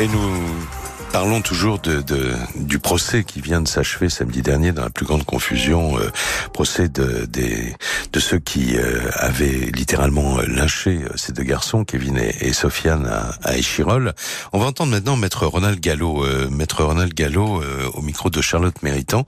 Et 0.00 0.06
nous 0.08 0.77
parlons 1.12 1.40
toujours 1.40 1.78
de, 1.78 2.00
de- 2.02 2.34
du 2.56 2.78
procès 2.78 3.24
qui 3.24 3.40
vient 3.40 3.60
de 3.60 3.68
s'achever 3.68 4.08
samedi 4.08 4.42
dernier 4.42 4.72
dans 4.72 4.82
la 4.84 4.90
plus 4.90 5.06
grande 5.06 5.24
confusion, 5.24 5.98
euh, 5.98 6.10
procès 6.52 6.88
de, 6.88 7.24
des, 7.26 7.74
de 8.12 8.20
ceux 8.20 8.38
qui 8.38 8.76
euh, 8.76 9.00
avaient 9.14 9.70
littéralement 9.74 10.38
euh, 10.38 10.46
lynché 10.46 11.00
euh, 11.02 11.08
ces 11.16 11.32
deux 11.32 11.42
garçons, 11.42 11.84
Kevin 11.84 12.18
et, 12.18 12.52
Sofiane 12.52 13.06
à, 13.06 13.30
à 13.42 13.56
Échirol. 13.56 14.12
On 14.52 14.58
va 14.58 14.66
entendre 14.66 14.92
maintenant 14.92 15.16
Maître 15.16 15.46
Ronald 15.46 15.80
Gallo, 15.80 16.24
euh, 16.24 16.48
Maître 16.50 16.84
Ronald 16.84 17.12
Gallo 17.14 17.62
euh, 17.62 17.88
au 17.94 18.02
micro 18.02 18.30
de 18.30 18.40
Charlotte 18.40 18.80
Méritant. 18.82 19.24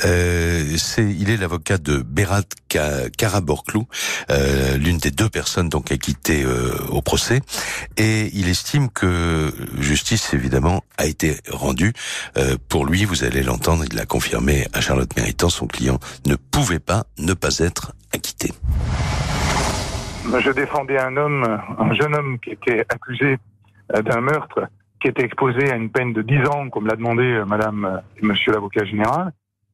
C'est, 0.00 1.04
il 1.18 1.30
est 1.30 1.36
l'avocat 1.36 1.78
de 1.78 2.04
Karaborklou, 3.16 3.86
euh, 4.30 4.76
l'une 4.76 4.98
des 4.98 5.10
deux 5.10 5.28
personnes 5.28 5.68
donc 5.68 5.90
acquittées 5.92 6.44
au 6.88 7.02
procès, 7.02 7.40
et 7.96 8.30
il 8.34 8.48
estime 8.48 8.88
que 8.90 9.52
justice 9.78 10.32
évidemment 10.34 10.82
a 10.98 11.06
été 11.06 11.29
rendu. 11.50 11.92
Euh, 12.36 12.56
pour 12.68 12.86
lui, 12.86 13.04
vous 13.04 13.24
allez 13.24 13.42
l'entendre, 13.42 13.84
il 13.90 13.96
l'a 13.96 14.06
confirmé 14.06 14.66
à 14.72 14.80
Charlotte 14.80 15.14
Méritant, 15.16 15.48
son 15.48 15.66
client 15.66 15.98
ne 16.26 16.36
pouvait 16.36 16.78
pas 16.80 17.04
ne 17.18 17.34
pas 17.34 17.58
être 17.58 17.92
acquitté. 18.14 18.52
Je 20.38 20.50
défendais 20.50 20.98
un 20.98 21.16
homme, 21.16 21.44
un 21.78 21.92
jeune 21.94 22.14
homme 22.14 22.38
qui 22.38 22.50
était 22.50 22.84
accusé 22.88 23.38
euh, 23.94 24.02
d'un 24.02 24.20
meurtre, 24.20 24.68
qui 25.00 25.08
était 25.08 25.24
exposé 25.24 25.70
à 25.70 25.76
une 25.76 25.90
peine 25.90 26.12
de 26.12 26.22
10 26.22 26.46
ans, 26.48 26.70
comme 26.70 26.86
l'a 26.86 26.96
demandé 26.96 27.24
euh, 27.24 27.44
Madame 27.44 28.02
et 28.16 28.26
Monsieur 28.26 28.52
l'avocat 28.52 28.84
général, 28.84 29.32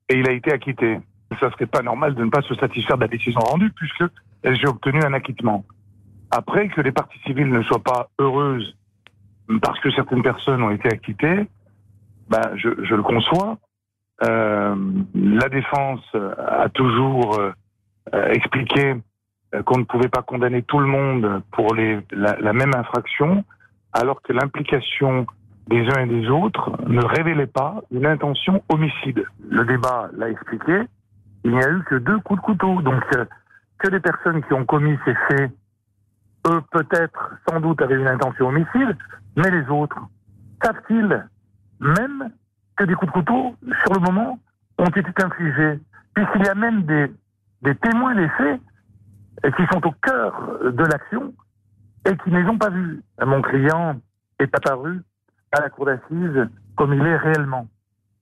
et 0.08 0.18
il 0.18 0.28
a 0.28 0.32
été 0.32 0.52
acquitté. 0.52 0.98
Ça 1.40 1.50
serait 1.50 1.66
pas 1.66 1.82
normal 1.82 2.14
de 2.14 2.24
ne 2.24 2.30
pas 2.30 2.42
se 2.42 2.54
satisfaire 2.54 2.96
de 2.96 3.02
la 3.02 3.08
décision 3.08 3.40
rendue, 3.40 3.70
puisque 3.70 4.04
j'ai 4.44 4.66
obtenu 4.68 5.02
un 5.02 5.12
acquittement. 5.12 5.64
Après, 6.30 6.68
que 6.68 6.80
les 6.80 6.92
parties 6.92 7.18
civiles 7.26 7.48
ne 7.48 7.62
soient 7.62 7.82
pas 7.82 8.10
heureuses 8.18 8.76
parce 9.62 9.78
que 9.80 9.90
certaines 9.92 10.22
personnes 10.22 10.62
ont 10.62 10.70
été 10.70 10.88
acquittées, 10.88 11.48
ben, 12.28 12.42
je, 12.56 12.68
je 12.82 12.94
le 12.94 13.02
conçois. 13.02 13.58
Euh, 14.24 14.74
la 15.14 15.48
défense 15.48 16.04
a 16.14 16.68
toujours 16.70 17.38
euh, 17.38 17.52
expliqué 18.30 18.96
qu'on 19.64 19.78
ne 19.78 19.84
pouvait 19.84 20.08
pas 20.08 20.22
condamner 20.22 20.62
tout 20.62 20.78
le 20.78 20.86
monde 20.86 21.42
pour 21.52 21.74
les, 21.74 22.00
la, 22.10 22.36
la 22.40 22.52
même 22.52 22.74
infraction, 22.74 23.44
alors 23.92 24.20
que 24.22 24.32
l'implication 24.32 25.26
des 25.68 25.84
uns 25.94 26.02
et 26.02 26.06
des 26.06 26.28
autres 26.28 26.72
ne 26.86 27.04
révélait 27.04 27.46
pas 27.46 27.82
une 27.90 28.06
intention 28.06 28.62
homicide. 28.68 29.24
Le 29.48 29.64
débat 29.64 30.10
l'a 30.16 30.30
expliqué. 30.30 30.82
Il 31.44 31.52
n'y 31.52 31.62
a 31.62 31.70
eu 31.70 31.82
que 31.84 31.96
deux 31.96 32.18
coups 32.20 32.40
de 32.40 32.44
couteau. 32.44 32.82
Donc, 32.82 33.02
euh, 33.16 33.24
que 33.78 33.88
les 33.88 34.00
personnes 34.00 34.42
qui 34.44 34.52
ont 34.52 34.64
commis 34.64 34.96
ces 35.04 35.14
faits, 35.28 35.50
eux, 36.48 36.62
peut-être, 36.70 37.34
sans 37.48 37.60
doute, 37.60 37.80
avaient 37.82 37.96
une 37.96 38.08
intention 38.08 38.48
homicide, 38.48 38.96
mais 39.36 39.50
les 39.50 39.68
autres, 39.68 39.98
savent-ils 40.62 41.26
même 41.80 42.30
que 42.76 42.84
des 42.84 42.94
coups 42.94 43.12
de 43.12 43.18
couteau, 43.18 43.54
sur 43.82 43.94
le 43.94 44.00
moment, 44.00 44.38
ont 44.78 44.84
été 44.84 45.02
infligés 45.22 45.80
Puisqu'il 46.14 46.44
y 46.46 46.48
a 46.48 46.54
même 46.54 46.82
des, 46.84 47.12
des 47.62 47.74
témoins 47.74 48.14
faits 48.38 48.60
qui 49.56 49.66
sont 49.70 49.86
au 49.86 49.92
cœur 50.02 50.58
de 50.62 50.84
l'action 50.84 51.34
et 52.06 52.16
qui 52.16 52.30
ne 52.30 52.40
les 52.40 52.48
ont 52.48 52.56
pas 52.56 52.70
vus. 52.70 53.02
Mon 53.24 53.42
client 53.42 54.00
est 54.38 54.54
apparu 54.54 55.02
à 55.52 55.60
la 55.60 55.68
cour 55.68 55.84
d'assises 55.84 56.48
comme 56.76 56.94
il 56.94 57.06
est 57.06 57.16
réellement. 57.16 57.66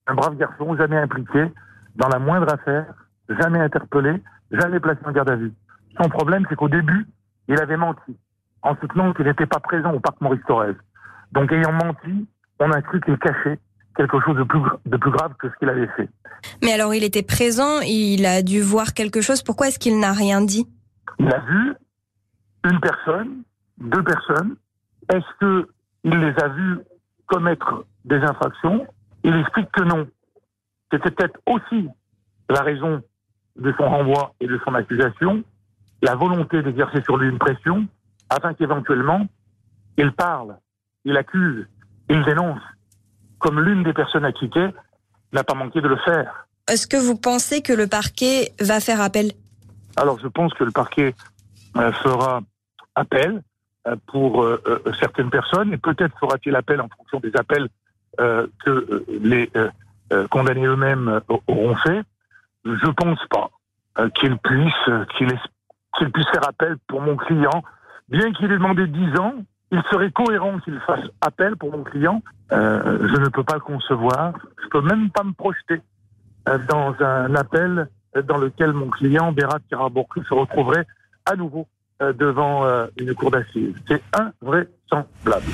Un 0.08 0.14
brave 0.14 0.36
garçon, 0.36 0.76
jamais 0.76 0.98
impliqué 0.98 1.52
dans 1.94 2.08
la 2.08 2.18
moindre 2.18 2.52
affaire, 2.52 2.86
jamais 3.28 3.60
interpellé, 3.60 4.20
jamais 4.50 4.80
placé 4.80 5.00
en 5.04 5.12
garde 5.12 5.30
à 5.30 5.36
vue. 5.36 5.52
Son 6.00 6.08
problème, 6.08 6.44
c'est 6.48 6.56
qu'au 6.56 6.68
début, 6.68 7.06
il 7.48 7.58
avait 7.60 7.76
menti, 7.76 8.16
en 8.62 8.76
soutenant 8.76 9.12
qu'il 9.12 9.26
n'était 9.26 9.46
pas 9.46 9.60
présent 9.60 9.92
au 9.92 10.00
parc 10.00 10.20
Maurice 10.20 10.42
Thorez. 10.46 10.74
Donc, 11.32 11.52
ayant 11.52 11.72
menti, 11.72 12.26
on 12.60 12.70
a 12.70 12.80
cru 12.82 13.00
qu'il 13.00 13.18
cachait 13.18 13.58
quelque 13.96 14.20
chose 14.20 14.36
de 14.36 14.44
plus, 14.44 14.60
de 14.86 14.96
plus 14.96 15.10
grave 15.10 15.34
que 15.38 15.48
ce 15.48 15.54
qu'il 15.56 15.68
avait 15.68 15.88
fait. 15.96 16.08
Mais 16.62 16.72
alors, 16.72 16.94
il 16.94 17.04
était 17.04 17.22
présent, 17.22 17.80
il 17.80 18.26
a 18.26 18.42
dû 18.42 18.60
voir 18.60 18.94
quelque 18.94 19.20
chose. 19.20 19.42
Pourquoi 19.42 19.68
est-ce 19.68 19.78
qu'il 19.78 19.98
n'a 19.98 20.12
rien 20.12 20.40
dit? 20.40 20.66
Il 21.18 21.32
a 21.32 21.40
vu 21.40 21.74
une 22.64 22.80
personne, 22.80 23.42
deux 23.78 24.02
personnes. 24.02 24.56
Est-ce 25.12 25.26
qu'il 25.38 26.18
les 26.18 26.34
a 26.42 26.48
vus 26.48 26.78
commettre 27.26 27.84
des 28.04 28.16
infractions? 28.16 28.86
Il 29.22 29.34
explique 29.36 29.70
que 29.72 29.82
non. 29.82 30.06
C'était 30.90 31.10
peut-être 31.10 31.38
aussi 31.46 31.88
la 32.48 32.62
raison 32.62 33.02
de 33.56 33.72
son 33.78 33.88
renvoi 33.88 34.34
et 34.40 34.46
de 34.46 34.58
son 34.64 34.74
accusation, 34.74 35.44
la 36.04 36.14
volonté 36.14 36.62
d'exercer 36.62 37.02
sur 37.02 37.16
lui 37.16 37.30
une 37.30 37.38
pression, 37.38 37.86
afin 38.28 38.52
qu'éventuellement, 38.52 39.26
il 39.96 40.12
parle, 40.12 40.58
il 41.06 41.16
accuse, 41.16 41.66
il 42.10 42.22
dénonce, 42.24 42.60
comme 43.38 43.58
l'une 43.58 43.82
des 43.82 43.94
personnes 43.94 44.26
acquittées 44.26 44.68
n'a 45.32 45.44
pas 45.44 45.54
manqué 45.54 45.80
de 45.80 45.88
le 45.88 45.96
faire. 45.96 46.46
Est-ce 46.68 46.86
que 46.86 46.98
vous 46.98 47.16
pensez 47.16 47.62
que 47.62 47.72
le 47.72 47.86
parquet 47.86 48.52
va 48.60 48.80
faire 48.80 49.00
appel? 49.00 49.32
Alors 49.96 50.18
je 50.20 50.28
pense 50.28 50.52
que 50.52 50.64
le 50.64 50.72
parquet 50.72 51.14
euh, 51.76 51.90
fera 51.92 52.40
appel 52.94 53.42
euh, 53.86 53.96
pour 54.06 54.42
euh, 54.42 54.82
certaines 55.00 55.30
personnes, 55.30 55.72
et 55.72 55.78
peut-être 55.78 56.18
fera-t-il 56.18 56.54
appel 56.54 56.82
en 56.82 56.88
fonction 56.96 57.18
des 57.20 57.32
appels 57.36 57.68
que 58.16 59.04
les 59.08 59.50
condamnés 60.30 60.66
eux-mêmes 60.66 61.20
auront 61.48 61.74
fait. 61.76 62.02
Je 62.64 62.90
pense 62.92 63.18
pas 63.28 63.50
qu'il 64.14 64.36
puisse, 64.38 64.90
qu'il 65.18 65.32
qu'il 65.98 66.10
puisse 66.10 66.28
faire 66.28 66.48
appel 66.48 66.76
pour 66.86 67.00
mon 67.00 67.16
client, 67.16 67.62
bien 68.08 68.32
qu'il 68.32 68.50
ait 68.52 68.58
demandé 68.58 68.86
10 68.86 69.18
ans. 69.18 69.34
Il 69.70 69.82
serait 69.90 70.10
cohérent 70.10 70.58
qu'il 70.60 70.78
fasse 70.80 71.04
appel 71.20 71.56
pour 71.56 71.72
mon 71.72 71.82
client. 71.82 72.22
je 72.50 73.20
ne 73.20 73.28
peux 73.28 73.42
pas 73.42 73.54
le 73.54 73.60
concevoir. 73.60 74.32
Je 74.62 74.68
peux 74.68 74.82
même 74.82 75.10
pas 75.10 75.24
me 75.24 75.32
projeter 75.32 75.80
dans 76.68 76.94
un 77.00 77.34
appel 77.34 77.88
dans 78.28 78.36
lequel 78.36 78.72
mon 78.72 78.88
client, 78.90 79.32
Berat 79.32 79.58
Kirabourkou, 79.68 80.22
se 80.22 80.34
retrouverait 80.34 80.86
à 81.26 81.34
nouveau 81.34 81.66
devant 82.00 82.64
une 82.98 83.14
cour 83.14 83.30
d'assises. 83.32 83.74
C'est 83.88 84.02
invraisemblable. 84.12 85.50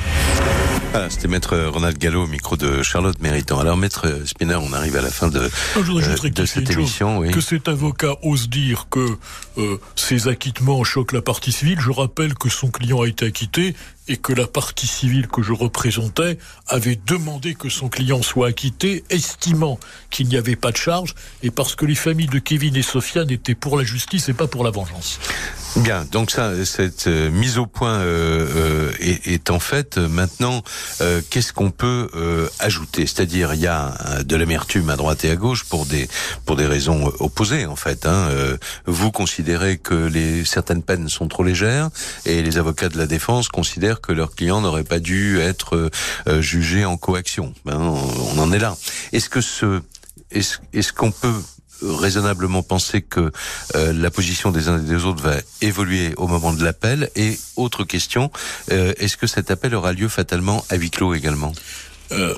Ah, 0.92 1.06
c'était 1.08 1.28
Maître 1.28 1.56
Ronald 1.56 1.98
Gallo 1.98 2.24
au 2.24 2.26
micro 2.26 2.56
de 2.56 2.82
Charlotte 2.82 3.20
Méritant. 3.20 3.60
Alors, 3.60 3.76
Maître 3.76 4.22
Spinner, 4.24 4.56
on 4.56 4.72
arrive 4.72 4.96
à 4.96 5.00
la 5.00 5.10
fin 5.10 5.28
de, 5.28 5.38
euh, 5.38 6.30
de 6.30 6.44
cette 6.44 6.68
émission. 6.68 7.18
Oui. 7.18 7.30
Que 7.30 7.40
cet 7.40 7.68
avocat 7.68 8.16
ose 8.22 8.48
dire 8.48 8.88
que 8.90 9.16
euh, 9.58 9.78
ces 9.94 10.26
acquittements 10.26 10.82
choquent 10.82 11.12
la 11.12 11.22
partie 11.22 11.52
civile, 11.52 11.78
je 11.80 11.92
rappelle 11.92 12.34
que 12.34 12.48
son 12.48 12.72
client 12.72 13.02
a 13.02 13.06
été 13.06 13.24
acquitté 13.24 13.76
et 14.10 14.16
que 14.16 14.32
la 14.32 14.48
partie 14.48 14.88
civile 14.88 15.28
que 15.28 15.40
je 15.40 15.52
représentais 15.52 16.36
avait 16.66 16.98
demandé 17.06 17.54
que 17.54 17.68
son 17.68 17.88
client 17.88 18.22
soit 18.22 18.48
acquitté, 18.48 19.04
estimant 19.08 19.78
qu'il 20.10 20.26
n'y 20.26 20.36
avait 20.36 20.56
pas 20.56 20.72
de 20.72 20.76
charge, 20.76 21.14
et 21.44 21.52
parce 21.52 21.76
que 21.76 21.86
les 21.86 21.94
familles 21.94 22.26
de 22.26 22.40
Kevin 22.40 22.74
et 22.74 22.82
Sofiane 22.82 23.30
étaient 23.30 23.54
pour 23.54 23.78
la 23.78 23.84
justice 23.84 24.28
et 24.28 24.32
pas 24.32 24.48
pour 24.48 24.64
la 24.64 24.70
vengeance. 24.70 25.20
Bien, 25.76 26.04
donc 26.10 26.32
ça, 26.32 26.64
cette 26.64 27.06
euh, 27.06 27.30
mise 27.30 27.56
au 27.56 27.64
point 27.64 28.00
euh, 28.00 28.48
euh, 28.56 28.92
est, 28.98 29.50
en 29.50 29.60
fait 29.60 29.98
maintenant. 29.98 30.62
Qu'est-ce 31.30 31.52
qu'on 31.52 31.70
peut 31.70 32.08
ajouter? 32.58 33.06
C'est-à-dire, 33.06 33.54
il 33.54 33.60
y 33.60 33.66
a 33.66 33.94
de 34.24 34.36
l'amertume 34.36 34.90
à 34.90 34.96
droite 34.96 35.24
et 35.24 35.30
à 35.30 35.36
gauche 35.36 35.64
pour 35.64 35.86
des 35.86 36.08
pour 36.44 36.56
des 36.56 36.66
raisons 36.66 37.12
opposées 37.20 37.66
en 37.66 37.76
fait. 37.76 38.06
Hein. 38.06 38.28
vous 38.86 39.10
considérez 39.10 39.78
que 39.78 39.94
les 39.94 40.44
certaines 40.44 40.82
peines 40.82 41.08
sont 41.08 41.28
trop 41.28 41.42
légères 41.42 41.90
et 42.26 42.42
les 42.42 42.58
avocats 42.58 42.88
de 42.88 42.98
la 42.98 43.06
défense 43.06 43.48
considèrent 43.48 43.99
que 44.00 44.12
leur 44.12 44.34
client 44.34 44.60
n'aurait 44.60 44.84
pas 44.84 44.98
dû 44.98 45.38
être 45.40 45.90
jugé 46.40 46.84
en 46.84 46.96
coaction. 46.96 47.54
Ben, 47.64 47.76
on, 47.78 48.36
on 48.36 48.38
en 48.38 48.52
est 48.52 48.58
là. 48.58 48.76
Est-ce 49.12 49.28
que 49.28 49.40
ce 49.40 49.80
est-ce 50.30 50.58
est-ce 50.72 50.92
qu'on 50.92 51.10
peut 51.10 51.42
raisonnablement 51.82 52.62
penser 52.62 53.00
que 53.00 53.32
euh, 53.74 53.92
la 53.92 54.10
position 54.10 54.50
des 54.50 54.68
uns 54.68 54.78
et 54.78 54.82
des 54.82 55.04
autres 55.04 55.22
va 55.22 55.36
évoluer 55.62 56.14
au 56.16 56.26
moment 56.26 56.52
de 56.52 56.62
l'appel? 56.62 57.10
Et 57.16 57.38
autre 57.56 57.84
question, 57.84 58.30
euh, 58.70 58.92
est-ce 58.98 59.16
que 59.16 59.26
cet 59.26 59.50
appel 59.50 59.74
aura 59.74 59.92
lieu 59.92 60.08
fatalement 60.08 60.64
à 60.68 60.76
huis 60.76 60.90
clos 60.90 61.14
également? 61.14 61.52
Euh, 62.12 62.34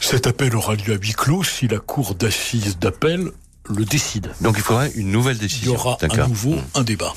Cet 0.00 0.26
appel 0.26 0.54
aura 0.56 0.74
lieu 0.74 0.94
à 0.94 0.96
huis 0.96 1.14
clos 1.14 1.42
si 1.42 1.68
la 1.68 1.78
cour 1.78 2.14
d'assises 2.14 2.78
d'appel 2.78 3.30
le 3.68 3.84
décide. 3.84 4.30
Donc 4.40 4.56
il 4.58 4.62
faudra 4.62 4.88
une 4.88 5.10
nouvelle 5.10 5.38
décision. 5.38 5.72
Il 5.72 5.74
y 5.74 5.78
aura 5.78 5.98
à 6.00 6.28
nouveau 6.28 6.56
mmh. 6.56 6.64
un 6.74 6.82
débat. 6.82 7.14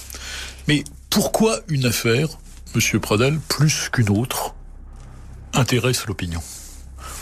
Mais 0.67 0.83
pourquoi 1.09 1.59
une 1.67 1.85
affaire, 1.85 2.27
Monsieur 2.75 2.99
Pradel, 2.99 3.39
plus 3.49 3.89
qu'une 3.91 4.09
autre, 4.09 4.55
intéresse 5.53 6.07
l'opinion 6.07 6.41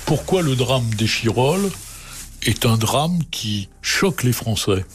Pourquoi 0.06 0.44
le 0.44 0.56
drame 0.56 0.90
des 0.96 1.08
Chirolles 1.08 1.70
est 2.44 2.66
un 2.66 2.78
drame 2.78 3.20
qui 3.32 3.68
choque 3.82 4.24
les 4.24 4.32
Français? 4.32 4.86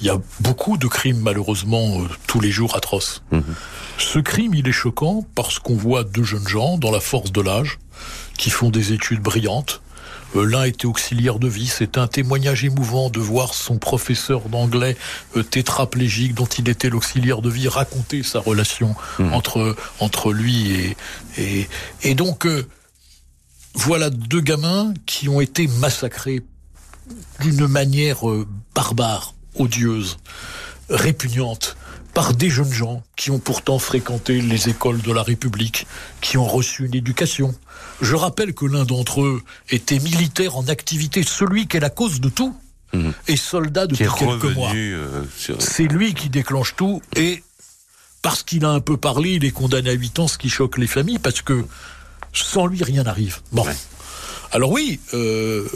Il 0.00 0.06
y 0.06 0.10
a 0.10 0.18
beaucoup 0.40 0.78
de 0.78 0.86
crimes, 0.86 1.20
malheureusement, 1.20 2.00
euh, 2.00 2.08
tous 2.26 2.40
les 2.40 2.50
jours 2.50 2.76
atroces. 2.76 3.22
Mmh. 3.30 3.40
Ce 3.98 4.18
crime, 4.18 4.54
il 4.54 4.66
est 4.66 4.72
choquant 4.72 5.26
parce 5.34 5.58
qu'on 5.58 5.76
voit 5.76 6.04
deux 6.04 6.24
jeunes 6.24 6.48
gens, 6.48 6.78
dans 6.78 6.90
la 6.90 7.00
force 7.00 7.30
de 7.30 7.42
l'âge, 7.42 7.78
qui 8.38 8.48
font 8.48 8.70
des 8.70 8.94
études 8.94 9.20
brillantes. 9.20 9.82
Euh, 10.36 10.44
L'un 10.44 10.64
était 10.64 10.86
auxiliaire 10.86 11.38
de 11.38 11.48
vie. 11.48 11.66
C'est 11.66 11.98
un 11.98 12.06
témoignage 12.06 12.64
émouvant 12.64 13.10
de 13.10 13.20
voir 13.20 13.54
son 13.54 13.78
professeur 13.78 14.48
d'anglais 14.48 14.96
euh, 15.36 15.42
tétraplégique, 15.42 16.34
dont 16.34 16.46
il 16.46 16.68
était 16.68 16.90
l'auxiliaire 16.90 17.42
de 17.42 17.50
vie, 17.50 17.68
raconter 17.68 18.22
sa 18.22 18.40
relation 18.40 18.94
mmh. 19.18 19.32
entre, 19.32 19.76
entre 19.98 20.32
lui 20.32 20.72
et... 20.72 20.96
Et, 21.38 21.68
et 22.02 22.14
donc, 22.14 22.46
euh, 22.46 22.66
voilà 23.74 24.10
deux 24.10 24.40
gamins 24.40 24.92
qui 25.06 25.28
ont 25.28 25.40
été 25.40 25.68
massacrés 25.78 26.42
d'une 27.40 27.66
manière 27.66 28.18
barbare, 28.74 29.34
odieuse, 29.54 30.18
répugnante, 30.88 31.76
par 32.14 32.34
des 32.34 32.50
jeunes 32.50 32.72
gens 32.72 33.02
qui 33.16 33.30
ont 33.30 33.38
pourtant 33.38 33.78
fréquenté 33.78 34.40
les 34.40 34.68
écoles 34.68 35.00
de 35.02 35.12
la 35.12 35.22
République, 35.22 35.86
qui 36.20 36.36
ont 36.36 36.46
reçu 36.46 36.86
une 36.86 36.94
éducation. 36.94 37.54
Je 38.00 38.14
rappelle 38.14 38.54
que 38.54 38.66
l'un 38.66 38.84
d'entre 38.84 39.22
eux 39.22 39.42
était 39.68 39.98
militaire 39.98 40.56
en 40.56 40.68
activité, 40.68 41.22
celui 41.22 41.66
qui 41.66 41.76
est 41.76 41.80
la 41.80 41.90
cause 41.90 42.20
de 42.20 42.28
tout, 42.28 42.54
mmh. 42.92 43.10
et 43.28 43.36
soldat 43.36 43.86
depuis 43.86 44.08
quelques 44.18 44.54
mois. 44.54 44.72
Euh, 44.74 45.24
sur... 45.36 45.60
C'est 45.60 45.84
lui 45.84 46.14
qui 46.14 46.28
déclenche 46.28 46.74
tout, 46.76 47.02
et 47.16 47.42
parce 48.22 48.42
qu'il 48.42 48.64
a 48.64 48.70
un 48.70 48.80
peu 48.80 48.96
parlé, 48.96 49.34
il 49.34 49.44
est 49.44 49.50
condamné 49.50 49.90
à 49.90 49.94
8 49.94 50.18
ans, 50.18 50.28
ce 50.28 50.38
qui 50.38 50.50
choque 50.50 50.78
les 50.78 50.86
familles, 50.86 51.18
parce 51.18 51.42
que 51.42 51.64
Sans 52.32 52.66
lui, 52.66 52.82
rien 52.84 53.02
n'arrive. 53.02 53.40
Bon. 53.50 53.66
Alors 54.52 54.70
oui, 54.70 55.00
euh, 55.14 55.68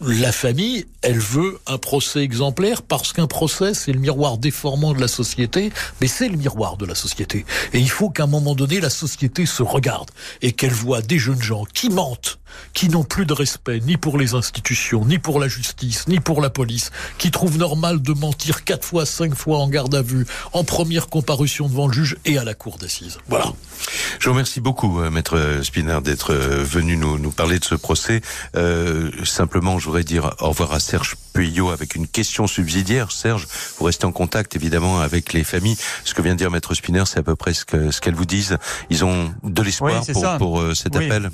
la 0.00 0.32
famille, 0.32 0.86
elle 1.02 1.18
veut 1.18 1.58
un 1.66 1.78
procès 1.78 2.20
exemplaire 2.20 2.82
parce 2.82 3.12
qu'un 3.12 3.26
procès, 3.26 3.74
c'est 3.74 3.92
le 3.92 4.00
miroir 4.00 4.38
déformant 4.38 4.92
de 4.92 5.00
la 5.00 5.08
société, 5.08 5.72
mais 6.00 6.06
c'est 6.06 6.28
le 6.28 6.36
miroir 6.36 6.76
de 6.76 6.86
la 6.86 6.94
société. 6.94 7.44
Et 7.72 7.78
il 7.78 7.90
faut 7.90 8.10
qu'à 8.10 8.24
un 8.24 8.26
moment 8.26 8.54
donné, 8.54 8.80
la 8.80 8.90
société 8.90 9.46
se 9.46 9.62
regarde 9.62 10.10
et 10.40 10.52
qu'elle 10.52 10.72
voit 10.72 11.02
des 11.02 11.18
jeunes 11.18 11.42
gens 11.42 11.64
qui 11.64 11.90
mentent, 11.90 12.39
qui 12.72 12.88
n'ont 12.88 13.04
plus 13.04 13.26
de 13.26 13.32
respect 13.32 13.80
ni 13.80 13.96
pour 13.96 14.18
les 14.18 14.34
institutions, 14.34 15.04
ni 15.04 15.18
pour 15.18 15.40
la 15.40 15.48
justice, 15.48 16.06
ni 16.08 16.20
pour 16.20 16.40
la 16.40 16.50
police, 16.50 16.90
qui 17.18 17.30
trouvent 17.30 17.58
normal 17.58 18.02
de 18.02 18.12
mentir 18.12 18.64
quatre 18.64 18.86
fois, 18.86 19.06
cinq 19.06 19.34
fois 19.34 19.58
en 19.58 19.68
garde 19.68 19.94
à 19.94 20.02
vue, 20.02 20.26
en 20.52 20.64
première 20.64 21.08
comparution 21.08 21.68
devant 21.68 21.86
le 21.86 21.92
juge 21.92 22.16
et 22.24 22.38
à 22.38 22.44
la 22.44 22.54
cour 22.54 22.78
d'assises. 22.78 23.18
Voilà. 23.28 23.52
Je 24.18 24.26
vous 24.26 24.32
remercie 24.32 24.60
beaucoup, 24.60 25.00
euh, 25.00 25.10
Maître 25.10 25.60
Spinner, 25.62 25.98
d'être 26.02 26.32
euh, 26.32 26.62
venu 26.64 26.96
nous, 26.96 27.18
nous 27.18 27.30
parler 27.30 27.58
de 27.58 27.64
ce 27.64 27.74
procès. 27.74 28.20
Euh, 28.56 29.10
simplement, 29.24 29.78
je 29.78 29.86
voudrais 29.86 30.04
dire 30.04 30.34
au 30.40 30.48
revoir 30.48 30.72
à 30.72 30.80
Serge 30.80 31.16
Puyot 31.32 31.70
avec 31.70 31.94
une 31.94 32.06
question 32.06 32.46
subsidiaire. 32.46 33.12
Serge, 33.12 33.46
vous 33.78 33.84
restez 33.84 34.04
en 34.04 34.12
contact 34.12 34.56
évidemment 34.56 35.00
avec 35.00 35.32
les 35.32 35.44
familles. 35.44 35.76
Ce 36.04 36.14
que 36.14 36.22
vient 36.22 36.32
de 36.34 36.38
dire 36.38 36.50
Maître 36.50 36.74
Spinner, 36.74 37.04
c'est 37.06 37.18
à 37.18 37.22
peu 37.22 37.36
près 37.36 37.54
ce 37.54 37.64
qu'elles 37.64 37.92
ce 37.92 38.10
vous 38.10 38.24
disent. 38.24 38.56
Ils 38.90 39.04
ont 39.04 39.32
de 39.42 39.62
l'espoir 39.62 40.02
Oui, 40.06 40.12
pour, 40.12 40.36
pour 40.38 40.60
euh, 40.60 40.74
cet 40.74 40.96
Oui. 40.96 41.06
appel. 41.06 41.30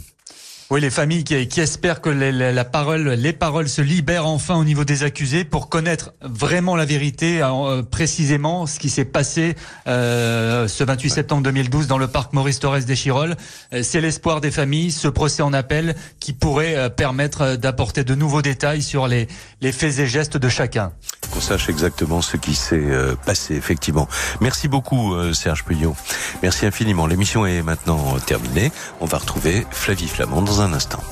Oui, 0.69 0.81
les 0.81 0.91
familles 0.91 1.23
qui, 1.23 1.47
qui 1.47 1.61
espèrent 1.61 2.01
que 2.01 2.09
les, 2.11 2.33
la, 2.33 2.51
la 2.51 2.65
parole, 2.65 3.11
les 3.11 3.33
paroles 3.33 3.69
se 3.69 3.81
libèrent 3.83 4.27
enfin 4.27 4.57
au 4.57 4.65
niveau 4.65 4.85
des 4.85 5.05
accusés 5.05 5.45
pour 5.45 5.69
connaître 5.69 6.13
vraiment 6.21 6.75
la 6.75 6.85
vérité, 6.85 7.41
euh, 7.41 7.85
précisément 7.85 8.67
ce 8.67 8.81
qui 8.81 8.91
s'est 8.91 9.05
passé 9.05 9.55
euh, 9.87 10.67
ce 10.67 10.83
28 10.83 11.11
septembre 11.11 11.45
2012 11.45 11.87
dans 11.87 11.99
le 11.99 12.09
parc 12.09 12.33
Maurice 12.33 12.59
Torres 12.59 12.81
des 12.81 12.97
Chirolles. 12.97 13.37
Euh, 13.73 13.85
C'est 13.85 14.01
l'espoir 14.01 14.41
des 14.41 14.51
familles, 14.51 14.91
ce 14.91 15.07
procès 15.07 15.43
en 15.43 15.53
appel 15.53 15.95
qui 16.19 16.33
pourrait 16.33 16.75
euh, 16.75 16.89
permettre 16.89 17.55
d'apporter 17.55 18.03
de 18.03 18.17
nouveaux 18.17 18.43
détails 18.43 18.83
sur 18.83 19.07
les, 19.07 19.29
les 19.61 19.71
faits 19.71 20.01
et 20.01 20.07
gestes 20.09 20.37
de 20.37 20.49
chacun. 20.49 20.91
Qu'on 21.37 21.43
sache 21.43 21.69
exactement 21.69 22.23
ce 22.23 22.39
qui 22.39 22.55
s'est 22.55 22.81
euh, 22.81 23.15
passé, 23.27 23.57
effectivement. 23.57 24.09
Merci 24.41 24.69
beaucoup, 24.69 25.13
euh, 25.13 25.35
Serge 25.35 25.65
Puyot. 25.65 25.95
Merci 26.43 26.65
infiniment. 26.65 27.07
L'émission 27.07 27.45
est 27.45 27.61
maintenant 27.61 28.19
terminée. 28.25 28.73
On 29.03 29.05
va 29.05 29.19
retrouver 29.19 29.67
Flavie 29.71 30.09
Flamand 30.09 30.41
dans 30.41 30.63
un 30.63 30.73
instant. 30.73 31.03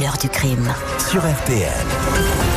L'heure 0.00 0.18
du 0.20 0.28
crime. 0.28 0.74
Sur 0.98 1.20
RTL. 1.20 2.51